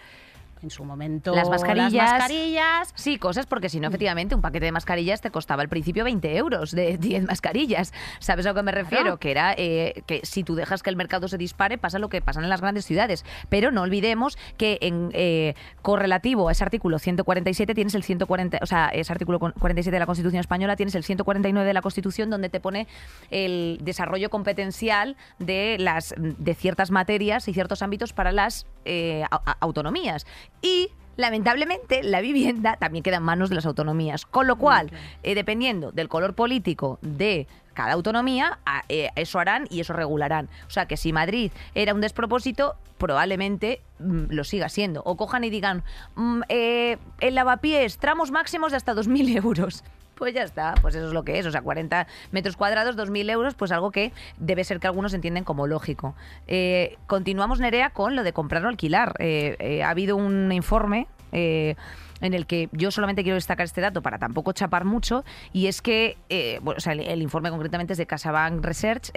en 0.62 0.70
su 0.70 0.84
momento 0.84 1.34
Las 1.34 1.48
mascarillas. 1.48 1.92
mascarillas. 1.92 2.92
Sí, 2.94 3.18
cosas 3.18 3.46
porque 3.46 3.68
si 3.68 3.80
no, 3.80 3.88
efectivamente, 3.88 4.34
un 4.34 4.40
paquete 4.40 4.66
de 4.66 4.72
mascarillas 4.72 5.20
te 5.20 5.30
costaba 5.30 5.62
al 5.62 5.68
principio 5.68 6.04
20 6.04 6.36
euros 6.36 6.70
de 6.72 6.96
10 7.00 7.24
mascarillas. 7.26 7.92
¿Sabes 8.18 8.46
a 8.46 8.50
lo 8.50 8.54
que 8.54 8.62
me 8.62 8.72
refiero? 8.72 9.04
Claro. 9.04 9.18
Que 9.18 9.30
era 9.30 9.54
eh, 9.56 10.02
que 10.06 10.20
si 10.24 10.44
tú 10.44 10.54
dejas 10.54 10.82
que 10.82 10.90
el 10.90 10.96
mercado 10.96 11.28
se 11.28 11.38
dispare, 11.38 11.78
pasa 11.78 11.98
lo 11.98 12.08
que 12.08 12.20
pasa 12.22 12.40
en 12.40 12.48
las 12.48 12.60
grandes 12.60 12.84
ciudades. 12.86 13.24
Pero 13.48 13.70
no 13.70 13.82
olvidemos 13.82 14.38
que 14.56 14.78
en 14.80 15.10
eh, 15.12 15.54
correlativo 15.82 16.48
a 16.48 16.52
ese 16.52 16.64
artículo 16.64 16.98
147 16.98 17.74
tienes 17.74 17.94
el 17.94 18.02
140, 18.02 18.58
o 18.62 18.66
sea, 18.66 18.88
ese 18.88 19.12
artículo 19.12 19.38
47 19.38 19.94
de 19.94 19.98
la 20.00 20.06
Constitución 20.06 20.40
española 20.40 20.76
tienes 20.76 20.94
el 20.94 21.04
149 21.04 21.66
de 21.66 21.74
la 21.74 21.82
Constitución 21.82 22.30
donde 22.30 22.48
te 22.48 22.60
pone 22.60 22.86
el 23.30 23.78
desarrollo 23.82 24.30
competencial 24.30 25.16
de 25.38 25.76
las 25.78 26.14
de 26.16 26.54
ciertas 26.54 26.90
materias 26.90 27.48
y 27.48 27.54
ciertos 27.54 27.82
ámbitos 27.82 28.12
para 28.12 28.32
las 28.32 28.66
eh, 28.84 29.24
autonomías. 29.60 30.26
Y 30.62 30.90
lamentablemente 31.16 32.02
la 32.02 32.20
vivienda 32.20 32.76
también 32.76 33.02
queda 33.02 33.16
en 33.16 33.22
manos 33.22 33.48
de 33.48 33.54
las 33.56 33.66
autonomías. 33.66 34.26
Con 34.26 34.46
lo 34.46 34.56
cual, 34.56 34.90
eh, 35.22 35.34
dependiendo 35.34 35.92
del 35.92 36.08
color 36.08 36.34
político 36.34 36.98
de 37.02 37.46
cada 37.74 37.92
autonomía, 37.92 38.58
a- 38.64 38.84
eh, 38.88 39.10
eso 39.16 39.38
harán 39.38 39.66
y 39.70 39.80
eso 39.80 39.92
regularán. 39.92 40.48
O 40.66 40.70
sea 40.70 40.86
que 40.86 40.96
si 40.96 41.12
Madrid 41.12 41.52
era 41.74 41.94
un 41.94 42.00
despropósito, 42.00 42.76
probablemente 42.98 43.80
mm, 43.98 44.24
lo 44.30 44.44
siga 44.44 44.68
siendo. 44.68 45.02
O 45.04 45.16
cojan 45.16 45.44
y 45.44 45.50
digan, 45.50 45.84
mm, 46.16 46.40
eh, 46.48 46.96
el 47.20 47.34
lavapiés, 47.34 47.98
tramos 47.98 48.30
máximos 48.30 48.70
de 48.70 48.76
hasta 48.78 48.94
2.000 48.94 49.36
euros. 49.36 49.84
Pues 50.16 50.32
ya 50.32 50.44
está, 50.44 50.74
pues 50.80 50.94
eso 50.94 51.08
es 51.08 51.12
lo 51.12 51.24
que 51.24 51.38
es. 51.38 51.46
O 51.46 51.50
sea, 51.50 51.60
40 51.60 52.06
metros 52.32 52.56
cuadrados, 52.56 52.96
2.000 52.96 53.30
euros, 53.30 53.54
pues 53.54 53.70
algo 53.70 53.90
que 53.90 54.12
debe 54.38 54.64
ser 54.64 54.80
que 54.80 54.86
algunos 54.86 55.12
entienden 55.12 55.44
como 55.44 55.66
lógico. 55.66 56.14
Eh, 56.46 56.96
continuamos, 57.06 57.60
Nerea, 57.60 57.90
con 57.90 58.16
lo 58.16 58.22
de 58.22 58.32
comprar 58.32 58.64
o 58.64 58.68
alquilar. 58.68 59.14
Eh, 59.18 59.56
eh, 59.58 59.82
ha 59.82 59.90
habido 59.90 60.16
un 60.16 60.50
informe 60.52 61.06
en 61.32 62.32
el 62.32 62.46
que 62.46 62.70
yo 62.72 62.90
solamente 62.90 63.22
quiero 63.22 63.34
destacar 63.34 63.64
este 63.64 63.82
dato 63.82 64.00
para 64.00 64.18
tampoco 64.18 64.52
chapar 64.52 64.86
mucho, 64.86 65.22
y 65.52 65.66
es 65.66 65.82
que, 65.82 66.16
o 66.64 66.80
sea, 66.80 66.94
el, 66.94 67.20
informe 67.20 67.50
concretamente 67.50 67.92
es 67.92 67.98
de 67.98 68.06
CasaBank 68.06 68.64
Research, 68.64 69.12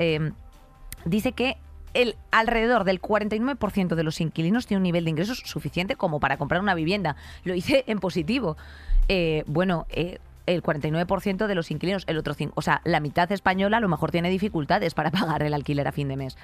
dice 1.05 1.31
que 1.31 1.55
el 1.93 2.17
alrededor 2.31 2.83
del 2.83 3.01
49% 3.01 3.95
de 3.95 4.03
los 4.03 4.19
inquilinos 4.19 4.67
tiene 4.67 4.79
un 4.79 4.83
nivel 4.83 5.05
de 5.05 5.12
ingresos 5.12 5.41
suficiente 5.45 5.95
como 5.95 6.19
para 6.19 6.35
comprar 6.35 6.59
una 6.59 6.75
vivienda. 6.75 7.15
Lo 7.45 7.55
hice 7.55 7.85
en 7.88 7.99
positivo. 7.99 8.57
Bueno, 9.47 9.88
eh, 9.89 10.19
el 10.55 10.63
49% 10.63 11.47
de 11.47 11.55
los 11.55 11.71
inquilinos, 11.71 12.03
el 12.07 12.17
otro 12.17 12.33
cin- 12.35 12.51
o 12.55 12.62
sea, 12.62 12.81
la 12.83 12.99
mitad 12.99 13.31
española 13.31 13.77
a 13.77 13.79
lo 13.79 13.88
mejor 13.89 14.12
tiene 14.12 14.29
dificultades 14.29 14.93
para 14.93 15.12
pagar 15.12 15.43
el 15.43 15.53
alquiler 15.53 15.88
a 15.88 15.91
fin 15.91 16.07
de 16.07 16.17
mes. 16.17 16.38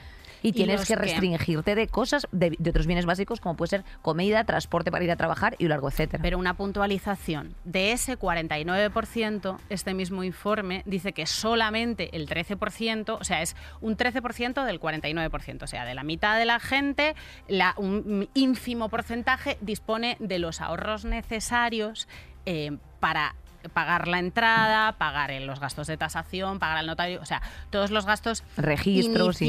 Y 0.43 0.51
tienes 0.51 0.81
que 0.81 0.93
que- 0.93 0.95
restringirte 0.95 1.73
de 1.73 1.87
cosas, 1.87 2.27
de, 2.31 2.55
de 2.59 2.69
otros 2.69 2.85
bienes 2.85 3.05
básicos 3.07 3.39
como 3.39 3.55
puede 3.55 3.69
ser 3.69 3.83
comida, 4.03 4.43
transporte 4.43 4.91
para 4.91 5.03
ir 5.03 5.09
a 5.11 5.15
trabajar 5.15 5.55
y 5.57 5.67
largo, 5.67 5.89
etcétera. 5.89 6.21
Pero 6.21 6.37
una 6.37 6.53
puntualización. 6.55 7.55
De 7.63 7.91
ese 7.93 8.17
49%, 8.19 9.57
este 9.69 9.93
mismo 9.93 10.23
informe 10.23 10.83
dice 10.85 11.13
que 11.13 11.25
solamente 11.25 12.15
el 12.15 12.27
13%, 12.27 13.17
o 13.19 13.23
sea, 13.23 13.41
es 13.41 13.55
un 13.81 13.97
13% 13.97 14.63
del 14.65 14.79
49%, 14.79 15.63
o 15.63 15.67
sea, 15.67 15.85
de 15.85 15.95
la 15.95 16.03
mitad 16.03 16.37
de 16.37 16.45
la 16.45 16.59
gente, 16.59 17.15
la- 17.47 17.73
un 17.77 18.29
ínfimo 18.33 18.89
porcentaje 18.89 19.57
dispone 19.61 20.17
de 20.19 20.39
los 20.39 20.61
ahorros 20.61 21.05
necesarios 21.05 22.07
eh, 22.45 22.77
para 22.99 23.35
pagar 23.69 24.07
la 24.07 24.19
entrada, 24.19 24.93
pagar 24.93 25.31
los 25.41 25.59
gastos 25.59 25.87
de 25.87 25.97
tasación, 25.97 26.59
pagar 26.59 26.77
al 26.77 26.87
notario, 26.87 27.21
o 27.21 27.25
sea, 27.25 27.41
todos 27.69 27.91
los 27.91 28.05
gastos 28.05 28.43
Registros 28.57 29.41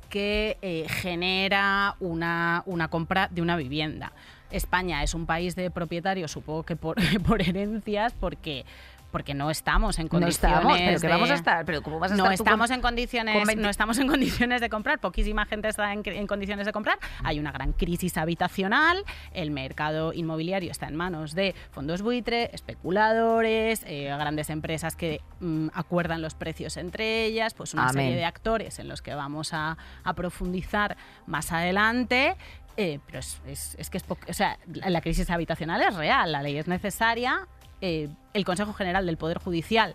que 0.00 0.58
eh, 0.62 0.86
genera 0.88 1.96
una, 2.00 2.62
una 2.66 2.88
compra 2.88 3.28
de 3.30 3.42
una 3.42 3.56
vivienda. 3.56 4.12
España 4.50 5.02
es 5.02 5.14
un 5.14 5.26
país 5.26 5.54
de 5.54 5.70
propietarios, 5.70 6.32
supongo 6.32 6.64
que 6.64 6.76
por, 6.76 6.96
por 7.26 7.42
herencias, 7.42 8.12
porque 8.18 8.64
porque 9.10 9.34
no 9.34 9.50
estamos 9.50 9.98
en 9.98 10.06
no 10.06 10.10
condiciones 10.10 10.58
estamos, 10.58 10.78
pero 10.78 11.00
que 11.00 11.06
de- 11.06 11.12
vamos 11.12 11.30
a 11.30 11.34
estar, 11.34 11.64
pero 11.64 11.82
cómo 11.82 11.98
vas 11.98 12.12
a 12.12 12.16
no 12.16 12.24
estar 12.24 12.34
estamos 12.34 12.68
con- 12.68 12.74
en 12.76 12.80
condiciones 12.82 13.34
con 13.36 13.46
20 13.46 13.62
no 13.62 13.68
estamos 13.70 13.98
en 13.98 14.08
condiciones 14.08 14.60
de 14.60 14.68
comprar 14.68 14.98
poquísima 15.00 15.46
gente 15.46 15.68
está 15.68 15.92
en, 15.92 16.02
en 16.04 16.26
condiciones 16.26 16.66
de 16.66 16.72
comprar 16.72 16.98
hay 17.24 17.38
una 17.38 17.52
gran 17.52 17.72
crisis 17.72 18.16
habitacional 18.16 19.04
el 19.32 19.50
mercado 19.50 20.12
inmobiliario 20.12 20.70
está 20.70 20.86
en 20.88 20.96
manos 20.96 21.34
de 21.34 21.54
fondos 21.70 22.02
buitre 22.02 22.50
especuladores 22.52 23.82
eh, 23.86 24.04
grandes 24.18 24.50
empresas 24.50 24.96
que 24.96 25.20
mm, 25.40 25.68
acuerdan 25.74 26.22
los 26.22 26.34
precios 26.34 26.76
entre 26.76 27.24
ellas 27.24 27.54
pues 27.54 27.74
una 27.74 27.84
Amén. 27.88 28.04
serie 28.06 28.16
de 28.16 28.24
actores 28.24 28.78
en 28.78 28.88
los 28.88 29.02
que 29.02 29.14
vamos 29.14 29.52
a, 29.52 29.76
a 30.04 30.14
profundizar 30.14 30.96
más 31.26 31.52
adelante 31.52 32.36
eh, 32.76 32.98
pero 33.06 33.18
es, 33.18 33.40
es- 33.46 33.74
es 33.78 33.90
que 33.90 33.98
es 33.98 34.04
o 34.10 34.32
sea, 34.32 34.56
la 34.72 34.90
la 34.90 35.00
crisis 35.00 35.28
habitacional 35.30 35.82
es 35.82 35.94
real, 35.96 36.30
la 36.32 36.42
ley 36.42 36.56
es 36.56 36.66
necesaria. 36.68 37.46
Eh, 37.80 38.08
el 38.34 38.44
Consejo 38.44 38.72
General 38.72 39.06
del 39.06 39.16
Poder 39.16 39.38
Judicial 39.38 39.94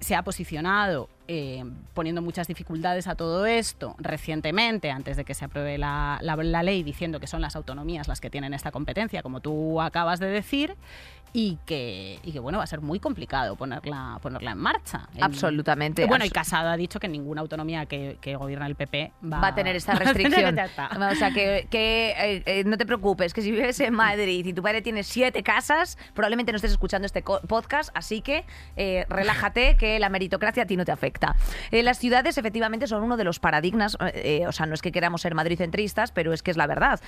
se 0.00 0.14
ha 0.14 0.22
posicionado 0.22 1.08
eh, 1.26 1.64
poniendo 1.94 2.20
muchas 2.20 2.46
dificultades 2.46 3.06
a 3.06 3.14
todo 3.14 3.46
esto 3.46 3.94
recientemente, 3.98 4.90
antes 4.90 5.16
de 5.16 5.24
que 5.24 5.32
se 5.32 5.46
apruebe 5.46 5.78
la, 5.78 6.20
ley, 6.62 6.82
diciendo 6.82 7.20
que 7.20 7.26
son 7.26 7.40
las 7.40 7.56
autonomías 7.56 8.08
las 8.08 8.20
que 8.20 8.28
tienen 8.28 8.52
esta 8.52 8.70
competencia, 8.70 9.22
como 9.22 9.40
tú 9.40 9.80
acabas 9.80 10.20
de 10.20 10.26
decir, 10.26 10.76
y 11.36 11.58
que, 11.66 12.20
y 12.22 12.30
que 12.30 12.38
bueno, 12.38 12.58
va 12.58 12.64
a 12.64 12.66
ser 12.68 12.80
muy 12.80 13.00
complicado 13.00 13.56
ponerla, 13.56 14.18
ponerla 14.22 14.52
en 14.52 14.58
marcha. 14.58 15.08
En- 15.16 15.24
Absolutamente. 15.24 16.06
Bueno, 16.06 16.24
y 16.24 16.30
Casado 16.30 16.68
ha 16.70 16.76
dicho 16.76 17.00
que 17.00 17.08
ninguna 17.08 17.40
autonomía 17.40 17.86
que, 17.86 18.18
que 18.20 18.36
gobierna 18.36 18.68
el 18.68 18.76
PP 18.76 19.12
va, 19.24 19.40
va 19.40 19.48
a 19.48 19.54
tener 19.56 19.74
esta 19.74 19.92
tener- 19.98 20.14
restricción. 20.14 20.56
O 21.10 21.14
sea, 21.16 21.32
que, 21.32 21.66
que, 21.70 22.14
eh, 22.16 22.42
eh, 22.46 22.62
no 22.64 22.76
te 22.78 22.86
preocupes, 22.86 23.34
que 23.34 23.42
si 23.42 23.50
vives 23.50 23.80
en 23.80 23.94
Madrid 23.94 24.46
y 24.46 24.52
tu 24.52 24.62
padre 24.62 24.80
tiene 24.80 25.02
siete 25.02 25.42
casas, 25.42 25.98
probablemente 26.14 26.52
no 26.52 26.56
estés 26.56 26.70
escuchando 26.70 27.04
este 27.04 27.22
podcast, 27.22 27.90
así 27.96 28.20
que 28.20 28.44
eh, 28.76 29.04
relájate, 29.08 29.76
que 29.76 29.98
la 29.98 30.10
meritocracia 30.10 30.62
a 30.62 30.66
ti 30.66 30.76
no 30.76 30.84
te 30.84 30.92
afecta. 30.92 31.34
Las 31.72 31.98
ciudades 31.98 32.38
efectivamente 32.38 32.86
son 32.86 33.02
uno 33.02 33.16
de 33.16 33.24
los 33.24 33.40
paradigmas, 33.40 33.96
o 33.96 34.52
sea, 34.52 34.66
no 34.66 34.74
es 34.74 34.82
que 34.82 34.92
queramos 34.92 35.22
ser 35.22 35.34
madricentristas, 35.34 36.12
pero 36.12 36.32
es 36.32 36.44
que 36.44 36.52
es 36.52 36.56
la 36.56 36.68
verdad. 36.68 37.00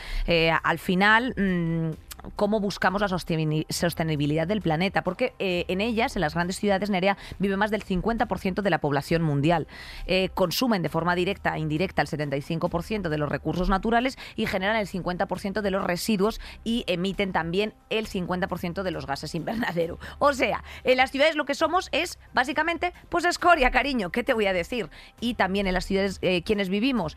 Al 0.65 0.79
final... 0.81 1.33
mm, 1.37 2.06
cómo 2.35 2.61
buscamos 2.61 3.01
la 3.01 3.09
sosteni- 3.09 3.67
sostenibilidad 3.69 4.47
del 4.47 4.61
planeta, 4.63 5.03
porque 5.03 5.35
eh, 5.39 5.65
en 5.69 5.81
ellas, 5.81 6.17
en 6.17 6.21
las 6.23 6.35
grandes 6.35 6.59
ciudades, 6.59 6.91
Nerea, 6.91 7.17
vive 7.39 7.57
más 7.57 7.71
del 7.71 7.85
50% 7.85 8.63
de 8.63 8.71
la 8.71 8.79
población 8.79 9.23
mundial. 9.23 9.67
Eh, 10.07 10.31
consumen 10.35 10.83
de 10.83 10.89
forma 10.89 11.15
directa 11.15 11.57
e 11.57 11.61
indirecta 11.61 12.03
el 12.03 12.09
75% 12.09 13.09
de 13.09 13.19
los 13.19 13.29
recursos 13.29 13.69
naturales 13.69 14.19
y 14.35 14.47
generan 14.47 14.77
el 14.77 14.87
50% 14.89 15.61
de 15.61 15.71
los 15.71 15.85
residuos 15.85 16.41
y 16.65 16.85
emiten 16.87 17.33
también 17.33 17.75
el 17.91 18.09
50% 18.09 18.83
de 18.83 18.91
los 18.91 19.07
gases 19.07 19.35
invernadero. 19.35 19.99
O 20.19 20.33
sea, 20.33 20.65
en 20.85 20.97
las 20.97 21.11
ciudades 21.11 21.37
lo 21.37 21.45
que 21.45 21.55
somos 21.55 21.89
es 21.93 22.19
básicamente 22.35 22.93
pues 23.09 23.25
escoria, 23.25 23.71
cariño, 23.71 24.11
¿qué 24.11 24.25
te 24.25 24.33
voy 24.35 24.47
a 24.47 24.53
decir? 24.53 24.91
Y 25.21 25.35
también 25.35 25.67
en 25.67 25.75
las 25.75 25.87
ciudades 25.87 26.19
eh, 26.23 26.43
quienes 26.43 26.69
vivimos 26.69 27.17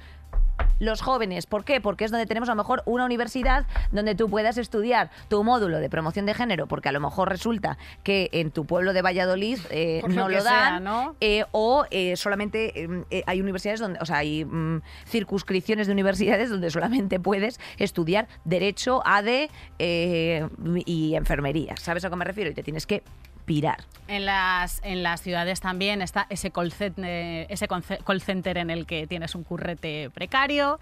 los 0.80 1.02
jóvenes. 1.02 1.46
¿Por 1.46 1.64
qué? 1.64 1.82
Porque 1.82 2.06
es 2.06 2.12
donde 2.12 2.26
tenemos 2.26 2.50
a 2.50 2.54
lo 2.54 2.58
mejor 2.58 2.84
una 2.86 3.06
universidad 3.06 3.66
donde 3.92 4.16
tú 4.16 4.30
puedas 4.30 4.58
estudiar 4.58 5.12
tu 5.28 5.44
módulo 5.44 5.80
de 5.80 5.90
promoción 5.90 6.26
de 6.26 6.34
género, 6.34 6.68
porque 6.68 6.90
a 6.90 6.92
lo 6.92 7.00
mejor 7.00 7.30
resulta 7.30 7.78
que 8.04 8.30
en 8.32 8.52
tu 8.52 8.66
pueblo 8.66 8.94
de 8.94 9.02
Valladolid 9.02 9.60
eh, 9.70 10.02
lo 10.04 10.10
no 10.10 10.30
lo 10.30 10.42
sea, 10.42 10.52
dan, 10.52 10.84
¿no? 10.84 11.16
eh, 11.22 11.46
o 11.52 11.86
eh, 11.92 12.16
solamente 12.16 12.72
eh, 13.10 13.24
hay 13.26 13.42
universidades 13.42 13.80
donde, 13.80 14.00
o 14.02 14.06
sea, 14.06 14.18
hay 14.18 14.46
mm, 14.46 14.82
circunscripciones 15.08 15.88
de 15.88 15.94
universidades 15.94 16.50
donde 16.50 16.70
solamente 16.72 17.20
puedes 17.20 17.60
estudiar 17.78 18.28
derecho, 18.46 19.02
ADE 19.06 19.50
eh, 19.80 20.48
y 20.86 21.16
enfermería. 21.16 21.76
¿Sabes 21.78 22.06
a 22.06 22.10
qué 22.10 22.16
me 22.16 22.26
refiero? 22.26 22.50
Y 22.50 22.54
te 22.54 22.64
tienes 22.64 22.86
que 22.86 23.04
En 24.08 24.26
las, 24.26 24.80
en 24.84 25.04
las 25.04 25.22
ciudades 25.22 25.60
también 25.62 26.02
está 26.02 26.26
ese 26.30 26.50
call, 26.52 26.72
center, 26.72 27.46
ese 27.50 27.68
conce- 27.68 28.00
call 28.04 28.22
center 28.22 28.58
en 28.58 28.70
el 28.72 28.86
que 28.88 29.06
tienes 29.06 29.36
un 29.36 29.44
currete 29.44 30.10
precario, 30.12 30.80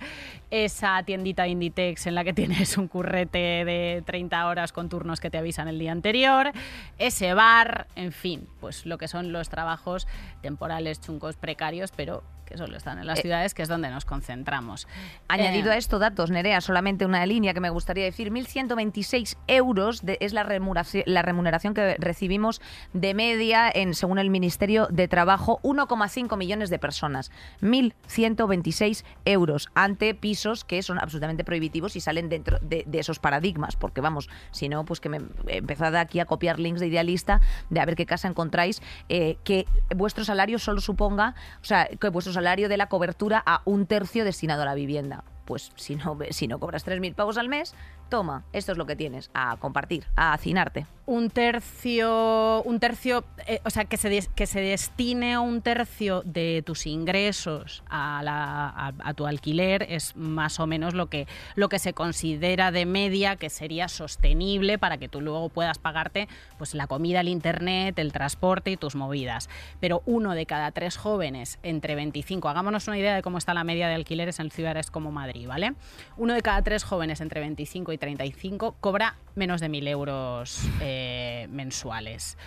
esa 0.49 1.03
tiendita 1.03 1.47
Inditex 1.47 2.07
en 2.07 2.15
la 2.15 2.23
que 2.23 2.33
tienes 2.33 2.77
un 2.77 2.87
currete 2.87 3.65
de 3.65 4.03
30 4.05 4.47
horas 4.47 4.71
con 4.71 4.87
turnos 4.89 5.19
que 5.19 5.29
te 5.29 5.37
avisan 5.37 5.67
el 5.67 5.77
día 5.79 5.91
anterior, 5.91 6.51
ese 6.97 7.33
bar, 7.33 7.87
en 7.95 8.11
fin, 8.13 8.47
pues 8.61 8.85
lo 8.85 8.97
que 8.97 9.07
son 9.09 9.31
los 9.33 9.49
trabajos 9.49 10.07
temporales, 10.41 11.01
chungos, 11.01 11.35
precarios, 11.35 11.91
pero 11.95 12.23
que 12.45 12.57
solo 12.57 12.77
están 12.77 12.97
en 12.97 13.07
las 13.07 13.19
Eh, 13.19 13.23
ciudades, 13.23 13.53
que 13.53 13.61
es 13.61 13.67
donde 13.67 13.89
nos 13.89 14.05
concentramos. 14.05 14.87
Añadido 15.27 15.69
Eh, 15.69 15.73
a 15.73 15.77
esto, 15.77 15.99
datos, 15.99 16.31
Nerea, 16.31 16.61
solamente 16.61 17.05
una 17.05 17.25
línea 17.25 17.53
que 17.53 17.59
me 17.59 17.69
gustaría 17.69 18.05
decir, 18.05 18.31
1.126 18.31 19.35
euros 19.47 20.05
de- 20.05 20.17
es 20.21 20.31
la 20.31 20.43
remuneración, 20.43 21.03
la 21.07 21.23
remuneración 21.23 21.73
que 21.73 21.97
recibimos 21.99 22.56
de 22.93 23.13
media, 23.13 23.69
en 23.73 23.93
según 23.93 24.19
el 24.19 24.29
Ministerio 24.29 24.87
de 24.89 25.07
Trabajo, 25.07 25.59
1,5 25.63 26.37
millones 26.37 26.69
de 26.69 26.79
personas. 26.79 27.31
1.126 27.61 29.03
euros 29.25 29.69
ante 29.75 30.13
pisos 30.13 30.63
que 30.63 30.81
son 30.81 30.99
absolutamente 30.99 31.43
prohibitivos 31.43 31.95
y 31.95 32.01
salen 32.01 32.29
dentro 32.29 32.59
de, 32.61 32.85
esos 32.93 33.19
paradigmas, 33.19 33.75
porque 33.75 34.01
vamos, 34.01 34.29
si 34.51 34.69
no, 34.69 34.83
pues 34.85 34.99
que 34.99 35.09
me 35.09 35.21
empezad 35.47 35.95
aquí 35.95 36.19
a 36.19 36.25
copiar 36.25 36.59
links 36.59 36.79
de 36.79 36.87
idealista 36.87 37.41
de 37.69 37.79
a 37.79 37.85
ver 37.85 37.95
qué 37.95 38.05
casa 38.05 38.27
encontráis, 38.27 38.81
eh, 39.09 39.37
que 39.43 39.65
vuestro 39.95 40.23
salario 40.23 40.59
solo 40.59 40.81
suponga, 40.81 41.35
o 41.61 41.65
sea, 41.65 41.87
que 41.87 42.09
vuestro 42.09 42.33
salario 42.33 42.69
de 42.69 42.77
la 42.77 42.87
cobertura 42.87 43.43
a 43.45 43.61
un 43.65 43.85
tercio 43.85 44.25
destinado 44.25 44.63
a 44.63 44.65
la 44.65 44.75
vivienda. 44.75 45.23
pues 45.45 45.71
si 45.75 45.95
no, 45.95 46.17
si 46.31 46.47
no 46.49 46.59
cobras 46.59 46.85
3.000 46.85 47.15
pavos 47.15 47.37
al 47.37 47.47
mes, 47.47 47.73
toma, 48.07 48.43
esto 48.53 48.71
es 48.71 48.77
lo 48.77 48.85
que 48.85 48.95
tienes, 48.95 49.29
a 49.33 49.57
compartir, 49.57 50.05
a 50.15 50.33
hacinarte. 50.33 50.85
Un 51.05 51.29
tercio, 51.29 52.61
un 52.63 52.79
tercio, 52.79 53.23
eh, 53.47 53.61
o 53.63 53.69
sea, 53.69 53.85
que 53.85 53.97
se, 53.97 54.27
que 54.35 54.45
se 54.45 54.59
destine 54.59 55.37
un 55.37 55.61
tercio 55.61 56.21
de 56.25 56.63
tus 56.65 56.85
ingresos 56.85 57.83
a, 57.89 58.21
la- 58.23 58.93
a 59.03 59.13
tu 59.13 59.25
alquiler 59.25 59.83
es 59.89 60.15
más 60.15 60.59
o 60.59 60.67
menos 60.67 60.93
lo 60.93 61.07
que, 61.07 61.27
lo 61.55 61.69
que 61.69 61.79
se 61.79 61.93
considera 61.93 62.71
de 62.71 62.85
media 62.85 63.35
que 63.37 63.49
sería 63.49 63.87
sostenible 63.87 64.77
para 64.77 64.97
que 64.97 65.07
tú 65.07 65.21
luego 65.21 65.49
puedas 65.49 65.77
pagarte 65.79 66.27
pues, 66.57 66.73
la 66.73 66.87
comida, 66.87 67.21
el 67.21 67.29
internet, 67.29 67.97
el 67.99 68.11
transporte 68.11 68.71
y 68.71 68.77
tus 68.77 68.95
movidas. 68.95 69.49
Pero 69.79 70.03
uno 70.05 70.33
de 70.33 70.45
cada 70.45 70.71
tres 70.71 70.97
jóvenes 70.97 71.59
entre 71.63 71.95
25, 71.95 72.49
hagámonos 72.49 72.87
una 72.87 72.97
idea 72.97 73.15
de 73.15 73.21
cómo 73.21 73.37
está 73.37 73.53
la 73.53 73.63
media 73.63 73.87
de 73.87 73.95
alquileres 73.95 74.39
en 74.39 74.51
ciudades 74.51 74.91
como 74.91 75.11
Madrid, 75.11 75.47
¿vale? 75.47 75.73
Uno 76.17 76.33
de 76.33 76.41
cada 76.41 76.61
tres 76.63 76.83
jóvenes 76.83 77.21
entre 77.21 77.39
25 77.39 77.93
y 77.93 77.96
35 77.97 78.75
cobra 78.79 79.15
menos 79.35 79.61
de 79.61 79.69
1.000 79.69 79.87
euros 79.89 80.61
eh, 80.81 81.47
mensuales. 81.49 82.37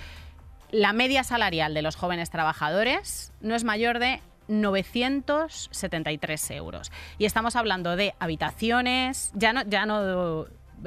La 0.71 0.93
media 0.93 1.25
salarial 1.25 1.75
de 1.75 1.83
los 1.83 1.97
jóvenes 1.97 2.31
trabajadores 2.31 3.33
no 3.41 3.55
es 3.55 3.65
mayor 3.65 3.99
de 3.99 4.21
973 4.49 6.51
euros. 6.53 6.91
Y 7.19 7.25
estamos 7.25 7.57
hablando 7.57 7.97
de 7.97 8.15
habitaciones, 8.19 9.33
ya 9.35 9.53
no, 9.53 9.63
ya 9.65 9.87
no 9.87 10.47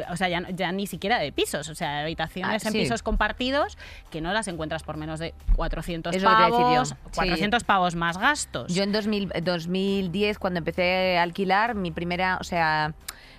o 0.10 0.18
sea, 0.18 0.28
ya, 0.28 0.72
ni 0.72 0.88
siquiera 0.88 1.20
de 1.20 1.32
pisos, 1.32 1.70
o 1.70 1.76
sea, 1.76 2.02
habitaciones 2.02 2.66
Ah, 2.66 2.70
en 2.70 2.74
pisos 2.74 3.04
compartidos 3.04 3.78
que 4.10 4.22
no 4.22 4.34
las 4.34 4.48
encuentras 4.48 4.82
por 4.82 4.98
menos 4.98 5.20
de 5.20 5.36
400 5.56 6.16
Es 6.16 6.24
lo 6.24 6.30
que 6.30 6.36
te 6.36 6.42
iba 6.42 6.48
a 6.48 6.50
decir 6.50 6.66
yo. 6.66 6.74
pavos, 6.74 6.90
Sí. 6.90 6.96
400 7.14 7.64
pavos 7.64 7.94
más 7.96 8.18
gastos. 8.18 8.74
Yo 8.74 8.82
en 8.84 8.92
2000 8.92 9.32
2010, 9.44 10.40
cuando 10.40 10.58
empecé 10.58 11.20
a 11.20 11.22
alquilar, 11.22 11.76
mi 11.76 11.92
primera, 11.92 12.38
o 12.42 12.44
sea, 12.44 12.96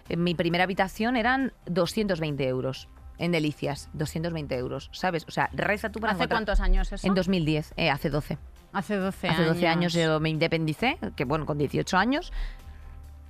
eh, 0.08 0.16
mi 0.16 0.34
primera 0.34 0.64
habitación 0.64 1.16
eran 1.16 1.52
220 1.66 2.46
euros. 2.46 2.88
En 3.16 3.30
Delicias, 3.30 3.88
220 3.92 4.56
euros, 4.56 4.88
¿sabes? 4.92 5.24
O 5.28 5.30
sea, 5.30 5.48
reza 5.52 5.88
tú 5.90 6.00
para 6.00 6.14
¿Hace 6.14 6.24
encontrar- 6.24 6.36
cuántos 6.38 6.60
años 6.60 6.90
eso? 6.90 7.06
En 7.06 7.14
2010, 7.14 7.72
eh, 7.76 7.88
hace 7.88 8.10
12. 8.10 8.38
Hace 8.72 8.96
12 8.96 9.28
Hace 9.28 9.36
años. 9.42 9.54
12 9.54 9.68
años 9.68 9.92
yo 9.92 10.18
me 10.18 10.30
independicé, 10.30 10.98
que 11.14 11.24
bueno, 11.24 11.46
con 11.46 11.56
18 11.56 11.96
años. 11.96 12.32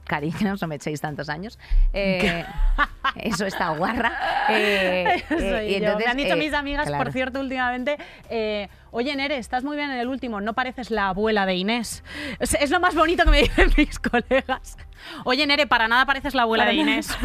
Cariño, 0.05 0.55
no 0.61 0.67
me 0.67 0.77
echéis 0.77 1.01
tantos 1.01 1.29
años. 1.29 1.59
Eh, 1.93 2.45
eso 3.17 3.47
está 3.47 3.71
guarra. 3.71 4.13
Eh, 4.51 5.25
Soy 5.29 5.39
eh, 5.39 5.67
y 5.69 5.81
yo. 5.81 5.87
entonces, 5.87 6.07
Me 6.07 6.11
han 6.11 6.17
dicho 6.17 6.37
mis 6.37 6.53
amigas, 6.53 6.87
claro. 6.87 7.03
por 7.03 7.13
cierto, 7.13 7.41
últimamente, 7.41 7.97
oye, 8.91 9.17
Nere, 9.17 9.39
estás 9.39 9.65
muy 9.65 9.77
bien 9.77 9.91
en 9.91 9.99
el 9.99 10.09
último, 10.09 10.41
no 10.41 10.55
pareces 10.55 10.91
la 10.91 11.09
abuela 11.09 11.47
de 11.47 11.55
Inés. 11.55 12.05
Es, 12.39 12.55
es 12.55 12.71
lo 12.71 12.81
más 12.81 12.95
bonito 12.95 13.25
que 13.25 13.31
me 13.31 13.43
dicen 13.43 13.71
mis 13.77 13.99
colegas. 13.99 14.77
Oye, 15.25 15.47
Nere, 15.47 15.67
para 15.67 15.89
nada 15.89 16.07
pareces 16.07 16.35
la 16.35 16.43
abuela 16.43 16.65
Para 16.65 16.75
de. 16.75 16.81
Inés. 16.81 17.17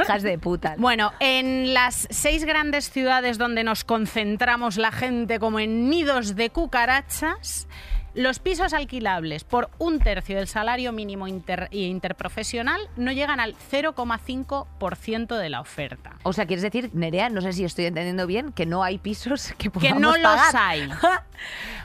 Hijas 0.00 0.22
de 0.22 0.38
puta. 0.38 0.74
Bueno, 0.78 1.12
en 1.20 1.72
las 1.74 2.06
seis 2.10 2.44
grandes 2.44 2.90
ciudades 2.90 3.38
donde 3.38 3.64
nos 3.64 3.84
concentramos 3.84 4.76
la 4.76 4.92
gente 4.92 5.38
como 5.38 5.58
en 5.58 5.88
nidos 5.88 6.36
de 6.36 6.50
cucarachas, 6.50 7.66
los 8.14 8.38
pisos 8.38 8.72
alquilables 8.72 9.44
por 9.44 9.70
un 9.78 9.98
tercio 9.98 10.36
del 10.36 10.46
salario 10.48 10.92
mínimo 10.92 11.26
inter- 11.28 11.68
interprofesional 11.72 12.80
no 12.96 13.12
llegan 13.12 13.40
al 13.40 13.54
0,5% 13.70 15.36
de 15.36 15.48
la 15.50 15.60
oferta. 15.60 16.12
O 16.22 16.32
sea, 16.32 16.46
quieres 16.46 16.62
decir, 16.62 16.90
Nerea, 16.94 17.28
no 17.28 17.40
sé 17.40 17.52
si 17.52 17.64
estoy 17.64 17.86
entendiendo 17.86 18.26
bien, 18.26 18.52
que 18.52 18.66
no 18.66 18.82
hay 18.84 18.98
pisos 18.98 19.52
que 19.58 19.64
que 19.64 19.70
podamos 19.70 20.00
no 20.00 20.16
los 20.16 20.54
hay. 20.54 20.88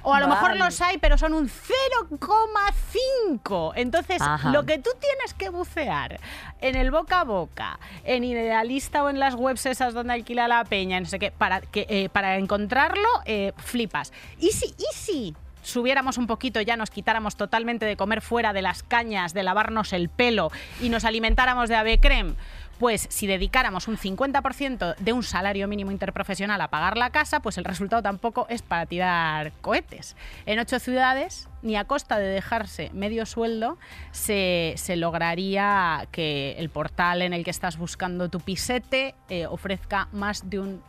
O 0.04 0.14
a 0.14 0.22
lo 0.22 0.30
mejor 0.30 0.56
los 0.56 0.80
hay, 0.80 0.98
pero 1.00 1.18
son 1.18 1.34
un 1.34 1.50
0,5. 1.50 3.74
Entonces, 3.76 4.22
Ajá. 4.22 4.52
lo 4.52 4.66
que 4.66 4.78
tú 4.78 4.90
tienes 5.00 5.34
que 5.34 5.50
bucear 5.50 6.20
en 6.62 6.76
el 6.76 6.90
boca 6.92 7.22
a 7.22 7.24
boca, 7.26 7.80
en 8.06 8.24
Idealista 8.24 9.04
o 9.04 9.10
en 9.10 9.20
las 9.20 9.36
webs 9.36 9.66
esas 9.66 9.94
donde 9.94 10.14
alquila 10.14 10.48
la 10.48 10.64
peña, 10.64 11.00
no 11.02 11.06
sé 11.06 11.20
qué, 11.20 11.32
para, 11.32 11.60
que, 11.62 11.86
eh, 11.90 12.08
para 12.10 12.38
encontrarlo, 12.38 13.08
eh, 13.26 13.52
flipas. 13.58 14.14
Y 14.40 14.52
si, 14.52 14.68
y 14.68 14.86
si 14.94 15.36
subiéramos 15.62 16.18
un 16.18 16.28
poquito, 16.28 16.62
ya 16.62 16.78
nos 16.78 16.90
quitáramos 16.90 17.36
totalmente 17.36 17.86
de 17.86 17.96
comer 17.98 18.22
fuera 18.22 18.54
de 18.54 18.62
las 18.62 18.84
cañas, 18.84 19.34
de 19.34 19.44
lavarnos 19.44 19.94
el 19.94 20.10
pelo 20.10 20.52
y 20.82 20.90
nos 20.90 21.06
alimentáramos 21.06 21.70
de 21.70 21.76
ave 21.76 22.00
creme, 22.00 22.36
pues 22.80 23.08
si 23.10 23.28
dedicáramos 23.28 23.88
un 23.88 23.98
50% 23.98 24.96
de 24.96 25.14
un 25.14 25.22
salario 25.22 25.68
mínimo 25.68 25.92
interprofesional 25.92 26.62
a 26.62 26.70
pagar 26.70 26.98
la 26.98 27.10
casa, 27.10 27.42
pues 27.42 27.58
el 27.58 27.66
resultado 27.66 28.02
tampoco 28.02 28.48
es 28.50 28.62
para 28.62 28.86
tirar 28.86 29.52
cohetes. 29.62 30.16
En 30.46 30.60
ocho 30.60 30.80
ciudades, 30.80 31.50
ni 31.62 31.76
a 31.76 31.84
costa 31.84 32.18
de 32.18 32.28
dejarse 32.28 32.90
medio 32.94 33.26
sueldo, 33.26 33.78
se, 34.12 34.74
se 34.78 34.96
lograría 34.96 36.08
que 36.12 36.56
el 36.58 36.70
portal 36.70 37.22
en 37.22 37.34
el 37.34 37.44
que 37.44 37.52
estás 37.52 37.78
buscando 37.78 38.30
tu 38.30 38.40
pisete 38.40 39.14
eh, 39.28 39.46
ofrezca 39.46 40.08
más 40.14 40.50
de 40.50 40.60
un 40.60 40.82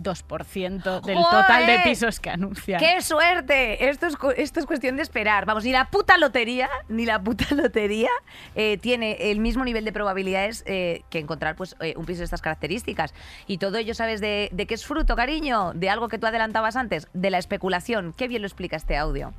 2% 0.00 1.00
del 1.02 1.16
total 1.16 1.66
de 1.66 1.78
pisos 1.80 2.20
que 2.20 2.30
anuncian. 2.30 2.80
¡Qué 2.80 3.00
suerte! 3.02 3.88
Esto 3.88 4.06
es, 4.06 4.16
esto 4.36 4.60
es 4.60 4.66
cuestión 4.66 4.96
de 4.96 5.02
esperar. 5.02 5.46
Vamos, 5.46 5.64
ni 5.64 5.72
la 5.72 5.90
puta 5.90 6.18
lotería, 6.18 6.68
ni 6.88 7.06
la 7.06 7.22
puta 7.22 7.54
lotería 7.54 8.10
eh, 8.54 8.78
tiene 8.78 9.30
el 9.30 9.40
mismo 9.40 9.64
nivel 9.64 9.84
de 9.84 9.92
probabilidades 9.92 10.64
eh, 10.66 11.02
que 11.10 11.18
encontrar 11.18 11.56
pues, 11.56 11.76
eh, 11.80 11.94
un 11.96 12.06
piso 12.06 12.18
de 12.18 12.24
estas 12.24 12.42
características. 12.42 13.14
Y 13.46 13.58
todo 13.58 13.78
ello, 13.78 13.94
¿sabes 13.94 14.20
de, 14.20 14.48
de 14.52 14.66
qué 14.66 14.74
es 14.74 14.84
fruto, 14.84 15.16
cariño? 15.16 15.72
De 15.74 15.90
algo 15.90 16.08
que 16.08 16.18
tú 16.18 16.26
adelantabas 16.26 16.76
antes, 16.76 17.08
de 17.12 17.30
la 17.30 17.38
especulación. 17.38 18.14
Qué 18.16 18.28
bien 18.28 18.42
lo 18.42 18.48
explica 18.48 18.76
este 18.76 18.96
audio. 18.96 19.32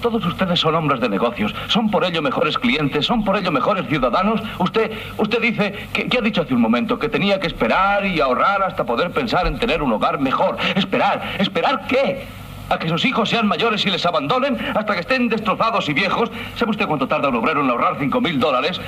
Todos 0.00 0.24
ustedes 0.24 0.60
son 0.60 0.76
hombres 0.76 1.00
de 1.00 1.08
negocios, 1.08 1.52
son 1.66 1.90
por 1.90 2.04
ello 2.04 2.22
mejores 2.22 2.56
clientes, 2.56 3.04
son 3.04 3.24
por 3.24 3.36
ello 3.36 3.50
mejores 3.50 3.86
ciudadanos. 3.88 4.40
Usted, 4.58 4.92
usted 5.16 5.40
dice, 5.40 5.88
que, 5.92 6.08
ha 6.16 6.20
dicho 6.20 6.42
hace 6.42 6.54
un 6.54 6.60
momento, 6.60 6.98
que 6.98 7.08
tenía 7.08 7.40
que 7.40 7.48
esperar 7.48 8.06
y 8.06 8.20
ahorrar 8.20 8.62
hasta 8.62 8.84
poder 8.84 9.10
pensar 9.10 9.46
en 9.48 9.58
tener 9.58 9.82
un 9.82 9.92
hogar 9.92 10.20
mejor. 10.20 10.56
Esperar, 10.76 11.36
¿esperar 11.38 11.86
qué? 11.88 12.26
¿A 12.70 12.78
que 12.78 12.88
sus 12.88 13.04
hijos 13.04 13.28
sean 13.28 13.48
mayores 13.48 13.84
y 13.86 13.90
les 13.90 14.06
abandonen 14.06 14.56
hasta 14.74 14.94
que 14.94 15.00
estén 15.00 15.28
destrozados 15.28 15.88
y 15.88 15.94
viejos? 15.94 16.30
¿Sabe 16.54 16.70
usted 16.70 16.86
cuánto 16.86 17.08
tarda 17.08 17.30
un 17.30 17.36
obrero 17.36 17.62
en 17.62 17.70
ahorrar 17.70 17.98
5.000 17.98 18.38
dólares? 18.38 18.80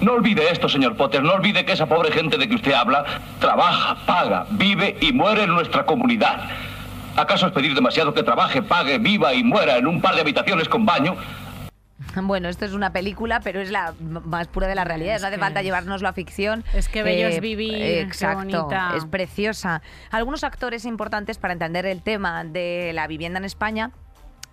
No 0.00 0.12
olvide 0.12 0.50
esto, 0.50 0.68
señor 0.68 0.96
Potter, 0.96 1.22
no 1.22 1.34
olvide 1.34 1.64
que 1.64 1.72
esa 1.72 1.86
pobre 1.86 2.10
gente 2.10 2.36
de 2.36 2.48
que 2.48 2.54
usted 2.54 2.72
habla 2.72 3.04
trabaja, 3.38 3.96
paga, 4.06 4.46
vive 4.50 4.96
y 5.00 5.12
muere 5.12 5.44
en 5.44 5.50
nuestra 5.50 5.84
comunidad. 5.84 6.48
¿Acaso 7.18 7.46
es 7.48 7.52
pedir 7.52 7.74
demasiado 7.74 8.14
que 8.14 8.22
trabaje, 8.22 8.62
pague, 8.62 8.98
viva 8.98 9.34
y 9.34 9.42
muera 9.42 9.76
en 9.76 9.86
un 9.86 10.00
par 10.00 10.14
de 10.14 10.20
habitaciones 10.20 10.68
con 10.68 10.86
baño? 10.86 11.16
Bueno, 12.20 12.48
esto 12.48 12.64
es 12.64 12.72
una 12.72 12.92
película, 12.92 13.40
pero 13.40 13.60
es 13.60 13.70
la 13.70 13.92
más 14.00 14.46
pura 14.48 14.66
de 14.66 14.74
la 14.74 14.84
realidad. 14.84 15.16
Es 15.16 15.20
no 15.22 15.28
hace 15.28 15.36
que 15.36 15.40
falta 15.40 15.60
es- 15.60 15.66
llevárnoslo 15.66 16.08
a 16.08 16.12
ficción. 16.12 16.64
es 16.72 16.88
que 16.88 17.02
bello 17.02 17.26
es 17.28 17.40
vivir, 17.40 17.70
qué 17.76 18.00
Exacto, 18.00 18.62
bonita. 18.64 18.92
es 18.96 19.04
preciosa. 19.04 19.82
Algunos 20.10 20.42
actores 20.42 20.84
importantes 20.84 21.38
para 21.38 21.52
entender 21.52 21.86
el 21.86 22.02
tema 22.02 22.44
de 22.44 22.92
la 22.94 23.06
vivienda 23.08 23.38
en 23.38 23.44
España 23.44 23.90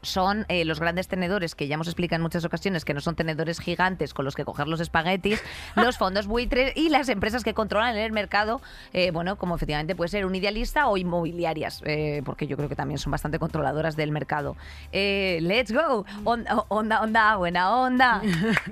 son 0.06 0.46
eh, 0.50 0.66
los 0.66 0.80
grandes 0.80 1.08
tenedores 1.08 1.56
que 1.56 1.68
ya 1.68 1.76
hemos 1.76 1.88
explicado 1.88 2.18
en 2.18 2.22
muchas 2.24 2.46
ocasiones 2.46 2.86
que 2.86 2.94
no 2.94 3.02
son 3.02 3.16
tenedores 3.16 3.60
gigantes 3.60 4.14
con 4.14 4.26
los 4.26 4.36
que 4.36 4.46
coger 4.46 4.68
los 4.68 4.80
espaguetis, 4.80 5.44
los 5.76 5.98
fondos 5.98 6.28
buitres 6.28 6.74
y 6.76 6.90
las 6.90 7.10
empresas 7.10 7.44
que 7.44 7.54
controlan 7.54 7.98
el 7.98 8.12
mercado, 8.12 8.62
eh, 8.94 9.12
bueno, 9.12 9.38
como 9.38 9.56
efectivamente 9.56 9.96
puede 9.96 10.10
ser 10.10 10.26
un 10.26 10.36
idealista 10.36 10.88
o 10.88 10.98
inmobiliarias, 10.98 11.82
eh, 11.86 12.22
porque 12.26 12.48
yo 12.48 12.58
creo 12.58 12.70
que 12.70 12.76
también 12.76 12.98
son 12.98 13.12
bastante 13.12 13.40
controladoras 13.40 13.96
del 13.96 14.12
mercado. 14.12 14.56
Let's 14.92 15.72
go, 15.72 16.06
onda, 16.24 16.66
onda, 16.70 17.02
onda, 17.02 17.36
buena 17.36 17.76
onda, 17.76 18.22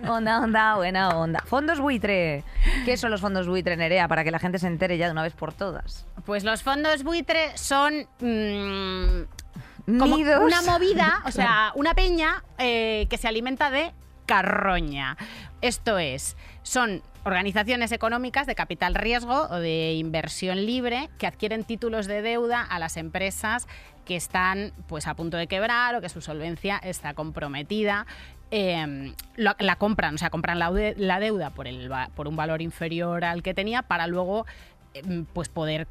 onda, 0.07 0.39
onda, 0.39 0.75
buena 0.75 1.09
onda. 1.09 1.43
Fondos 1.45 1.79
buitre, 1.79 2.43
¿qué 2.85 2.97
son 2.97 3.11
los 3.11 3.21
fondos 3.21 3.47
buitre, 3.47 3.75
Nerea? 3.75 4.07
Para 4.07 4.23
que 4.23 4.31
la 4.31 4.39
gente 4.39 4.59
se 4.59 4.67
entere 4.67 4.97
ya 4.97 5.07
de 5.07 5.11
una 5.11 5.23
vez 5.23 5.33
por 5.33 5.53
todas. 5.53 6.05
Pues 6.25 6.43
los 6.43 6.63
fondos 6.63 7.03
buitre 7.03 7.57
son 7.57 8.07
mm, 8.19 9.42
como 9.85 10.17
Nidos. 10.17 10.41
una 10.43 10.61
movida, 10.61 11.21
o 11.25 11.31
sea, 11.31 11.71
una 11.75 11.93
peña 11.93 12.43
eh, 12.57 13.07
que 13.09 13.17
se 13.17 13.27
alimenta 13.27 13.69
de 13.69 13.91
carroña. 14.25 15.17
Esto 15.61 15.97
es, 15.99 16.35
son 16.63 17.01
organizaciones 17.25 17.91
económicas 17.91 18.47
de 18.47 18.55
capital 18.55 18.95
riesgo 18.95 19.47
o 19.49 19.55
de 19.55 19.93
inversión 19.93 20.65
libre 20.65 21.09
que 21.17 21.27
adquieren 21.27 21.63
títulos 21.63 22.05
de 22.07 22.21
deuda 22.21 22.61
a 22.61 22.79
las 22.79 22.97
empresas 22.97 23.67
que 24.05 24.15
están 24.17 24.73
pues 24.87 25.07
a 25.07 25.13
punto 25.15 25.37
de 25.37 25.47
quebrar 25.47 25.95
o 25.95 26.01
que 26.01 26.09
su 26.09 26.19
solvencia 26.21 26.77
está 26.77 27.13
comprometida. 27.13 28.05
Eh, 28.51 29.13
lo- 29.37 29.55
la 29.59 29.77
compran, 29.77 30.15
o 30.15 30.17
sea, 30.17 30.29
compran 30.29 30.59
la, 30.59 30.69
la 30.97 31.19
deuda 31.19 31.49
por, 31.51 31.67
el, 31.67 31.89
por 32.15 32.27
un 32.27 32.35
valor 32.35 32.61
inferior 32.61 33.23
al 33.25 33.41
que 33.41 33.53
tenía 33.53 33.81
para 33.83 34.07
luego 34.07 34.45
eh, 34.93 35.23
pues 35.33 35.47
poder 35.49 35.87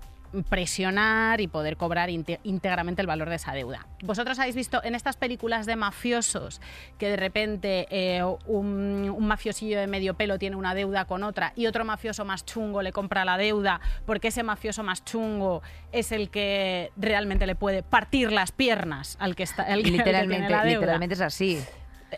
presionar 0.48 1.40
y 1.40 1.48
poder 1.48 1.76
cobrar 1.76 2.08
íntegramente 2.10 3.00
el 3.02 3.06
valor 3.06 3.28
de 3.28 3.36
esa 3.36 3.52
deuda. 3.52 3.86
Vosotros 4.02 4.38
habéis 4.38 4.54
visto 4.56 4.82
en 4.84 4.94
estas 4.94 5.16
películas 5.16 5.66
de 5.66 5.76
mafiosos 5.76 6.60
que 6.98 7.08
de 7.08 7.16
repente 7.16 7.86
eh, 7.90 8.22
un, 8.46 9.12
un 9.16 9.26
mafiosillo 9.26 9.78
de 9.78 9.86
medio 9.86 10.14
pelo 10.14 10.38
tiene 10.38 10.56
una 10.56 10.74
deuda 10.74 11.04
con 11.04 11.22
otra 11.24 11.52
y 11.56 11.66
otro 11.66 11.84
mafioso 11.84 12.24
más 12.24 12.44
chungo 12.44 12.82
le 12.82 12.92
compra 12.92 13.24
la 13.24 13.36
deuda 13.36 13.80
porque 14.06 14.28
ese 14.28 14.42
mafioso 14.42 14.82
más 14.82 15.04
chungo 15.04 15.62
es 15.92 16.12
el 16.12 16.30
que 16.30 16.90
realmente 16.96 17.46
le 17.46 17.54
puede 17.54 17.82
partir 17.82 18.32
las 18.32 18.52
piernas 18.52 19.16
al 19.20 19.36
que 19.36 19.42
está 19.42 19.62
al 19.64 19.66
que- 19.66 19.72
al 19.74 19.82
que 19.82 19.90
tiene 19.90 19.98
Literalmente, 19.98 20.48
la 20.50 20.64
deuda. 20.64 20.78
literalmente 20.80 21.14
es 21.14 21.20
así. 21.20 21.62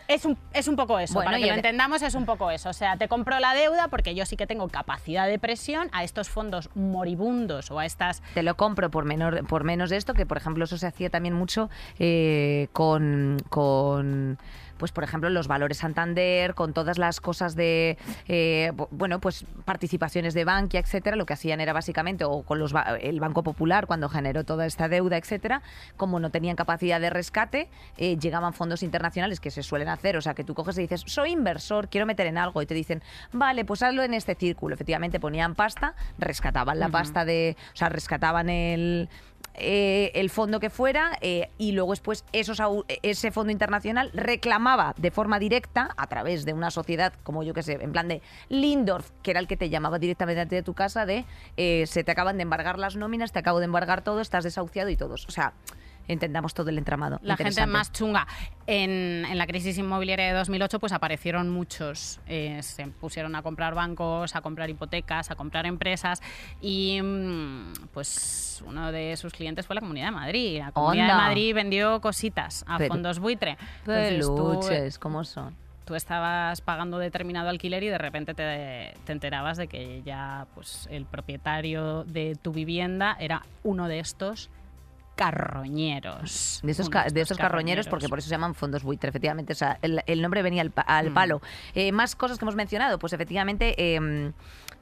Es 0.07 0.25
un, 0.25 0.37
es 0.53 0.67
un 0.67 0.75
poco 0.75 0.99
eso, 0.99 1.13
Bueno, 1.15 1.27
para 1.29 1.37
que 1.39 1.45
lo 1.45 1.51
el- 1.53 1.59
entendamos 1.59 2.01
es 2.01 2.15
un 2.15 2.25
poco 2.25 2.51
eso. 2.51 2.69
O 2.69 2.73
sea, 2.73 2.97
te 2.97 3.07
compro 3.07 3.39
la 3.39 3.53
deuda 3.53 3.87
porque 3.87 4.15
yo 4.15 4.25
sí 4.25 4.35
que 4.37 4.47
tengo 4.47 4.67
capacidad 4.67 5.27
de 5.27 5.39
presión 5.39 5.89
a 5.91 6.03
estos 6.03 6.29
fondos 6.29 6.69
moribundos 6.75 7.71
o 7.71 7.79
a 7.79 7.85
estas... 7.85 8.21
Te 8.33 8.43
lo 8.43 8.55
compro 8.55 8.89
por, 8.91 9.05
menor, 9.05 9.45
por 9.47 9.63
menos 9.63 9.89
de 9.89 9.97
esto, 9.97 10.13
que 10.13 10.25
por 10.25 10.37
ejemplo 10.37 10.63
eso 10.65 10.77
se 10.77 10.87
hacía 10.87 11.09
también 11.09 11.33
mucho 11.35 11.69
eh, 11.99 12.67
con, 12.73 13.37
con, 13.49 14.37
pues 14.77 14.91
por 14.91 15.03
ejemplo, 15.03 15.29
los 15.29 15.47
valores 15.47 15.77
Santander, 15.77 16.53
con 16.53 16.73
todas 16.73 16.97
las 16.97 17.21
cosas 17.21 17.55
de, 17.55 17.97
eh, 18.27 18.71
bu- 18.75 18.87
bueno, 18.91 19.19
pues 19.19 19.45
participaciones 19.65 20.33
de 20.33 20.45
Bankia, 20.45 20.79
etcétera, 20.79 21.15
lo 21.15 21.25
que 21.25 21.33
hacían 21.33 21.61
era 21.61 21.73
básicamente, 21.73 22.25
o 22.25 22.43
con 22.43 22.59
los, 22.59 22.73
el 23.01 23.19
Banco 23.19 23.43
Popular 23.43 23.87
cuando 23.87 24.09
generó 24.09 24.43
toda 24.43 24.65
esta 24.65 24.87
deuda, 24.87 25.17
etcétera, 25.17 25.61
como 25.97 26.19
no 26.19 26.29
tenían 26.29 26.55
capacidad 26.55 26.99
de 26.99 27.09
rescate, 27.09 27.69
eh, 27.97 28.17
llegaban 28.17 28.53
fondos 28.53 28.83
internacionales 28.83 29.39
que 29.39 29.51
se 29.51 29.63
suelen 29.63 29.87
hacer, 29.89 30.17
o 30.17 30.21
sea, 30.21 30.33
que 30.33 30.43
tú 30.43 30.53
coges 30.53 30.77
y 30.77 30.81
dices, 30.81 31.03
soy 31.05 31.31
inversor, 31.31 31.89
quiero 31.89 32.05
meter 32.05 32.27
en 32.27 32.37
algo, 32.37 32.61
y 32.61 32.65
te 32.65 32.73
dicen, 32.73 33.01
vale, 33.31 33.65
pues 33.65 33.81
hazlo 33.83 34.03
en 34.03 34.13
este 34.13 34.35
círculo. 34.35 34.75
Efectivamente 34.75 35.19
ponían 35.19 35.55
pasta, 35.55 35.95
rescataban 36.17 36.79
la 36.79 36.89
pasta 36.89 37.25
de, 37.25 37.55
o 37.73 37.75
sea, 37.75 37.89
rescataban 37.89 38.49
el, 38.49 39.09
eh, 39.57 40.11
el 40.15 40.29
fondo 40.29 40.59
que 40.59 40.69
fuera 40.69 41.17
eh, 41.21 41.49
y 41.57 41.71
luego 41.71 41.91
después 41.91 42.25
ese 42.31 43.31
fondo 43.31 43.51
internacional 43.51 44.11
reclamaba 44.13 44.93
de 44.97 45.11
forma 45.11 45.39
directa 45.39 45.89
a 45.97 46.07
través 46.07 46.45
de 46.45 46.53
una 46.53 46.71
sociedad 46.71 47.13
como 47.23 47.43
yo 47.43 47.53
que 47.53 47.63
sé, 47.63 47.73
en 47.81 47.91
plan 47.91 48.07
de 48.07 48.21
Lindorf, 48.49 49.11
que 49.21 49.31
era 49.31 49.39
el 49.39 49.47
que 49.47 49.57
te 49.57 49.69
llamaba 49.69 49.99
directamente 49.99 50.55
de 50.55 50.63
tu 50.63 50.73
casa 50.73 51.05
de 51.05 51.25
eh, 51.57 51.85
se 51.87 52.03
te 52.03 52.11
acaban 52.11 52.37
de 52.37 52.43
embargar 52.43 52.79
las 52.79 52.95
nóminas, 52.95 53.31
te 53.31 53.39
acabo 53.39 53.59
de 53.59 53.65
embargar 53.65 54.03
todo, 54.03 54.21
estás 54.21 54.43
desahuciado 54.43 54.89
y 54.89 54.97
todos. 54.97 55.25
O 55.27 55.31
sea, 55.31 55.53
entendamos 56.07 56.53
todo 56.53 56.69
el 56.69 56.77
entramado. 56.77 57.19
La 57.23 57.37
gente 57.37 57.65
más 57.65 57.91
chunga. 57.91 58.27
En, 58.67 59.25
en 59.29 59.37
la 59.37 59.45
crisis 59.45 59.77
inmobiliaria 59.77 60.27
de 60.27 60.33
2008 60.33 60.79
pues 60.79 60.91
aparecieron 60.91 61.49
muchos. 61.49 62.19
eh, 62.27 62.59
se 62.63 62.87
pusieron 62.87 63.35
a 63.35 63.41
comprar 63.43 63.75
bancos, 63.75 64.35
a 64.35 64.41
comprar 64.41 64.69
hipotecas, 64.69 65.29
a 65.31 65.35
comprar 65.35 65.65
empresas 65.65 66.21
y 66.61 66.99
mm, 67.01 67.73
pues 67.93 68.63
uno 68.65 68.91
de 68.91 69.15
sus 69.17 69.33
clientes 69.33 69.67
fue 69.67 69.75
la 69.75 69.81
Comunidad 69.81 70.05
de 70.07 70.11
Madrid. 70.11 70.59
La 70.59 70.71
Comunidad 70.71 71.05
Onda. 71.11 71.15
de 71.15 71.21
Madrid 71.29 71.53
vendió 71.55 72.01
cositas 72.01 72.63
a 72.67 72.77
Pero- 72.77 72.93
fondos 72.93 73.19
buitre. 73.19 73.57
Peluches, 73.85 74.99
¿cómo 74.99 75.23
son? 75.23 75.55
tú 75.85 75.93
estabas 75.93 76.61
pagando 76.61 76.97
determinado 76.97 77.47
alquiler 77.47 77.83
y 77.83 77.89
de 77.89 77.99
repente 77.99 78.33
te, 78.33 78.95
te 79.05 79.11
enterabas 79.11 79.55
de 79.57 79.67
que 79.67 80.01
ya 80.03 80.47
pues 80.55 80.87
el 80.89 81.05
propietario 81.05 82.03
de 82.05 82.35
tu 82.41 82.51
vivienda 82.51 83.15
era 83.19 83.43
uno 83.61 83.87
de 83.87 83.99
estos 83.99 84.49
carroñeros. 85.15 86.59
De 86.63 86.71
ca- 86.89 87.05
de 87.09 87.21
estos 87.21 87.37
carroñeros, 87.37 87.87
porque 87.87 88.09
por 88.09 88.19
eso 88.19 88.27
se 88.27 88.33
llaman 88.35 88.55
fondos 88.55 88.83
buitre, 88.83 89.09
efectivamente. 89.09 89.53
O 89.53 89.55
sea, 89.55 89.79
el, 89.81 90.01
el 90.05 90.21
nombre 90.21 90.41
venía 90.41 90.61
al, 90.61 90.71
pa- 90.71 90.81
al 90.81 91.11
Mm. 91.11 91.13
palo. 91.13 91.41
Eh, 91.73 91.91
más 91.91 92.15
cosas 92.15 92.37
que 92.37 92.45
hemos 92.45 92.55
mencionado, 92.55 92.99
pues 92.99 93.13
efectivamente. 93.13 93.75
eh, 93.77 94.31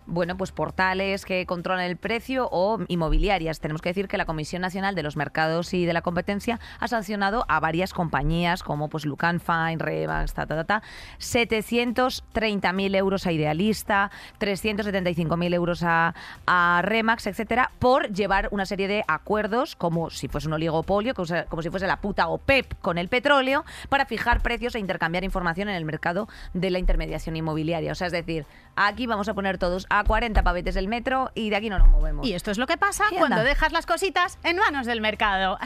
bueno, 0.05 0.37
pues 0.37 0.51
portales 0.51 1.25
que 1.25 1.45
controlan 1.45 1.85
el 1.85 1.97
precio 1.97 2.49
o 2.51 2.79
inmobiliarias. 2.87 3.59
Tenemos 3.59 3.81
que 3.81 3.89
decir 3.89 4.07
que 4.07 4.17
la 4.17 4.25
Comisión 4.25 4.61
Nacional 4.61 4.95
de 4.95 5.03
los 5.03 5.15
Mercados 5.15 5.73
y 5.73 5.85
de 5.85 5.93
la 5.93 6.01
Competencia 6.01 6.59
ha 6.79 6.87
sancionado 6.87 7.45
a 7.47 7.59
varias 7.59 7.93
compañías 7.93 8.63
como 8.63 8.89
pues 8.89 9.05
Lucan 9.05 9.39
Fine, 9.39 9.77
Remax, 9.77 10.33
ta, 10.33 10.45
ta, 10.45 10.55
ta, 10.55 10.63
ta, 10.63 10.83
730.000 11.19 12.95
euros 12.95 13.27
a 13.27 13.31
Idealista, 13.31 14.11
375.000 14.39 15.53
euros 15.53 15.83
a, 15.83 16.15
a 16.45 16.81
Remax, 16.83 17.27
etcétera, 17.27 17.71
por 17.79 18.11
llevar 18.11 18.49
una 18.51 18.65
serie 18.65 18.87
de 18.87 19.03
acuerdos 19.07 19.75
como 19.75 20.09
si 20.09 20.27
fuese 20.27 20.47
un 20.47 20.53
oligopolio, 20.53 21.13
como 21.13 21.61
si 21.61 21.69
fuese 21.69 21.87
la 21.87 22.01
puta 22.01 22.27
OPEP 22.27 22.79
con 22.81 22.97
el 22.97 23.07
petróleo, 23.07 23.65
para 23.89 24.05
fijar 24.05 24.41
precios 24.41 24.75
e 24.75 24.79
intercambiar 24.79 25.23
información 25.23 25.69
en 25.69 25.75
el 25.75 25.85
mercado 25.85 26.27
de 26.53 26.69
la 26.69 26.79
intermediación 26.79 27.35
inmobiliaria. 27.35 27.91
O 27.91 27.95
sea, 27.95 28.07
es 28.07 28.13
decir, 28.13 28.45
aquí 28.75 29.07
vamos 29.07 29.27
a 29.29 29.33
poner 29.33 29.57
todos 29.57 29.85
a 29.89 30.03
40 30.03 30.43
pavetes 30.43 30.75
del 30.75 30.87
metro 30.87 31.31
y 31.35 31.49
de 31.49 31.55
aquí 31.55 31.69
no 31.69 31.79
nos 31.79 31.89
movemos. 31.89 32.25
Y 32.25 32.33
esto 32.33 32.51
es 32.51 32.57
lo 32.57 32.67
que 32.67 32.77
pasa 32.77 33.05
¿Qué 33.09 33.17
cuando 33.17 33.43
dejas 33.43 33.71
las 33.71 33.85
cositas 33.85 34.37
en 34.43 34.57
manos 34.57 34.85
del 34.85 35.01
mercado. 35.01 35.57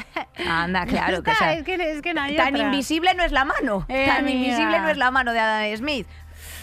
Anda, 0.47 0.85
claro 0.87 1.23
que 1.23 1.33
sea, 1.35 1.53
es 1.53 1.63
que, 1.63 1.75
es 1.75 2.01
que 2.01 2.13
no 2.13 2.21
hay 2.21 2.35
tan 2.35 2.53
otra. 2.55 2.65
invisible 2.65 3.13
no 3.13 3.23
es 3.23 3.31
la 3.31 3.45
mano. 3.45 3.85
Eh, 3.87 4.05
tan 4.07 4.19
amiga. 4.19 4.37
invisible 4.37 4.79
no 4.79 4.89
es 4.89 4.97
la 4.97 5.11
mano 5.11 5.33
de 5.33 5.39
Adam 5.39 5.77
Smith. 5.77 6.07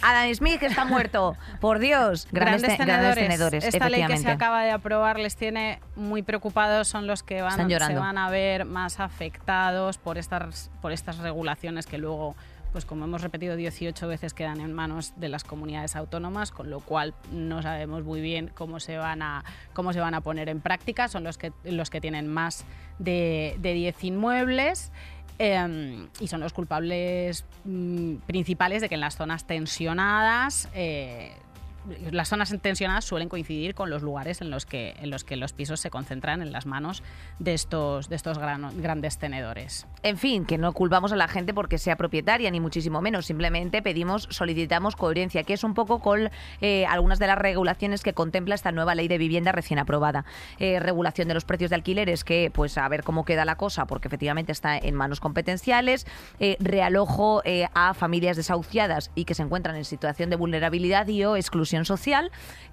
Adam 0.02 0.32
Smith 0.34 0.60
que 0.60 0.66
está 0.66 0.84
muerto. 0.84 1.36
Por 1.60 1.78
Dios. 1.78 2.28
Grandes, 2.30 2.62
Grandes 2.62 2.78
tenedores. 2.78 3.14
grandes 3.16 3.28
tenedores, 3.28 3.64
Esta 3.64 3.88
ley 3.88 4.06
que 4.06 4.18
se 4.18 4.30
acaba 4.30 4.62
de 4.62 4.70
aprobar 4.70 5.18
les 5.18 5.36
tiene 5.36 5.80
muy 5.96 6.22
preocupados, 6.22 6.88
son 6.88 7.06
los 7.06 7.22
que 7.22 7.40
van, 7.42 7.68
se 7.68 7.94
van 7.94 8.18
a 8.18 8.28
ver 8.28 8.64
más 8.66 9.00
afectados 9.00 9.98
por 9.98 10.18
estas, 10.18 10.70
por 10.82 10.92
estas 10.92 11.18
regulaciones 11.18 11.86
que 11.86 11.96
luego, 11.98 12.36
pues 12.74 12.84
como 12.84 13.04
hemos 13.04 13.22
repetido 13.22 13.54
18 13.54 14.08
veces, 14.08 14.34
quedan 14.34 14.60
en 14.60 14.72
manos 14.72 15.12
de 15.14 15.28
las 15.28 15.44
comunidades 15.44 15.94
autónomas, 15.94 16.50
con 16.50 16.70
lo 16.70 16.80
cual 16.80 17.14
no 17.30 17.62
sabemos 17.62 18.02
muy 18.02 18.20
bien 18.20 18.50
cómo 18.52 18.80
se 18.80 18.98
van 18.98 19.22
a, 19.22 19.44
cómo 19.74 19.92
se 19.92 20.00
van 20.00 20.12
a 20.12 20.22
poner 20.22 20.48
en 20.48 20.60
práctica. 20.60 21.06
Son 21.06 21.22
los 21.22 21.38
que, 21.38 21.52
los 21.62 21.88
que 21.88 22.00
tienen 22.00 22.26
más 22.26 22.64
de, 22.98 23.54
de 23.60 23.74
10 23.74 24.02
inmuebles. 24.02 24.90
eh, 25.38 26.08
y 26.18 26.26
son 26.26 26.40
los 26.40 26.52
culpables 26.52 27.44
mm, 27.64 28.16
principales 28.26 28.82
de 28.82 28.88
que 28.88 28.96
en 28.96 29.02
las 29.02 29.16
zonas 29.16 29.46
tensionadas 29.46 30.68
eh, 30.74 31.36
las 32.10 32.28
zonas 32.28 32.54
tensionadas 32.62 33.04
suelen 33.04 33.28
coincidir 33.28 33.74
con 33.74 33.90
los 33.90 34.02
lugares 34.02 34.40
en 34.40 34.50
los 34.50 34.66
que, 34.66 34.94
en 35.00 35.10
los, 35.10 35.24
que 35.24 35.36
los 35.36 35.52
pisos 35.52 35.80
se 35.80 35.90
concentran 35.90 36.42
en 36.42 36.52
las 36.52 36.66
manos 36.66 37.02
de 37.38 37.54
estos, 37.54 38.08
de 38.08 38.16
estos 38.16 38.38
grano- 38.38 38.70
grandes 38.74 39.18
tenedores. 39.18 39.86
En 40.02 40.16
fin, 40.18 40.44
que 40.44 40.58
no 40.58 40.72
culpamos 40.72 41.12
a 41.12 41.16
la 41.16 41.28
gente 41.28 41.54
porque 41.54 41.78
sea 41.78 41.96
propietaria, 41.96 42.50
ni 42.50 42.60
muchísimo 42.60 43.00
menos. 43.00 43.26
Simplemente 43.26 43.82
pedimos, 43.82 44.28
solicitamos 44.30 44.96
coherencia, 44.96 45.42
que 45.42 45.54
es 45.54 45.64
un 45.64 45.74
poco 45.74 45.98
con 46.00 46.30
eh, 46.60 46.86
algunas 46.86 47.18
de 47.18 47.26
las 47.26 47.38
regulaciones 47.38 48.02
que 48.02 48.12
contempla 48.12 48.54
esta 48.54 48.72
nueva 48.72 48.94
ley 48.94 49.08
de 49.08 49.18
vivienda 49.18 49.52
recién 49.52 49.78
aprobada. 49.78 50.24
Eh, 50.58 50.78
regulación 50.80 51.28
de 51.28 51.34
los 51.34 51.44
precios 51.44 51.70
de 51.70 51.76
alquileres, 51.76 52.24
que 52.24 52.50
pues 52.52 52.78
a 52.78 52.88
ver 52.88 53.02
cómo 53.02 53.24
queda 53.24 53.44
la 53.44 53.56
cosa, 53.56 53.86
porque 53.86 54.08
efectivamente 54.08 54.52
está 54.52 54.78
en 54.78 54.94
manos 54.94 55.20
competenciales. 55.20 56.06
Eh, 56.38 56.56
realojo 56.60 57.42
eh, 57.44 57.66
a 57.74 57.94
familias 57.94 58.36
desahuciadas 58.36 59.10
y 59.14 59.24
que 59.24 59.34
se 59.34 59.42
encuentran 59.42 59.76
en 59.76 59.84
situación 59.84 60.30
de 60.30 60.36
vulnerabilidad 60.36 61.08
y 61.08 61.24
o 61.24 61.36
exclusión 61.36 61.73
social. 61.86 62.30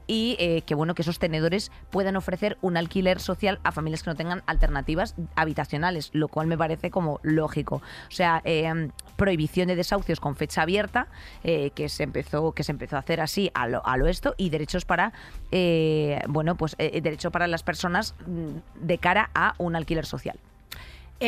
Y 0.08 0.36
eh, 0.40 0.64
que 0.64 0.76
bueno 0.76 0.94
que 0.94 1.04
esos 1.04 1.20
tenedores 1.20 1.72
puedan 1.90 2.18
ofrecer 2.18 2.58
un 2.62 2.76
alquiler 2.76 3.22
social 3.22 3.60
a 3.64 3.72
familias 3.72 4.04
que 4.04 4.10
no 4.10 4.16
tengan 4.16 4.44
alternativas 4.46 5.16
habitacionales, 5.36 6.10
lo 6.12 6.28
cual 6.28 6.48
me 6.48 6.58
parece 6.58 6.92
como 6.92 7.20
lógico. 7.24 7.76
O 7.76 8.12
sea, 8.12 8.42
eh, 8.44 8.90
prohibición 9.16 9.68
de 9.70 9.76
desahucios 9.78 10.20
con 10.20 10.36
fecha 10.36 10.64
abierta, 10.64 11.08
eh, 11.44 11.70
que 11.76 11.88
se 11.88 12.04
empezó, 12.04 12.52
que 12.52 12.64
se 12.64 12.72
empezó 12.74 12.98
a 12.98 13.00
hacer 13.00 13.22
así 13.22 13.52
a 13.54 13.68
lo, 13.68 13.86
a 13.86 13.96
lo 13.96 14.08
esto, 14.08 14.34
y 14.38 14.50
derechos 14.50 14.84
para 14.84 15.14
eh, 15.52 16.20
bueno, 16.28 16.56
pues 16.56 16.76
derecho 16.78 17.32
para 17.32 17.48
las 17.48 17.64
personas 17.64 18.14
mm, 18.28 18.86
de 18.86 18.98
cara 18.98 19.30
a 19.34 19.54
un 19.60 19.76
alquiler 19.78 20.06
social. 20.06 20.38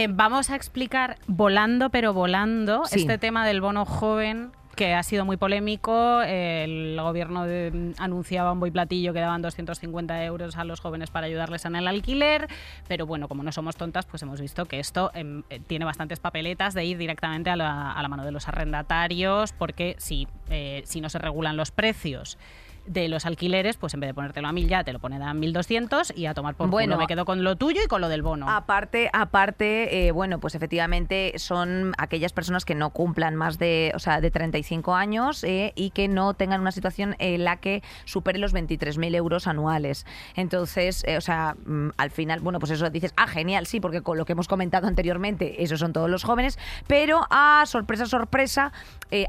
Vamos 0.09 0.49
a 0.49 0.55
explicar 0.55 1.17
volando, 1.27 1.91
pero 1.91 2.13
volando, 2.13 2.83
Sí. 2.85 3.01
este 3.01 3.19
tema 3.19 3.45
del 3.45 3.61
bono 3.61 3.85
joven 3.85 4.51
que 4.75 4.93
ha 4.93 5.03
sido 5.03 5.25
muy 5.25 5.37
polémico. 5.37 6.21
El 6.21 6.97
gobierno 6.99 7.45
de- 7.45 7.93
anunciaba 7.97 8.51
un 8.51 8.63
y 8.65 8.71
platillo 8.71 9.13
que 9.13 9.19
daban 9.19 9.41
250 9.41 10.23
euros 10.23 10.57
a 10.57 10.63
los 10.63 10.79
jóvenes 10.79 11.09
para 11.11 11.27
ayudarles 11.27 11.65
en 11.65 11.75
el 11.75 11.87
alquiler, 11.87 12.47
pero 12.87 13.05
bueno, 13.05 13.27
como 13.27 13.43
no 13.43 13.51
somos 13.51 13.75
tontas, 13.75 14.05
pues 14.05 14.21
hemos 14.23 14.39
visto 14.39 14.65
que 14.65 14.79
esto 14.79 15.11
em, 15.13 15.43
eh, 15.49 15.59
tiene 15.67 15.85
bastantes 15.85 16.19
papeletas 16.19 16.73
de 16.73 16.85
ir 16.85 16.97
directamente 16.97 17.49
a 17.49 17.55
la, 17.55 17.91
a 17.91 18.01
la 18.01 18.07
mano 18.07 18.23
de 18.25 18.31
los 18.31 18.47
arrendatarios, 18.47 19.51
porque 19.53 19.95
si, 19.99 20.27
eh, 20.49 20.81
si 20.85 21.01
no 21.01 21.09
se 21.09 21.19
regulan 21.19 21.57
los 21.57 21.71
precios 21.71 22.37
de 22.85 23.07
los 23.07 23.25
alquileres, 23.25 23.77
pues 23.77 23.93
en 23.93 23.99
vez 23.99 24.09
de 24.09 24.13
ponértelo 24.13 24.47
a 24.47 24.51
1000 24.51 24.67
ya 24.67 24.83
te 24.83 24.93
lo 24.93 24.99
ponen 24.99 25.21
a 25.21 25.33
1200 25.33 26.13
y 26.15 26.25
a 26.25 26.33
tomar 26.33 26.55
por 26.55 26.69
Bueno, 26.69 26.95
culo. 26.95 27.03
Me 27.03 27.07
quedo 27.07 27.25
con 27.25 27.43
lo 27.43 27.55
tuyo 27.55 27.81
y 27.83 27.87
con 27.87 28.01
lo 28.01 28.09
del 28.09 28.21
bono. 28.21 28.49
Aparte, 28.49 29.09
aparte, 29.13 30.07
eh, 30.07 30.11
bueno, 30.11 30.39
pues 30.39 30.55
efectivamente 30.55 31.33
son 31.37 31.93
aquellas 31.97 32.33
personas 32.33 32.65
que 32.65 32.75
no 32.75 32.89
cumplan 32.91 33.35
más 33.35 33.57
de, 33.57 33.91
o 33.95 33.99
sea, 33.99 34.21
de 34.21 34.31
35 34.31 34.95
años 34.95 35.43
eh, 35.43 35.71
y 35.75 35.91
que 35.91 36.07
no 36.07 36.33
tengan 36.33 36.61
una 36.61 36.71
situación 36.71 37.15
en 37.19 37.43
la 37.43 37.57
que 37.57 37.83
supere 38.05 38.39
los 38.39 38.53
23.000 38.53 39.15
euros 39.15 39.47
anuales. 39.47 40.05
Entonces, 40.35 41.03
eh, 41.07 41.17
o 41.17 41.21
sea, 41.21 41.55
mm, 41.65 41.89
al 41.97 42.11
final, 42.11 42.41
bueno, 42.41 42.59
pues 42.59 42.71
eso 42.71 42.89
dices, 42.89 43.13
ah, 43.15 43.27
genial, 43.27 43.65
sí, 43.65 43.79
porque 43.79 44.01
con 44.01 44.17
lo 44.17 44.25
que 44.25 44.33
hemos 44.33 44.47
comentado 44.47 44.87
anteriormente, 44.87 45.63
esos 45.63 45.79
son 45.79 45.93
todos 45.93 46.09
los 46.09 46.23
jóvenes, 46.23 46.59
pero, 46.87 47.21
ah, 47.29 47.63
sorpresa, 47.65 48.05
sorpresa, 48.05 48.71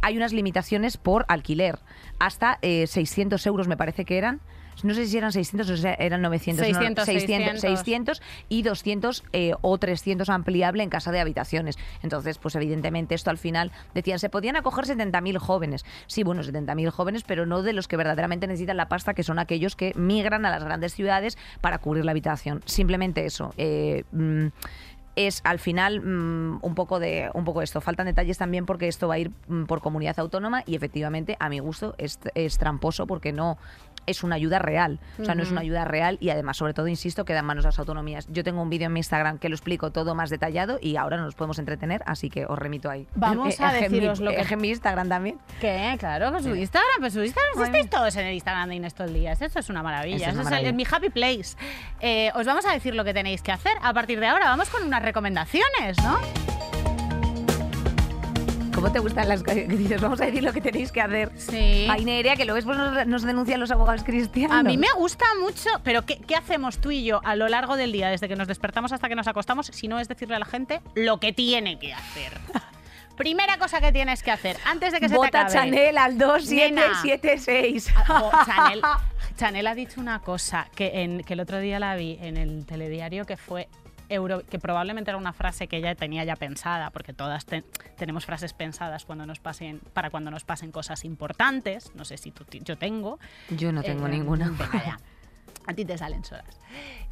hay 0.01 0.17
unas 0.17 0.33
limitaciones 0.33 0.97
por 0.97 1.27
alquiler, 1.29 1.79
hasta 2.19 2.59
eh, 2.63 2.87
600 3.45 3.47
euros 3.47 3.69
me 3.69 3.77
parece 3.77 4.05
que 4.05 4.19
eran. 4.19 4.41
No 4.83 4.93
sé 4.93 5.07
si 5.07 5.17
eran 5.17 5.31
600 5.31 5.71
o 5.71 5.77
sea, 5.77 5.95
eran 5.95 6.21
900. 6.23 6.67
no, 6.67 6.75
600, 6.75 7.05
600, 7.05 7.61
600. 7.61 7.61
600 7.61 8.23
y 8.49 8.63
200 8.63 9.25
eh, 9.33 9.53
o 9.61 9.79
300 9.79 10.29
ampliable 10.29 10.83
en 10.83 10.91
casa 10.91 11.13
de 11.13 11.21
habitaciones. 11.21 11.79
Entonces, 12.03 12.39
pues 12.39 12.57
evidentemente 12.57 13.15
esto 13.15 13.31
al 13.31 13.39
final 13.39 13.71
decían, 13.95 14.19
se 14.19 14.29
podían 14.29 14.57
acoger 14.57 14.85
70.000 14.87 15.39
jóvenes. 15.39 15.85
Sí, 16.09 16.25
bueno, 16.25 16.43
70.000 16.43 16.91
jóvenes, 16.91 17.23
pero 17.23 17.47
no 17.47 17.63
de 17.63 17.73
los 17.73 17.87
que 17.87 17.97
verdaderamente 17.97 18.49
necesitan 18.49 18.77
la 18.77 18.89
pasta, 18.89 19.15
que 19.15 19.23
son 19.23 19.39
aquellos 19.39 19.77
que 19.77 19.93
migran 19.95 20.45
a 20.45 20.51
las 20.51 20.65
grandes 20.65 20.95
ciudades 20.95 21.39
para 21.61 21.79
cubrir 21.79 22.05
la 22.05 22.11
habitación. 22.11 22.63
Simplemente 22.67 23.25
eso. 23.27 23.55
Eh, 23.57 24.03
mm, 24.11 24.49
es 25.17 25.41
al 25.45 25.59
final 25.59 26.01
mm, 26.01 26.59
un 26.63 26.75
poco 26.75 26.99
de 26.99 27.31
un 27.35 27.45
poco 27.45 27.63
esto. 27.63 27.81
Faltan 27.81 28.07
detalles 28.07 28.39
también 28.39 28.67
porque 28.67 28.89
esto 28.89 29.09
va 29.09 29.15
a 29.15 29.19
ir 29.19 29.31
mm, 29.49 29.65
por 29.65 29.81
comunidad 29.81 30.19
autónoma 30.19 30.63
y 30.67 30.75
efectivamente 30.75 31.37
a 31.41 31.49
mi 31.49 31.59
gusto 31.59 31.95
es, 31.99 32.19
es 32.35 32.59
tramposo 32.59 33.07
porque 33.07 33.33
no 33.33 33.59
es 34.07 34.23
una 34.23 34.37
ayuda 34.37 34.59
real. 34.59 34.99
O 35.21 35.25
sea, 35.25 35.35
no 35.35 35.43
es 35.43 35.51
una 35.51 35.61
ayuda 35.63 35.85
real 35.85 36.19
y 36.21 36.31
además, 36.31 36.57
sobre 36.57 36.75
todo, 36.75 36.89
insisto, 36.89 37.25
queda 37.25 37.41
en 37.41 37.45
manos 37.45 37.65
de 37.65 37.69
las 37.69 37.79
autonomías. 37.79 38.27
Yo 38.31 38.45
tengo 38.45 38.63
un 38.63 38.71
vídeo 38.71 38.87
en 38.87 38.93
mi 38.93 39.01
Instagram 39.01 39.39
que 39.39 39.49
lo 39.49 39.55
explico 39.55 39.91
todo 39.93 40.15
más 40.15 40.31
detallado 40.31 40.79
y 40.81 40.97
ahora 40.97 41.17
nos 41.17 41.35
podemos 41.35 41.59
entretener, 41.59 42.03
así 42.07 42.31
que 42.31 42.47
os 42.47 42.59
remito 42.59 42.91
ahí. 42.91 43.07
Vamos 43.15 43.61
a 43.61 43.77
en 43.79 43.93
mi- 43.93 43.99
deciros 43.99 44.21
lo 44.21 44.31
que- 44.31 44.41
en 44.43 44.61
mi 44.61 44.69
Instagram 44.69 45.09
también. 45.09 45.39
¿Qué? 45.61 45.97
Claro, 45.99 46.31
con 46.33 46.43
su 46.43 46.55
Instagram. 46.55 47.01
Pues 47.01 47.13
su 47.13 47.23
Instagram, 47.23 47.55
si 47.57 47.63
estáis 47.63 47.91
todos 47.91 48.17
en 48.17 48.27
el 48.27 48.35
Instagram 48.35 48.69
de 48.69 48.75
Inés 48.77 48.95
todo 48.95 49.07
el 49.07 49.15
día. 49.15 49.33
Eso 49.33 49.47
es 49.59 49.69
una 49.71 49.83
maravilla. 49.83 50.17
Eso 50.17 50.25
es 50.27 50.31
Eso 50.33 50.41
una 50.41 50.43
es 50.43 50.47
el- 50.47 50.73
maravilla. 50.73 50.73
mi 50.73 50.87
happy 50.91 51.11
place. 51.11 51.57
Eh, 52.01 52.31
os 52.35 52.47
vamos 52.47 52.65
a 52.67 52.73
decir 52.73 52.95
lo 52.95 53.05
que 53.05 53.15
tenéis 53.15 53.43
que 53.43 53.53
hacer. 53.53 53.73
A 53.83 53.93
partir 53.93 54.21
de 54.21 54.27
ahora 54.27 54.47
vamos 54.47 54.69
con 54.71 54.83
unas 54.85 55.03
recomendaciones, 55.03 55.97
¿no? 56.03 56.19
¿Cómo 58.85 58.93
te 58.93 58.99
gustan 58.99 59.31
las 59.31 59.43
que 59.43 59.67
dices? 59.67 59.99
Vamos 59.99 60.21
a 60.21 60.27
decir 60.27 60.43
lo 60.43 60.53
que 60.53 60.61
tenéis 60.61 60.93
que 60.93 61.01
hacer. 61.01 61.33
Sí. 61.37 61.87
Ay, 61.89 62.05
Nerea, 62.05 62.37
que 62.37 62.45
luego 62.45 62.57
después 62.57 62.77
nos, 62.77 63.07
nos 63.07 63.23
denuncian 63.23 63.59
los 63.59 63.71
abogados 63.71 64.05
cristianos. 64.05 64.59
A 64.59 64.63
mí 64.63 64.77
me 64.77 64.93
gusta 64.95 65.25
mucho, 65.41 65.71
pero 65.83 66.05
¿qué, 66.05 66.19
qué 66.19 66.37
hacemos 66.37 66.77
tú 66.77 66.91
y 66.91 67.03
yo 67.03 67.23
a 67.25 67.35
lo 67.35 67.49
largo 67.49 67.79
del 67.79 67.93
día, 67.93 68.11
desde 68.11 68.29
que 68.29 68.37
nos 68.37 68.47
despertamos 68.47 68.93
hasta 68.93 69.09
que 69.09 69.15
nos 69.15 69.27
acostamos, 69.27 69.69
si 69.69 69.89
no 69.89 70.01
es 70.01 70.09
decirle 70.09 70.37
a 70.37 70.39
la 70.39 70.45
gente 70.45 70.83
lo 70.95 71.19
que 71.19 71.33
tiene 71.33 71.79
que 71.79 71.95
hacer? 71.95 72.39
Primera 73.17 73.57
cosa 73.57 73.81
que 73.81 73.91
tienes 73.91 74.23
que 74.23 74.31
hacer, 74.31 74.59
antes 74.67 74.93
de 74.93 75.01
que 75.01 75.09
se 75.09 75.17
te 75.17 75.27
acabe. 75.29 75.51
Chanel 75.51 75.97
al 75.97 76.19
Nena. 76.19 76.27
2776. 76.27 77.91
Ah, 77.97 78.23
oh, 78.23 78.31
Chanel, 78.47 78.83
Chanel 79.39 79.67
ha 79.67 79.75
dicho 79.75 79.99
una 79.99 80.19
cosa 80.21 80.69
que, 80.75 81.01
en, 81.03 81.23
que 81.25 81.33
el 81.33 81.41
otro 81.41 81.59
día 81.59 81.79
la 81.79 81.97
vi 81.97 82.19
en 82.21 82.37
el 82.37 82.67
telediario 82.67 83.25
que 83.25 83.39
fue 83.39 83.71
Euro, 84.09 84.43
que 84.49 84.59
probablemente 84.59 85.11
era 85.11 85.19
una 85.19 85.33
frase 85.33 85.67
que 85.67 85.77
ella 85.79 85.95
tenía 85.95 86.25
ya 86.25 86.37
pensada, 86.37 86.91
porque 86.91 87.13
todas 87.13 87.45
te- 87.47 87.63
tenemos 87.97 88.27
frases 88.27 88.53
pensadas 88.53 89.05
cuando 89.05 89.27
nos 89.27 89.39
pasen, 89.41 89.81
para 89.93 90.11
cuando 90.11 90.31
nos 90.31 90.45
pasen 90.45 90.71
cosas 90.73 91.05
importantes. 91.05 91.91
No 91.95 92.05
sé 92.05 92.17
si 92.19 92.31
tú, 92.31 92.45
yo 92.51 92.77
tengo. 92.77 93.19
Yo 93.51 93.73
no 93.73 93.83
tengo 93.83 94.07
Eh, 94.07 94.11
ninguna. 94.11 94.51
venga. 94.51 94.99
A 95.67 95.73
ti 95.73 95.85
te 95.87 95.97
salen 95.97 96.25
solas. 96.25 96.59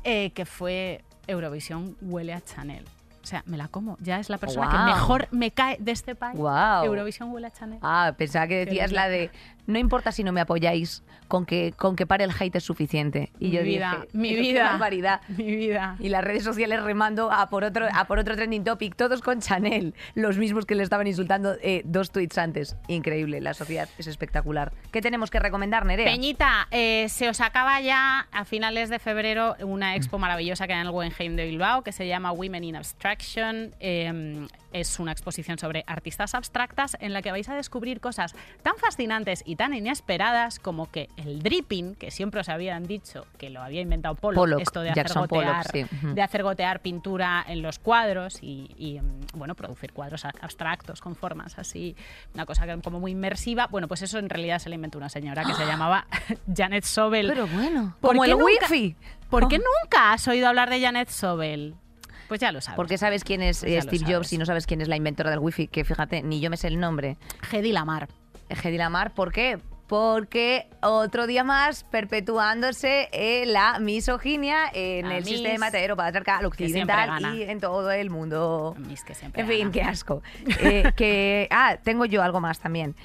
Eh, 0.05 0.31
que 0.33 0.45
fue 0.45 1.03
Eurovisión 1.27 1.97
huele 2.03 2.35
a 2.35 2.41
Chanel. 2.43 2.85
O 3.23 3.27
sea, 3.27 3.43
me 3.47 3.57
la 3.57 3.69
como. 3.69 3.97
Ya 4.01 4.19
es 4.19 4.29
la 4.29 4.37
persona 4.37 4.69
que 4.69 4.77
mejor 4.93 5.29
me 5.31 5.53
cae 5.53 5.77
de 5.81 5.93
este 5.93 6.15
país. 6.17 6.37
Guau. 6.37 6.85
Eurovisión 6.85 7.31
huele 7.33 7.47
a 7.47 7.51
Chanel. 7.53 7.79
Ah, 7.81 8.13
pensaba 8.19 8.47
que 8.49 8.67
decías 8.67 8.91
la 8.93 9.09
de 9.09 9.31
no 9.67 9.79
importa 9.79 10.13
si 10.13 10.25
no 10.25 10.33
me 10.33 10.41
apoyáis, 10.41 11.03
con 11.29 11.47
que, 11.47 11.73
con 11.77 11.97
que 11.97 12.07
pare 12.07 12.25
el 12.25 12.31
hate 12.39 12.57
es 12.57 12.65
suficiente. 12.65 13.31
Y 13.39 13.47
mi 13.47 13.51
yo 13.53 13.63
vida, 13.63 13.97
dije, 14.03 14.09
mi 14.19 14.29
"Qué 14.35 14.41
vida, 14.41 15.21
mi 15.29 15.57
vida. 15.57 15.97
Y 15.99 16.09
las 16.09 16.23
redes 16.25 16.45
sociales 16.45 16.83
remando 16.83 17.33
a 17.33 17.49
por 17.49 17.65
otro 17.65 17.87
a 17.93 18.05
por 18.07 18.19
otro 18.19 18.35
trending 18.37 18.65
topic, 18.65 18.97
todos 18.97 19.23
con 19.23 19.41
Chanel, 19.41 19.95
los 20.15 20.37
mismos 20.37 20.67
que 20.67 20.75
le 20.75 20.83
estaban 20.83 21.07
insultando 21.07 21.55
eh, 21.63 21.83
dos 21.85 22.11
tweets 22.11 22.37
antes. 22.39 22.77
Increíble, 22.89 23.41
la 23.41 23.55
sociedad 23.55 23.89
es 23.99 24.07
espectacular. 24.07 24.73
¿Qué 24.91 25.01
tenemos 25.01 25.31
que 25.31 25.39
recomendar, 25.39 25.87
Nerea? 25.87 26.07
Peñita, 26.07 26.69
eh, 26.71 27.07
se 27.09 27.29
os 27.29 27.41
acaba 27.41 27.81
ya 27.81 28.29
a 28.33 28.45
finales 28.45 28.91
de 28.91 28.99
febrero 28.99 29.57
una 29.61 29.97
expo 29.97 30.19
maravillosa 30.19 30.67
que 30.67 30.75
hay 30.75 30.81
en 30.81 30.87
el 30.87 30.93
Guggenheim 30.93 31.37
de 31.37 31.47
Bilbao 31.47 31.83
que 31.83 31.93
se 31.93 32.07
llama 32.07 32.33
Women 32.33 32.65
in 32.65 32.77
Abstraction. 32.77 33.75
Eh, 33.81 34.47
es 34.73 34.99
una 34.99 35.13
exposición 35.13 35.59
sobre 35.59 35.85
artistas 35.87 36.35
abstractas 36.35 36.97
en 37.01 37.13
la 37.13 37.23
que 37.23 37.31
vais 37.31 37.49
a 37.49 37.55
descubrir 37.55 38.01
cosas 38.01 38.35
tan 38.63 38.77
fascinantes 38.77 39.43
y 39.47 39.57
tan 39.57 39.75
inesperadas 39.75 40.59
como 40.59 40.91
que 40.91 41.09
el 41.17 41.43
dripping, 41.43 41.95
que 41.95 42.11
siempre 42.11 42.41
os 42.41 42.49
habían 42.49 42.87
dicho 42.87 43.27
que 43.39 43.51
lo 43.51 43.63
había 43.63 43.81
inventado 43.81 44.15
Pollock, 44.15 44.37
Pollock, 44.37 44.61
esto 44.61 44.81
de 44.81 44.91
hacer, 44.91 45.07
Pollock, 45.09 45.31
gotear, 45.31 45.67
sí. 45.71 45.87
De 46.15 46.23
hacer 46.23 46.43
gotear 46.43 46.81
pintura 46.81 47.45
en 47.47 47.63
los 47.63 47.79
cuadros 47.79 48.39
y, 48.43 48.71
y, 48.77 49.01
mm, 49.01 49.27
bueno, 49.39 49.55
producir 49.55 49.93
cuadros 49.93 50.25
ab- 50.25 50.39
abstractos 50.41 51.01
con 51.01 51.15
formas 51.17 51.59
así, 51.59 51.97
una 52.35 52.47
cosa 52.47 52.67
como 52.83 53.01
muy 53.01 53.13
inmersiva. 53.13 53.67
Bueno, 53.67 53.89
pues 53.89 54.03
eso 54.03 54.19
en 54.19 54.29
realidad 54.31 54.59
se 54.59 54.69
le 54.69 54.77
inventó 54.77 54.99
una 54.99 55.09
señora 55.09 55.45
que 55.45 55.55
se 55.55 55.67
llamaba 55.67 56.07
Janet 56.57 56.85
Sobel. 56.85 57.27
Pero 57.29 57.47
bueno, 57.47 57.97
¿Por 58.01 58.11
como 58.13 58.25
el 58.25 58.31
nunca- 58.33 58.45
wifi. 58.69 58.97
¿Por 59.29 59.49
qué 59.49 59.57
Oh. 59.57 59.63
nunca 59.85 60.13
has 60.13 60.29
oído 60.29 60.47
hablar 60.49 60.69
de 60.71 60.81
Janet 60.81 61.09
Sobel? 61.09 61.75
Pues 62.33 62.41
ya 62.41 62.51
lo 62.51 62.63
sabes. 62.63 62.77
Porque 62.77 62.97
sabes 62.97 63.25
quién 63.25 63.43
es 63.43 63.61
Pues 63.61 63.71
eh, 63.71 63.83
Steve 63.83 64.11
Jobs 64.11 64.33
y 64.33 64.39
no 64.39 64.47
sabes 64.47 64.67
quién 64.67 64.81
es 64.81 64.89
la 64.89 64.97
inventora 64.97 65.29
del 65.29 65.39
wifi, 65.39 65.69
que 65.69 65.85
fíjate, 65.85 66.23
ni 66.23 66.41
yo 66.41 66.49
me 66.49 66.57
sé 66.57 66.69
el 66.69 66.81
nombre. 66.81 67.19
Hedy 67.53 67.73
Lamar. 67.73 68.09
Hedy 68.49 68.79
Lamar, 68.79 69.13
¿por 69.13 69.33
qué? 69.33 69.59
Porque 69.87 70.67
otro 70.81 71.27
día 71.27 71.45
más 71.45 71.85
perpetuándose 71.85 73.11
eh, 73.13 73.45
la 73.45 73.79
misoginia 73.81 74.71
en 74.73 75.11
La 75.11 75.19
el 75.19 75.25
mis, 75.27 75.35
sistema 75.35 75.69
heteropatriarcal 75.69 76.47
occidental 76.47 77.37
y 77.37 77.43
en 77.43 77.61
todo 77.61 77.91
el 77.91 78.09
mundo. 78.09 78.75
Mis 78.79 79.05
que 79.05 79.15
siempre 79.15 79.43
En 79.43 79.49
fin, 79.49 79.59
gana. 79.61 79.73
qué 79.73 79.83
asco. 79.83 80.23
Eh, 80.61 80.91
que, 80.97 81.49
ah, 81.51 81.77
tengo 81.85 82.07
yo 82.07 82.23
algo 82.23 82.41
más 82.41 82.61
también. 82.61 82.97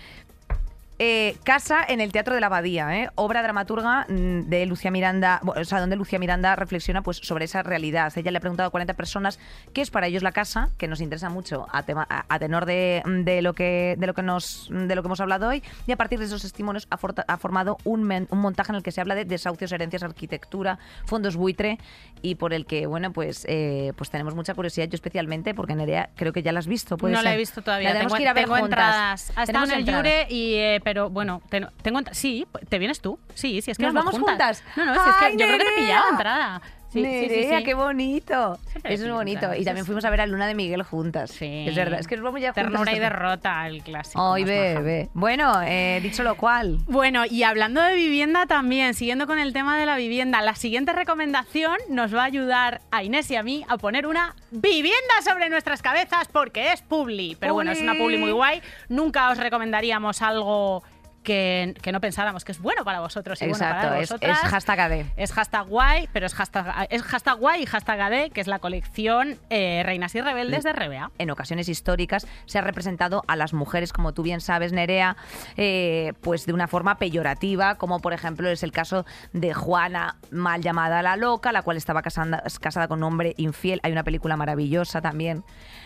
Eh, 1.00 1.38
Casa 1.44 1.86
en 1.88 2.02
el 2.02 2.12
Teatro 2.12 2.34
de 2.34 2.42
la 2.42 2.48
Abadía, 2.48 2.98
¿eh? 2.98 3.10
obra 3.16 3.44
dramaturga 3.44 4.08
mm, 4.10 4.50
de 4.50 4.66
Lucía 4.66 4.90
Miranda, 4.90 5.40
o 5.46 5.64
sea, 5.64 5.80
donde 5.80 5.96
Lucía 5.96 6.18
Miranda 6.18 6.56
reflexiona 6.56 7.04
pues, 7.04 7.18
sobre 7.18 7.46
esa 7.46 7.62
realidad. 7.62 8.12
Ella 8.16 8.32
le 8.32 8.38
ha 8.40 8.42
preguntado 8.42 8.68
a 8.68 8.72
40 8.72 8.96
personas 8.96 9.40
qué 9.74 9.82
es 9.82 9.92
para 9.92 10.08
ellos 10.08 10.24
la 10.24 10.32
casa, 10.32 10.70
que 10.80 10.88
nos 10.88 11.00
interesa 11.00 11.30
mucho 11.30 11.68
a, 11.72 11.84
tema- 11.84 12.08
a- 12.10 12.26
a 12.28 12.40
tenor 12.40 12.66
de, 12.66 13.04
de 13.06 13.44
lo 13.44 13.54
que, 13.54 13.96
de, 14.00 14.08
lo 14.08 14.16
que 14.16 14.24
nos, 14.24 14.70
de 14.72 14.96
lo 14.96 15.04
que 15.04 15.08
hemos 15.08 15.22
hablado 15.22 15.50
hoy, 15.50 15.62
y 15.86 15.92
a 15.92 15.98
partir 15.98 16.18
de 16.18 16.26
esos 16.26 16.42
testimonios 16.42 16.88
ha, 16.90 16.98
formado 17.38 17.78
un, 17.84 18.04
men- 18.04 18.28
un 18.32 18.40
montaje 18.40 18.72
en 18.72 18.78
el 18.78 18.84
que 18.84 18.92
se 18.92 19.00
habla 19.00 19.14
de 19.14 19.26
desahucios, 19.26 19.72
herencias, 19.72 20.02
arquitectura, 20.02 20.80
fondos 21.06 21.36
buitre, 21.36 21.78
y 22.24 22.36
por 22.36 22.54
el 22.54 22.66
que, 22.66 22.88
bueno, 22.88 23.14
pues, 23.14 23.46
eh, 23.48 23.94
pues 23.98 24.10
tenemos 24.10 24.34
mucha 24.34 24.56
curiosidad, 24.56 24.88
yo 24.88 24.96
especialmente, 24.96 25.54
porque 25.54 25.76
Nerea 25.76 26.10
creo 26.16 26.34
que 26.34 26.42
ya 26.42 26.52
la 26.52 26.60
has 26.60 26.68
visto. 26.68 26.98
¿puede 26.98 27.14
No 27.14 27.22
la 27.22 27.30
ser? 27.30 27.36
he 27.36 27.38
visto 27.38 27.62
todavía. 27.62 27.90
La 27.90 27.94
tenemos 27.94 28.14
tengo 28.14 28.18
que 28.18 28.24
ir 28.24 28.30
a 28.30 28.34
ver 28.34 28.44
tengo 28.46 28.58
entradas. 28.58 29.30
Ha 29.36 29.44
estado 29.44 29.46
Tenemos 29.46 29.70
en 29.70 29.88
el. 29.90 29.96
Jure, 29.96 30.28
y, 30.30 30.54
eh, 30.56 30.82
pero 30.88 31.10
bueno, 31.10 31.42
ten- 31.50 31.68
tengo 31.82 32.00
Sí, 32.14 32.48
¿te 32.70 32.80
vienes 32.80 33.02
tú? 33.02 33.20
Sí, 33.34 33.62
sí, 33.62 33.72
es 33.72 33.78
que 33.78 33.84
¿Nos 33.84 33.94
vamos 33.94 34.14
vamos 34.14 34.30
juntas? 34.30 34.64
No, 34.78 34.86
no, 34.86 34.94
es 34.94 35.00
que 35.20 35.26
¡Ay, 35.26 35.32
yo 35.34 35.46
creo 35.46 35.58
que 35.58 35.66
te 35.66 35.70
he 35.70 35.72
Nerea! 35.72 35.86
pillado 35.86 36.10
entrada. 36.12 36.62
Sí, 36.90 37.04
sí, 37.04 37.28
sí, 37.28 37.28
Nerea, 37.28 37.60
sí. 37.60 37.64
qué 37.66 37.74
bonito. 37.74 38.58
Siempre 38.72 38.94
Eso 38.94 39.06
es 39.06 39.12
bonito. 39.12 39.54
Y 39.54 39.66
también 39.66 39.86
fuimos 39.86 40.06
a 40.06 40.10
ver 40.10 40.22
a 40.22 40.26
Luna 40.26 40.48
de 40.48 40.56
Miguel 40.56 40.84
juntas. 40.84 41.32
Sí. 41.32 41.66
Es 41.68 41.76
verdad. 41.76 42.00
Es 42.00 42.08
que 42.08 42.16
nos 42.16 42.24
vamos 42.24 42.40
ya 42.40 42.54
juntas. 42.54 42.64
Ternura 42.72 42.96
y 42.96 43.00
derrota, 43.00 43.68
el 43.68 43.84
clásico. 43.84 44.34
Ay, 44.34 44.44
más 44.44 44.52
maja. 44.52 44.80
bebé. 44.80 45.10
Bueno, 45.14 45.62
eh, 45.64 46.00
dicho 46.02 46.24
lo 46.24 46.36
cual. 46.36 46.80
Bueno, 46.88 47.24
y 47.30 47.44
hablando 47.44 47.82
de 47.82 47.96
vivienda 47.96 48.46
también, 48.46 48.94
siguiendo 48.94 49.28
con 49.28 49.38
el 49.38 49.52
tema 49.54 49.78
de 49.78 49.86
la 49.86 49.98
vivienda, 49.98 50.42
la 50.42 50.56
siguiente 50.56 50.94
recomendación 50.94 51.78
nos 51.90 52.16
va 52.16 52.22
a 52.22 52.26
ayudar 52.26 52.82
a 52.92 53.04
Inés 53.04 53.30
y 53.32 53.36
a 53.36 53.44
mí 53.44 53.66
a 53.68 53.78
poner 53.78 54.08
una 54.08 54.36
vivienda 54.52 55.22
sobre 55.26 55.50
nuestras 55.50 55.82
cabezas 55.82 56.28
porque 56.32 56.72
es 56.72 56.82
publi. 56.82 57.36
Pero 57.40 57.54
bueno, 57.54 57.72
es 57.72 57.82
una 57.82 57.96
publi 57.96 58.18
muy 58.18 58.32
guay. 58.32 58.62
Nunca 58.88 59.30
os 59.30 59.38
recomendaríamos 59.38 60.22
algo 60.22 60.84
que, 61.28 61.76
que 61.82 61.92
no 61.92 62.00
pensáramos 62.00 62.46
que 62.46 62.54
es 62.54 62.62
bueno 62.62 62.86
para 62.86 63.02
vosotros 63.02 63.42
y 63.42 63.46
Exacto, 63.46 63.76
bueno 63.76 63.90
para 63.90 64.02
es, 64.02 64.10
vosotras. 64.10 64.44
es 64.44 64.50
hashtag 64.50 64.80
AD. 64.80 65.06
Es 65.18 65.34
hashtag 65.34 65.68
guay, 65.68 66.08
pero 66.14 66.26
es 66.26 66.34
hashtag, 66.34 66.88
es 66.90 67.04
hashtag 67.04 67.38
guay 67.38 67.64
y 67.64 67.66
hashtag 67.66 68.00
AD, 68.00 68.32
que 68.32 68.40
es 68.40 68.48
la 68.48 68.60
colección 68.60 69.38
eh, 69.50 69.84
Reinas 69.86 70.16
y 70.16 70.22
Rebeldes 70.22 70.64
de 70.64 70.72
RBA. 70.72 71.12
en 71.18 71.30
ocasiones 71.30 71.68
históricas 71.68 72.26
se 72.46 72.60
ha 72.60 72.62
representado 72.62 73.26
a 73.28 73.36
las 73.36 73.52
mujeres, 73.54 73.92
como 73.92 74.14
tú 74.14 74.24
bien 74.24 74.40
sabes, 74.40 74.72
Nerea, 74.72 75.18
eh, 75.58 76.14
pues 76.22 76.46
de 76.46 76.54
una 76.54 76.70
forma 76.70 76.98
peyorativa, 76.98 77.76
como 77.76 78.00
por 78.00 78.14
ejemplo 78.14 78.50
es 78.50 78.64
el 78.64 78.72
caso 78.72 79.06
de 79.34 79.54
Juana, 79.54 80.16
mal 80.32 80.62
llamada 80.62 81.02
la 81.02 81.18
loca, 81.18 81.52
la 81.52 81.62
cual 81.62 81.76
estaba 81.76 82.04
casada, 82.04 82.42
casada 82.62 82.88
con 82.88 83.00
un 83.00 83.04
hombre 83.04 83.34
infiel. 83.36 83.82
Hay 83.84 83.92
una 83.92 84.06
película 84.06 84.38
maravillosa 84.38 85.02
también. 85.02 85.44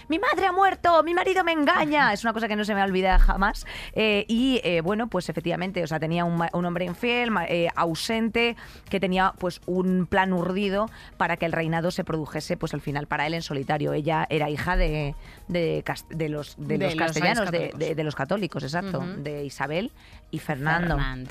Mi 0.07 0.19
madre 0.19 0.45
ha 0.47 0.51
muerto, 0.51 1.03
mi 1.03 1.13
marido 1.13 1.43
me 1.43 1.51
engaña. 1.53 2.13
Es 2.21 2.23
una 2.23 2.33
cosa 2.33 2.47
que 2.47 2.55
no 2.55 2.63
se 2.65 2.75
me 2.75 2.83
olvida 2.83 3.17
jamás. 3.19 3.65
Eh, 3.93 4.25
y 4.27 4.59
eh, 4.63 4.81
bueno, 4.81 5.07
pues 5.07 5.29
efectivamente, 5.29 5.83
o 5.83 5.87
sea, 5.87 5.99
tenía 5.99 6.25
un, 6.25 6.43
un 6.53 6.65
hombre 6.65 6.85
infiel, 6.85 7.31
eh, 7.47 7.67
ausente, 7.75 8.55
que 8.89 8.99
tenía 8.99 9.33
pues 9.37 9.61
un 9.65 10.05
plan 10.07 10.33
urdido 10.33 10.89
para 11.17 11.37
que 11.37 11.45
el 11.45 11.51
reinado 11.51 11.91
se 11.91 12.03
produjese 12.03 12.57
pues 12.57 12.73
al 12.73 12.81
final 12.81 13.07
para 13.07 13.27
él 13.27 13.33
en 13.33 13.41
solitario. 13.41 13.93
Ella 13.93 14.27
era 14.29 14.49
hija 14.49 14.75
de, 14.77 15.15
de, 15.47 15.83
los, 16.29 16.55
de 16.57 16.77
De 16.77 16.85
los 16.85 16.95
castellanos, 16.95 17.51
de, 17.51 17.93
de- 17.95 18.03
los 18.03 18.15
católicos, 18.15 18.63
exacto, 18.63 18.99
de 19.17 19.45
Isabel 19.45 19.91
y 20.31 20.39
Fernando. 20.39 20.97
Fernand. 20.97 21.29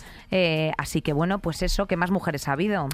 Así 0.78 1.02
que 1.02 1.12
bueno, 1.12 1.38
pues 1.40 1.62
eso, 1.62 1.86
¿qué 1.86 1.96
más 1.96 2.10
mujeres 2.10 2.48
ha 2.48 2.52
habido? 2.52 2.88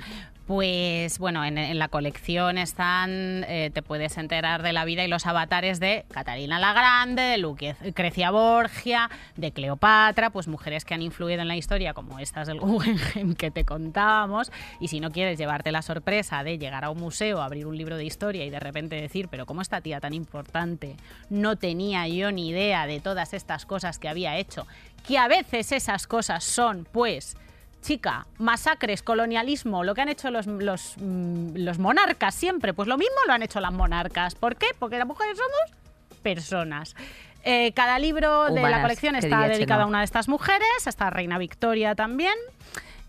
Pues 0.46 1.18
bueno, 1.18 1.44
en, 1.44 1.58
en 1.58 1.78
la 1.78 1.88
colección 1.88 2.56
están, 2.56 3.44
te 3.46 3.82
puedes 3.82 4.16
enterar 4.16 4.62
de 4.62 4.72
la 4.72 4.84
vida 4.84 5.04
y 5.04 5.08
los 5.08 5.26
avatares 5.26 5.75
de 5.80 6.04
Catalina 6.10 6.58
la 6.58 6.72
Grande, 6.72 7.22
de 7.22 7.38
Lucrecia 7.38 8.30
Borgia, 8.30 9.10
de 9.36 9.52
Cleopatra, 9.52 10.30
pues 10.30 10.48
mujeres 10.48 10.84
que 10.84 10.94
han 10.94 11.02
influido 11.02 11.42
en 11.42 11.48
la 11.48 11.56
historia 11.56 11.94
como 11.94 12.18
estas 12.18 12.46
del 12.46 12.60
Guggenheim 12.60 13.34
que 13.34 13.50
te 13.50 13.64
contábamos. 13.64 14.50
Y 14.80 14.88
si 14.88 15.00
no 15.00 15.12
quieres 15.12 15.38
llevarte 15.38 15.72
la 15.72 15.82
sorpresa 15.82 16.42
de 16.42 16.58
llegar 16.58 16.84
a 16.84 16.90
un 16.90 16.98
museo, 16.98 17.42
abrir 17.42 17.66
un 17.66 17.76
libro 17.76 17.96
de 17.96 18.04
historia 18.04 18.44
y 18.44 18.50
de 18.50 18.60
repente 18.60 18.96
decir, 18.96 19.28
pero 19.28 19.46
¿cómo 19.46 19.62
esta 19.62 19.80
tía 19.80 20.00
tan 20.00 20.14
importante 20.14 20.96
no 21.30 21.56
tenía 21.56 22.06
yo 22.08 22.32
ni 22.32 22.48
idea 22.48 22.86
de 22.86 23.00
todas 23.00 23.34
estas 23.34 23.66
cosas 23.66 23.98
que 23.98 24.08
había 24.08 24.36
hecho? 24.36 24.66
Que 25.06 25.18
a 25.18 25.28
veces 25.28 25.72
esas 25.72 26.06
cosas 26.06 26.44
son, 26.44 26.86
pues, 26.90 27.36
chica, 27.82 28.26
masacres, 28.38 29.02
colonialismo, 29.02 29.84
lo 29.84 29.94
que 29.94 30.00
han 30.00 30.08
hecho 30.08 30.30
los, 30.30 30.46
los, 30.46 30.94
mm, 30.98 31.56
los 31.56 31.78
monarcas 31.78 32.34
siempre, 32.34 32.74
pues 32.74 32.88
lo 32.88 32.98
mismo 32.98 33.16
lo 33.26 33.32
han 33.32 33.42
hecho 33.42 33.60
las 33.60 33.72
monarcas. 33.72 34.34
¿Por 34.34 34.56
qué? 34.56 34.66
Porque 34.78 34.98
las 34.98 35.06
mujeres 35.06 35.38
somos 35.38 35.80
personas. 36.22 36.96
Eh, 37.44 37.70
cada 37.72 38.00
libro 38.00 38.46
de 38.46 38.60
la 38.60 38.82
colección 38.82 39.14
está 39.14 39.46
dedicado 39.46 39.82
a 39.82 39.86
una 39.86 40.00
de 40.00 40.04
estas 40.04 40.28
mujeres, 40.28 40.86
está 40.86 41.10
Reina 41.10 41.38
Victoria 41.38 41.94
también. 41.94 42.34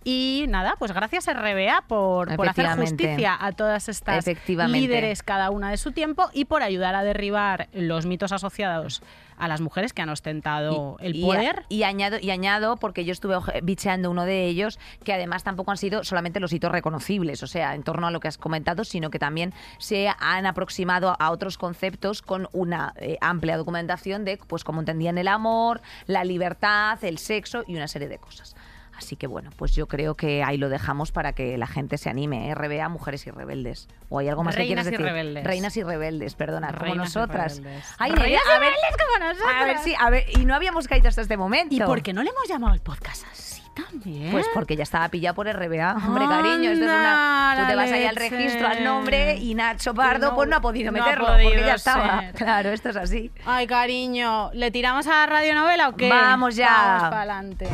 Y 0.04 0.46
nada, 0.48 0.76
pues 0.80 0.94
gracias 0.94 1.28
RBA 1.28 1.84
por, 1.88 2.36
por 2.36 2.48
hacer 2.48 2.68
justicia 2.78 3.38
a 3.40 3.52
todas 3.52 3.90
estas 3.90 4.26
líderes 4.70 5.22
cada 5.24 5.50
una 5.50 5.70
de 5.70 5.78
su 5.78 5.92
tiempo 5.92 6.30
y 6.34 6.46
por 6.46 6.64
ayudar 6.64 6.96
a 6.96 7.04
derribar 7.04 7.68
los 7.74 8.06
mitos 8.06 8.32
asociados 8.32 9.02
a 9.38 9.48
las 9.48 9.62
mujeres 9.62 9.94
que 9.94 10.02
han 10.02 10.10
ostentado 10.10 10.98
el 11.00 11.16
y- 11.16 11.22
poder. 11.22 11.66
Y, 11.70 11.84
añado, 11.84 12.18
y 12.20 12.32
añado, 12.32 12.78
porque 12.78 13.06
yo 13.06 13.12
estuve 13.12 13.36
bicheando 13.62 14.10
uno 14.10 14.26
de 14.26 14.46
ellos, 14.46 14.80
que 15.04 15.14
además 15.14 15.44
tampoco 15.44 15.72
han 15.72 15.78
sido 15.78 16.04
solamente 16.04 16.40
los 16.40 16.52
hitos 16.54 16.72
reconocibles, 16.72 17.44
o 17.44 17.48
sea, 17.48 17.76
en 17.76 17.84
torno 17.84 18.08
a 18.08 18.12
lo 18.12 18.20
que 18.20 18.28
has 18.28 18.38
comentado, 18.38 18.84
sino 18.84 19.10
que 19.10 19.20
también 19.20 19.54
se 19.78 20.10
han 20.20 20.46
aproximado 20.46 21.16
a 21.20 21.32
otros 21.32 21.58
conceptos 21.58 22.22
con 22.22 22.50
una 22.52 22.94
eh, 22.98 23.18
amplia 23.22 23.58
documentación 23.58 24.26
de 24.26 24.38
pues 24.48 24.64
cómo 24.64 24.80
entendían 24.80 25.18
el 25.18 25.28
amor, 25.28 25.82
la 26.08 26.24
libertad, 26.24 27.04
el 27.04 27.18
sexo 27.20 27.64
y 27.68 27.76
una 27.76 27.88
serie 27.88 28.08
de 28.08 28.18
cosas. 28.18 28.56
Así 28.98 29.16
que 29.16 29.28
bueno, 29.28 29.52
pues 29.56 29.76
yo 29.76 29.88
creo 29.88 30.16
que 30.16 30.44
ahí 30.44 30.58
lo 30.58 30.70
dejamos 30.70 31.12
para 31.12 31.34
que 31.34 31.58
la 31.58 31.68
gente 31.68 31.98
se 31.98 32.10
anime, 32.10 32.50
¿eh? 32.50 32.56
RBA 32.56 32.90
Mujeres 32.90 33.26
y 33.28 33.32
Rebeldes. 33.32 33.88
¿O 34.10 34.20
hay 34.20 34.28
algo 34.28 34.44
más 34.44 34.56
Reinas 34.56 34.68
que 34.68 34.68
quieres 34.68 34.86
decir? 34.86 35.02
rebeldes. 35.06 35.44
Reinas 35.44 35.78
y 35.78 35.84
Rebeldes, 35.84 36.36
perdona, 36.36 36.70
como 36.70 36.80
Reinas 36.82 36.96
y 37.16 37.18
nosotras. 37.20 37.62
Ay, 38.00 38.12
Reinas 38.12 38.42
y 38.44 38.50
ver, 38.50 38.60
rebeldes 38.60 38.98
como 39.06 39.28
nosotras. 39.30 39.56
a 39.62 39.66
ver, 39.66 39.78
sí, 39.80 39.94
a 40.00 40.10
ver, 40.10 40.26
y 40.38 40.46
no 40.46 40.56
habíamos 40.56 40.88
caído 40.88 41.10
hasta 41.10 41.22
este 41.22 41.38
momento. 41.38 41.76
¿Y 41.76 41.80
por 41.82 42.02
qué 42.02 42.12
no 42.14 42.24
le 42.24 42.30
hemos 42.32 42.48
llamado 42.48 42.74
al 42.74 42.80
podcast 42.82 43.26
así 43.32 43.62
también? 43.76 44.32
Pues 44.32 44.48
porque 44.54 44.76
ya 44.76 44.84
estaba 44.84 45.08
pillado 45.10 45.36
por 45.36 45.48
RBA. 45.48 45.94
Hombre, 46.08 46.26
cariño, 46.26 46.72
esto 46.72 46.86
es 46.86 46.90
una. 46.90 47.56
Tú 47.60 47.68
te 47.68 47.76
vas 47.76 47.92
ahí 47.92 48.06
al 48.06 48.16
registro, 48.16 48.68
al 48.68 48.84
nombre, 48.84 49.36
y 49.36 49.54
Nacho 49.54 49.94
Pardo, 49.94 50.30
no- 50.30 50.36
pues 50.36 50.50
no 50.50 50.56
ha 50.56 50.62
podido 50.62 50.92
no 50.92 51.04
ha 51.04 51.06
meterlo, 51.06 51.28
podido 51.28 51.50
porque 51.52 51.66
ya 51.66 51.76
estaba. 51.76 52.24
Claro, 52.36 52.70
esto 52.72 52.90
es 52.90 52.96
así. 52.96 53.32
Ay, 53.46 53.68
cariño, 53.68 54.50
¿le 54.54 54.72
tiramos 54.72 55.06
a 55.08 55.12
la 55.12 55.26
radionovela 55.28 55.90
o 55.90 55.96
qué? 55.96 56.10
Vamos 56.10 56.56
ya. 56.56 56.70
Vamos 56.70 57.02
para 57.10 57.18
adelante. 57.34 57.68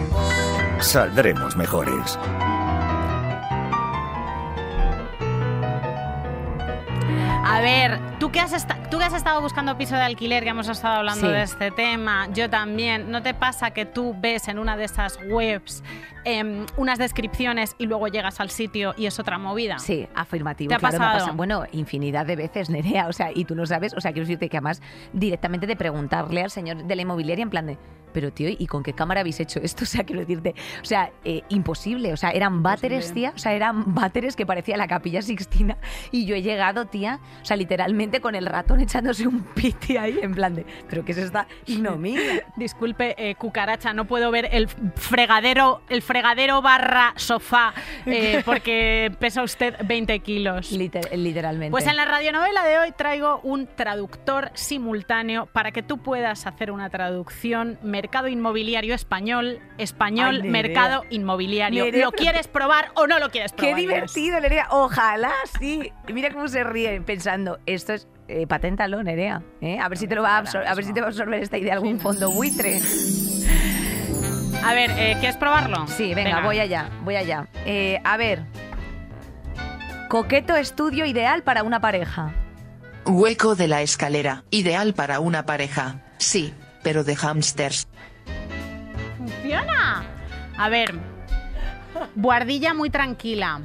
Saldremos 0.84 1.56
mejores. 1.56 2.20
A 7.46 7.62
ver, 7.62 8.00
¿tú 8.24 8.32
que, 8.32 8.40
has 8.40 8.66
tú 8.90 9.00
que 9.00 9.04
has 9.04 9.14
estado 9.14 9.42
buscando 9.42 9.78
piso 9.78 9.96
de 9.96 10.02
alquiler, 10.02 10.44
que 10.44 10.50
hemos 10.52 10.70
estado 10.70 11.00
hablando 11.00 11.28
Sí. 11.28 11.34
de 11.34 11.44
este 11.44 11.72
tema, 11.72 12.30
yo 12.34 12.50
también, 12.50 13.12
¿no 13.12 13.22
te 13.22 13.34
pasa 13.34 13.72
que 13.72 13.86
tú 13.86 14.16
ves 14.18 14.48
en 14.48 14.60
una 14.60 14.78
de 14.78 14.86
esas 14.86 15.20
webs 15.30 15.84
em, 16.24 16.66
unas 16.78 17.00
descripciones 17.00 17.76
y 17.78 17.86
luego 17.86 18.08
llegas 18.08 18.40
al 18.40 18.50
sitio 18.50 18.94
y 18.96 19.08
es 19.08 19.20
otra 19.20 19.38
movida? 19.38 19.78
Sí, 19.80 20.08
afirmativo. 20.16 20.70
¿Te 20.70 20.76
ha 20.76 20.80
claro, 20.80 20.94
me 20.94 21.00
pasado? 21.00 21.20
pasa. 21.20 21.32
Bueno, 21.36 21.64
infinidad 21.74 22.26
de 22.26 22.38
veces, 22.38 22.70
Nerea. 22.70 23.08
O 23.10 23.14
sea, 23.14 23.30
y 23.36 23.44
tú 23.44 23.56
no 23.56 23.66
sabes. 23.66 23.94
O 23.94 24.00
sea, 24.00 24.14
quiero 24.14 24.26
decirte 24.26 24.48
que 24.48 24.56
además 24.56 24.82
directamente 25.12 25.68
de 25.68 25.76
preguntarle 25.76 26.44
al 26.44 26.50
señor 26.50 26.86
de 26.86 26.96
la 26.96 27.02
inmobiliaria 27.02 27.44
en 27.44 27.50
plan 27.50 27.66
de. 27.68 27.78
Pero 28.14 28.32
tío, 28.32 28.48
¿y 28.48 28.68
con 28.68 28.84
qué 28.84 28.94
cámara 28.94 29.22
habéis 29.22 29.40
hecho 29.40 29.60
esto? 29.62 29.84
O 29.94 29.96
sea, 29.96 30.06
quiero 30.06 30.22
decirte, 30.22 30.56
o 30.82 30.86
sea, 30.86 31.12
eh, 31.26 31.42
imposible. 31.50 32.14
O 32.14 32.18
sea, 32.18 32.30
eran 32.30 32.64
váteres, 32.64 33.12
tía. 33.12 33.34
O 33.36 33.38
sea, 33.38 33.54
eran 33.54 33.94
váteres 33.94 34.36
que 34.38 34.46
parecía 34.46 34.78
la 34.78 34.88
capilla 34.88 35.22
Sixtina. 35.22 35.78
Y 36.12 36.26
yo 36.26 36.36
he 36.36 36.42
llegado, 36.42 36.86
tía, 36.86 37.20
o 37.42 37.46
sea, 37.46 37.58
literalmente 37.58 38.13
con 38.22 38.36
el 38.36 38.46
ratón 38.46 38.80
echándose 38.82 39.28
un 39.28 39.42
piti 39.44 39.98
ahí, 39.98 40.20
en 40.22 40.34
plan 40.34 40.56
de. 40.56 40.66
¿Pero 40.90 41.04
qué 41.06 41.12
es 41.14 41.18
esta 41.18 41.48
ignominia? 41.66 42.46
Disculpe, 42.56 43.16
eh, 43.18 43.36
cucaracha, 43.36 43.94
no 43.94 44.06
puedo 44.06 44.32
ver 44.32 44.50
el 44.52 44.68
fregadero, 44.96 45.82
el 45.90 46.02
fregadero 46.02 46.62
barra 46.62 47.14
sofá, 47.16 47.74
eh, 48.06 48.42
porque 48.46 49.12
pesa 49.20 49.44
usted 49.44 49.76
20 49.86 50.20
kilos. 50.20 50.72
Liter- 50.72 51.10
literalmente. 51.18 51.72
Pues 51.72 51.88
en 51.88 51.96
la 51.96 52.06
radionovela 52.06 52.64
de 52.66 52.80
hoy 52.80 52.92
traigo 52.96 53.40
un 53.44 53.68
traductor 53.68 54.52
simultáneo 54.54 55.46
para 55.48 55.72
que 55.72 55.84
tú 55.84 56.00
puedas 56.00 56.46
hacer 56.48 56.72
una 56.72 56.90
traducción 56.90 57.78
mercado 57.84 58.28
inmobiliario 58.28 58.96
español, 58.96 59.60
español, 59.78 60.42
Ay, 60.44 60.50
mercado 60.50 61.04
inmobiliario. 61.10 61.86
Nerea, 61.86 62.06
¿Lo 62.06 62.12
quieres 62.12 62.48
probar 62.48 62.92
o 62.96 63.08
no 63.08 63.20
lo 63.20 63.30
quieres 63.30 63.52
Qué 63.52 63.58
probar? 63.58 63.80
Inés? 63.80 64.14
divertido, 64.14 64.40
Nerea. 64.40 64.68
Ojalá 64.72 65.32
sí. 65.60 65.92
Mira 66.12 66.32
cómo 66.32 66.48
se 66.48 66.64
ríe 66.64 67.02
pensando, 67.02 67.60
esto 67.66 67.94
es. 67.94 68.03
Eh, 68.36 68.48
paténtalo, 68.48 69.04
Nerea. 69.04 69.44
¿eh? 69.62 69.78
A 69.80 69.88
ver 69.90 69.98
si 70.00 70.08
te 70.08 70.16
lo 70.16 70.24
va 70.24 70.38
a 70.38 70.44
absor- 70.44 70.66
a 70.66 70.74
ver 70.74 70.84
si 70.84 70.92
te 70.92 71.02
va 71.02 71.06
a 71.08 71.10
absorber 71.10 71.44
esta 71.44 71.56
idea 71.58 71.74
algún 71.76 72.00
fondo 72.00 72.32
buitre. 72.32 72.80
A 74.64 74.74
ver, 74.74 74.90
eh, 74.92 75.16
¿quieres 75.20 75.38
probarlo? 75.38 75.86
Sí, 75.88 76.16
venga, 76.16 76.42
voy 76.42 76.58
allá, 76.58 76.90
voy 77.04 77.16
allá. 77.16 77.48
Eh, 77.66 78.00
a 78.04 78.18
ver. 78.18 78.44
Coqueto 80.10 80.56
estudio 80.56 81.06
ideal 81.06 81.44
para 81.44 81.62
una 81.62 81.80
pareja. 81.80 82.34
Hueco 83.06 83.54
de 83.56 83.68
la 83.68 83.82
escalera, 83.84 84.46
ideal 84.50 84.94
para 84.96 85.20
una 85.20 85.46
pareja. 85.46 86.02
Sí, 86.18 86.54
pero 86.82 87.04
de 87.04 87.16
hamsters. 87.16 87.88
¡Funciona! 89.18 90.04
A 90.58 90.70
ver, 90.70 90.96
buhardilla 92.16 92.74
muy 92.74 92.90
tranquila. 92.90 93.62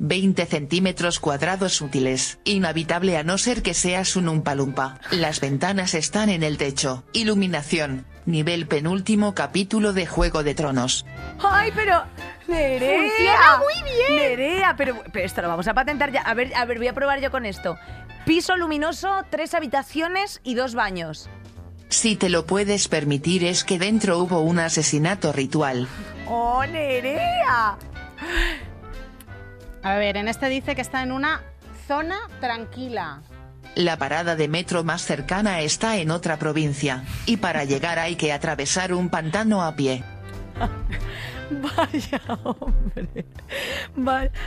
20 0.00 0.46
centímetros 0.46 1.20
cuadrados 1.20 1.80
útiles. 1.80 2.40
Inhabitable 2.44 3.16
a 3.16 3.22
no 3.22 3.38
ser 3.38 3.62
que 3.62 3.74
seas 3.74 4.16
un 4.16 4.28
umpalumpa. 4.28 4.98
Las 5.10 5.40
ventanas 5.40 5.94
están 5.94 6.30
en 6.30 6.42
el 6.42 6.56
techo. 6.56 7.04
Iluminación. 7.12 8.06
Nivel 8.24 8.66
penúltimo 8.66 9.34
capítulo 9.34 9.92
de 9.92 10.06
Juego 10.06 10.42
de 10.42 10.54
Tronos. 10.54 11.04
¡Ay, 11.42 11.70
pero! 11.74 12.02
¡Nerea! 12.48 13.02
Funciona 13.02 13.58
muy 13.58 13.92
bien. 13.92 14.16
¡Nerea! 14.16 14.74
Pero, 14.76 14.96
pero 15.12 15.26
esto 15.26 15.42
lo 15.42 15.48
vamos 15.48 15.68
a 15.68 15.74
patentar 15.74 16.10
ya. 16.10 16.22
A 16.22 16.34
ver, 16.34 16.54
a 16.54 16.64
ver, 16.64 16.78
voy 16.78 16.88
a 16.88 16.94
probar 16.94 17.20
yo 17.20 17.30
con 17.30 17.44
esto. 17.44 17.76
Piso 18.24 18.56
luminoso, 18.56 19.24
tres 19.30 19.54
habitaciones 19.54 20.40
y 20.44 20.54
dos 20.54 20.74
baños. 20.74 21.28
Si 21.90 22.16
te 22.16 22.28
lo 22.28 22.46
puedes 22.46 22.88
permitir 22.88 23.44
es 23.44 23.64
que 23.64 23.78
dentro 23.78 24.18
hubo 24.18 24.40
un 24.40 24.60
asesinato 24.60 25.32
ritual. 25.32 25.88
¡Oh, 26.26 26.64
Nerea! 26.64 27.76
A 29.82 29.94
ver, 29.96 30.16
en 30.16 30.28
este 30.28 30.48
dice 30.48 30.74
que 30.74 30.82
está 30.82 31.02
en 31.02 31.12
una 31.12 31.42
zona 31.86 32.18
tranquila. 32.40 33.22
La 33.74 33.96
parada 33.96 34.36
de 34.36 34.48
metro 34.48 34.84
más 34.84 35.02
cercana 35.02 35.60
está 35.60 35.96
en 35.96 36.10
otra 36.10 36.38
provincia, 36.38 37.04
y 37.26 37.36
para 37.36 37.64
llegar 37.64 37.98
hay 37.98 38.16
que 38.16 38.32
atravesar 38.32 38.92
un 38.92 39.08
pantano 39.08 39.62
a 39.62 39.76
pie. 39.76 40.02
Vaya, 41.50 42.20
hombre. 42.44 43.26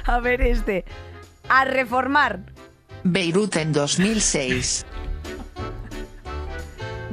A 0.05 0.19
ver 0.19 0.41
este. 0.41 0.85
A 1.49 1.65
reformar. 1.65 2.39
Beirut 3.03 3.55
en 3.57 3.73
2006. 3.73 4.85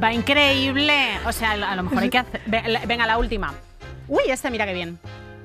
Va 0.02 0.12
increíble. 0.12 1.18
O 1.26 1.32
sea, 1.32 1.52
a 1.52 1.76
lo 1.76 1.82
mejor 1.82 1.98
hay 2.04 2.10
que 2.10 2.18
hacer... 2.18 2.40
Venga, 2.46 3.06
la 3.06 3.18
última. 3.18 3.54
Uy, 4.08 4.22
este 4.28 4.50
mira 4.50 4.66
qué 4.66 4.74
bien. 4.74 4.98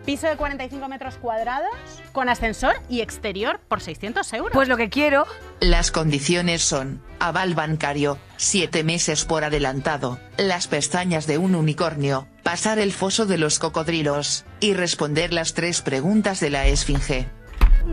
Piso 0.05 0.27
de 0.27 0.37
45 0.37 0.87
metros 0.87 1.15
cuadrados 1.17 1.69
con 2.11 2.29
ascensor 2.29 2.75
y 2.89 3.01
exterior 3.01 3.59
por 3.67 3.81
600 3.81 4.31
euros. 4.33 4.51
Pues 4.53 4.67
lo 4.67 4.77
que 4.77 4.89
quiero. 4.89 5.25
Las 5.59 5.89
condiciones 5.89 6.61
son, 6.61 7.01
aval 7.19 7.55
bancario, 7.55 8.19
7 8.37 8.83
meses 8.83 9.25
por 9.25 9.43
adelantado, 9.43 10.19
las 10.37 10.67
pestañas 10.67 11.25
de 11.25 11.39
un 11.39 11.55
unicornio, 11.55 12.27
pasar 12.43 12.77
el 12.77 12.91
foso 12.93 13.25
de 13.25 13.39
los 13.39 13.57
cocodrilos, 13.57 14.45
y 14.59 14.73
responder 14.75 15.33
las 15.33 15.55
tres 15.55 15.81
preguntas 15.81 16.39
de 16.39 16.51
la 16.51 16.67
esfinge. 16.67 17.27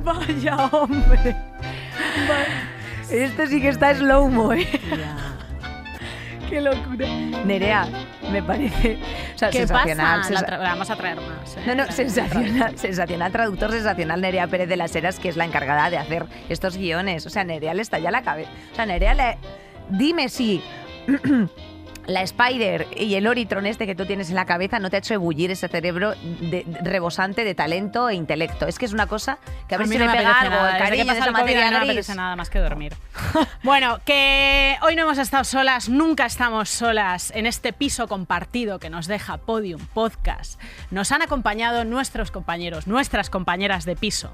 Vaya, 0.05 0.57
hombre. 0.73 1.35
Va- 2.29 3.11
Este 3.11 3.47
sí 3.47 3.61
que 3.63 3.69
está 3.69 3.95
slow-mo, 3.95 4.53
¿eh? 4.53 4.69
Qué 6.53 6.61
locura. 6.61 7.09
Nerea, 7.47 7.87
me 8.31 8.43
parece. 8.43 8.99
O 9.35 9.39
sea, 9.39 9.49
¿Qué 9.49 9.59
sensacional. 9.61 10.21
pasa? 10.21 10.31
La 10.35 10.41
sensa- 10.41 10.47
tra- 10.47 10.59
la 10.59 10.69
vamos 10.69 10.91
a 10.91 10.97
traer 10.97 11.17
más. 11.17 11.57
¿eh? 11.57 11.61
No, 11.67 11.75
no, 11.77 11.91
sensacional, 11.91 12.79
sensacional, 12.79 13.33
traductor 13.33 13.71
sensacional 13.73 14.21
Nerea 14.21 14.47
Pérez 14.49 14.69
de 14.69 14.77
las 14.77 14.95
Heras, 14.95 15.19
que 15.19 15.31
es 15.31 15.37
la 15.39 15.47
encargada 15.47 15.89
de 15.89 15.97
hacer 15.97 16.27
estos 16.51 16.77
guiones. 16.77 17.25
O 17.25 17.31
sea, 17.31 17.43
Nerea 17.45 17.73
le 17.73 17.81
estalla 17.81 18.11
la 18.11 18.21
cabeza. 18.21 18.51
O 18.71 18.75
sea, 18.77 18.85
Nerea 18.85 19.15
le... 19.15 19.39
Dime 19.89 20.29
si 20.29 20.63
la 22.07 22.23
Spider 22.23 22.87
y 22.97 23.15
el 23.15 23.27
Oritron 23.27 23.67
este 23.67 23.87
que 23.87 23.95
tú 23.95 24.07
tienes 24.07 24.29
en 24.31 24.37
la 24.37 24.45
cabeza 24.47 24.79
no 24.79 24.91
te 24.91 24.97
ha 24.97 24.99
hecho 24.99 25.15
ebullir 25.15 25.51
ese 25.51 25.69
cerebro 25.69 26.15
de- 26.41 26.65
de- 26.67 26.79
rebosante 26.83 27.45
de 27.45 27.55
talento 27.55 28.09
e 28.09 28.15
intelecto. 28.15 28.67
Es 28.67 28.79
que 28.79 28.87
es 28.87 28.93
una 28.93 29.07
cosa 29.07 29.39
que 29.69 29.75
a 29.75 29.79
ver 29.79 29.87
A 29.87 29.89
mí 29.89 29.95
si 29.95 29.99
no 29.99 30.07
me 30.07 30.13
me 30.13 30.19
pega 30.19 30.41
algo, 30.41 30.55
nada. 30.57 30.67
el 30.67 30.73
Desde 30.75 30.85
cariño 30.85 31.05
que 31.05 31.13
de 31.13 31.19
pasa 31.21 31.31
materia 31.33 31.71
no 31.71 31.79
me 31.79 31.85
apetece 31.85 32.15
nada 32.15 32.37
más 32.37 32.51
que 32.51 32.59
dormir. 32.59 32.95
bueno, 33.63 34.01
que 34.05 34.77
hoy 34.83 34.97
no 34.97 35.03
hemos 35.03 35.19
estado 35.19 35.45
solas, 35.45 35.89
nunca 35.89 36.27
estamos 36.27 36.69
solas 36.71 37.31
en 37.35 37.47
este 37.47 37.73
piso 37.73 38.09
compartido 38.09 38.79
que 38.79 38.91
nos 38.91 39.07
deja 39.07 39.37
Podium 39.39 39.81
Podcast. 39.95 40.61
Nos 40.91 41.13
han 41.13 41.23
acompañado 41.23 41.85
nuestros 41.85 42.31
compañeros, 42.31 42.87
nuestras 42.87 43.31
compañeras 43.31 43.85
de 43.85 43.97
piso. 43.97 44.33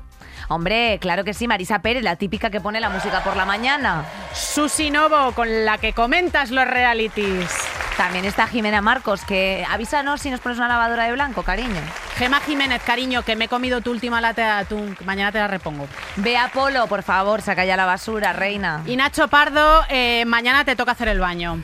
Hombre, 0.48 0.98
claro 1.00 1.24
que 1.24 1.34
sí, 1.34 1.48
Marisa 1.48 1.80
Pérez, 1.80 2.02
la 2.02 2.16
típica 2.16 2.48
que 2.50 2.60
pone 2.60 2.80
la 2.80 2.88
música 2.90 3.22
por 3.24 3.36
la 3.36 3.44
mañana. 3.44 4.04
Susi 4.32 4.90
Novo, 4.90 5.32
con 5.32 5.64
la 5.64 5.78
que 5.78 5.92
comentas 5.92 6.50
los 6.50 6.66
realities. 6.66 7.57
También 7.96 8.24
está 8.24 8.46
Jimena 8.46 8.80
Marcos, 8.80 9.24
que 9.24 9.66
avísanos 9.68 10.20
si 10.20 10.30
nos 10.30 10.38
pones 10.40 10.58
una 10.58 10.68
lavadora 10.68 11.04
de 11.04 11.12
blanco, 11.12 11.42
cariño. 11.42 11.80
Gema 12.16 12.40
Jiménez, 12.40 12.82
cariño, 12.82 13.22
que 13.22 13.34
me 13.34 13.46
he 13.46 13.48
comido 13.48 13.80
tu 13.80 13.90
última 13.90 14.20
lata 14.20 14.42
de 14.42 14.50
atún. 14.50 14.96
Mañana 15.04 15.32
te 15.32 15.38
la 15.38 15.48
repongo. 15.48 15.88
Ve 16.16 16.36
Polo, 16.52 16.86
por 16.86 17.02
favor, 17.02 17.42
saca 17.42 17.64
ya 17.64 17.76
la 17.76 17.86
basura, 17.86 18.32
reina. 18.32 18.82
Y 18.86 18.96
Nacho 18.96 19.28
Pardo, 19.28 19.82
eh, 19.88 20.24
mañana 20.26 20.64
te 20.64 20.76
toca 20.76 20.92
hacer 20.92 21.08
el 21.08 21.18
baño. 21.18 21.60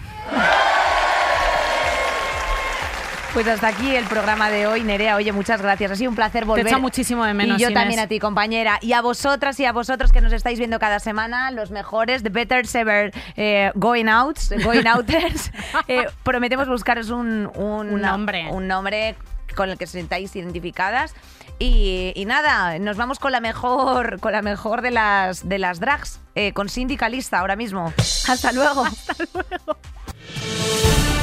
Pues 3.35 3.49
hasta 3.49 3.66
aquí 3.66 3.97
el 3.97 4.05
programa 4.05 4.49
de 4.49 4.68
hoy, 4.68 4.85
Nerea. 4.85 5.16
Oye, 5.16 5.32
muchas 5.32 5.61
gracias. 5.61 5.91
Ha 5.91 5.97
sido 5.97 6.09
un 6.09 6.14
placer 6.14 6.45
volver. 6.45 6.64
Te 6.64 6.70
echo 6.70 6.78
muchísimo 6.78 7.24
de 7.24 7.35
menos. 7.35 7.59
Y 7.59 7.62
yo 7.62 7.68
Inés. 7.68 7.80
también 7.80 7.99
a 7.99 8.07
ti, 8.07 8.20
compañera. 8.20 8.78
Y 8.80 8.93
a 8.93 9.03
vosotras 9.03 9.59
y 9.59 9.64
a 9.64 9.72
vosotros 9.72 10.12
que 10.12 10.20
nos 10.20 10.32
estáis 10.32 10.61
viendo 10.61 10.78
cada 10.78 11.01
semana, 11.01 11.51
los 11.51 11.72
mejores, 11.72 12.22
The 12.22 12.28
Better 12.28 12.64
Ever 12.72 13.12
eh, 13.35 13.72
Going 13.74 14.07
Outs, 14.07 14.55
Going 14.62 14.87
Outers. 14.87 15.51
Eh, 15.89 16.07
prometemos 16.22 16.68
buscaros 16.68 17.11
un, 17.11 17.51
un, 17.57 17.93
Un 17.93 18.01
nombre. 18.01 18.47
Un 18.51 18.68
nombre 18.68 19.16
con 19.57 19.68
el 19.68 19.76
que 19.76 19.85
os 19.85 19.91
sintáis 19.91 20.35
identificadas. 20.37 21.12
Y, 21.59 22.12
y 22.14 22.24
nada, 22.26 22.78
nos 22.78 22.97
vamos 22.97 23.18
con 23.18 23.32
la 23.32 23.41
mejor, 23.41 24.20
con 24.20 24.32
la 24.32 24.43
mejor 24.43 24.80
de 24.80 24.93
las 24.93 25.49
de 25.49 25.59
las 25.59 25.80
drags, 25.80 26.20
eh, 26.37 26.53
con 26.53 26.68
Sindicalista 26.68 27.41
ahora 27.41 27.57
mismo. 27.57 27.93
Hasta 28.28 28.53
luego. 28.53 28.85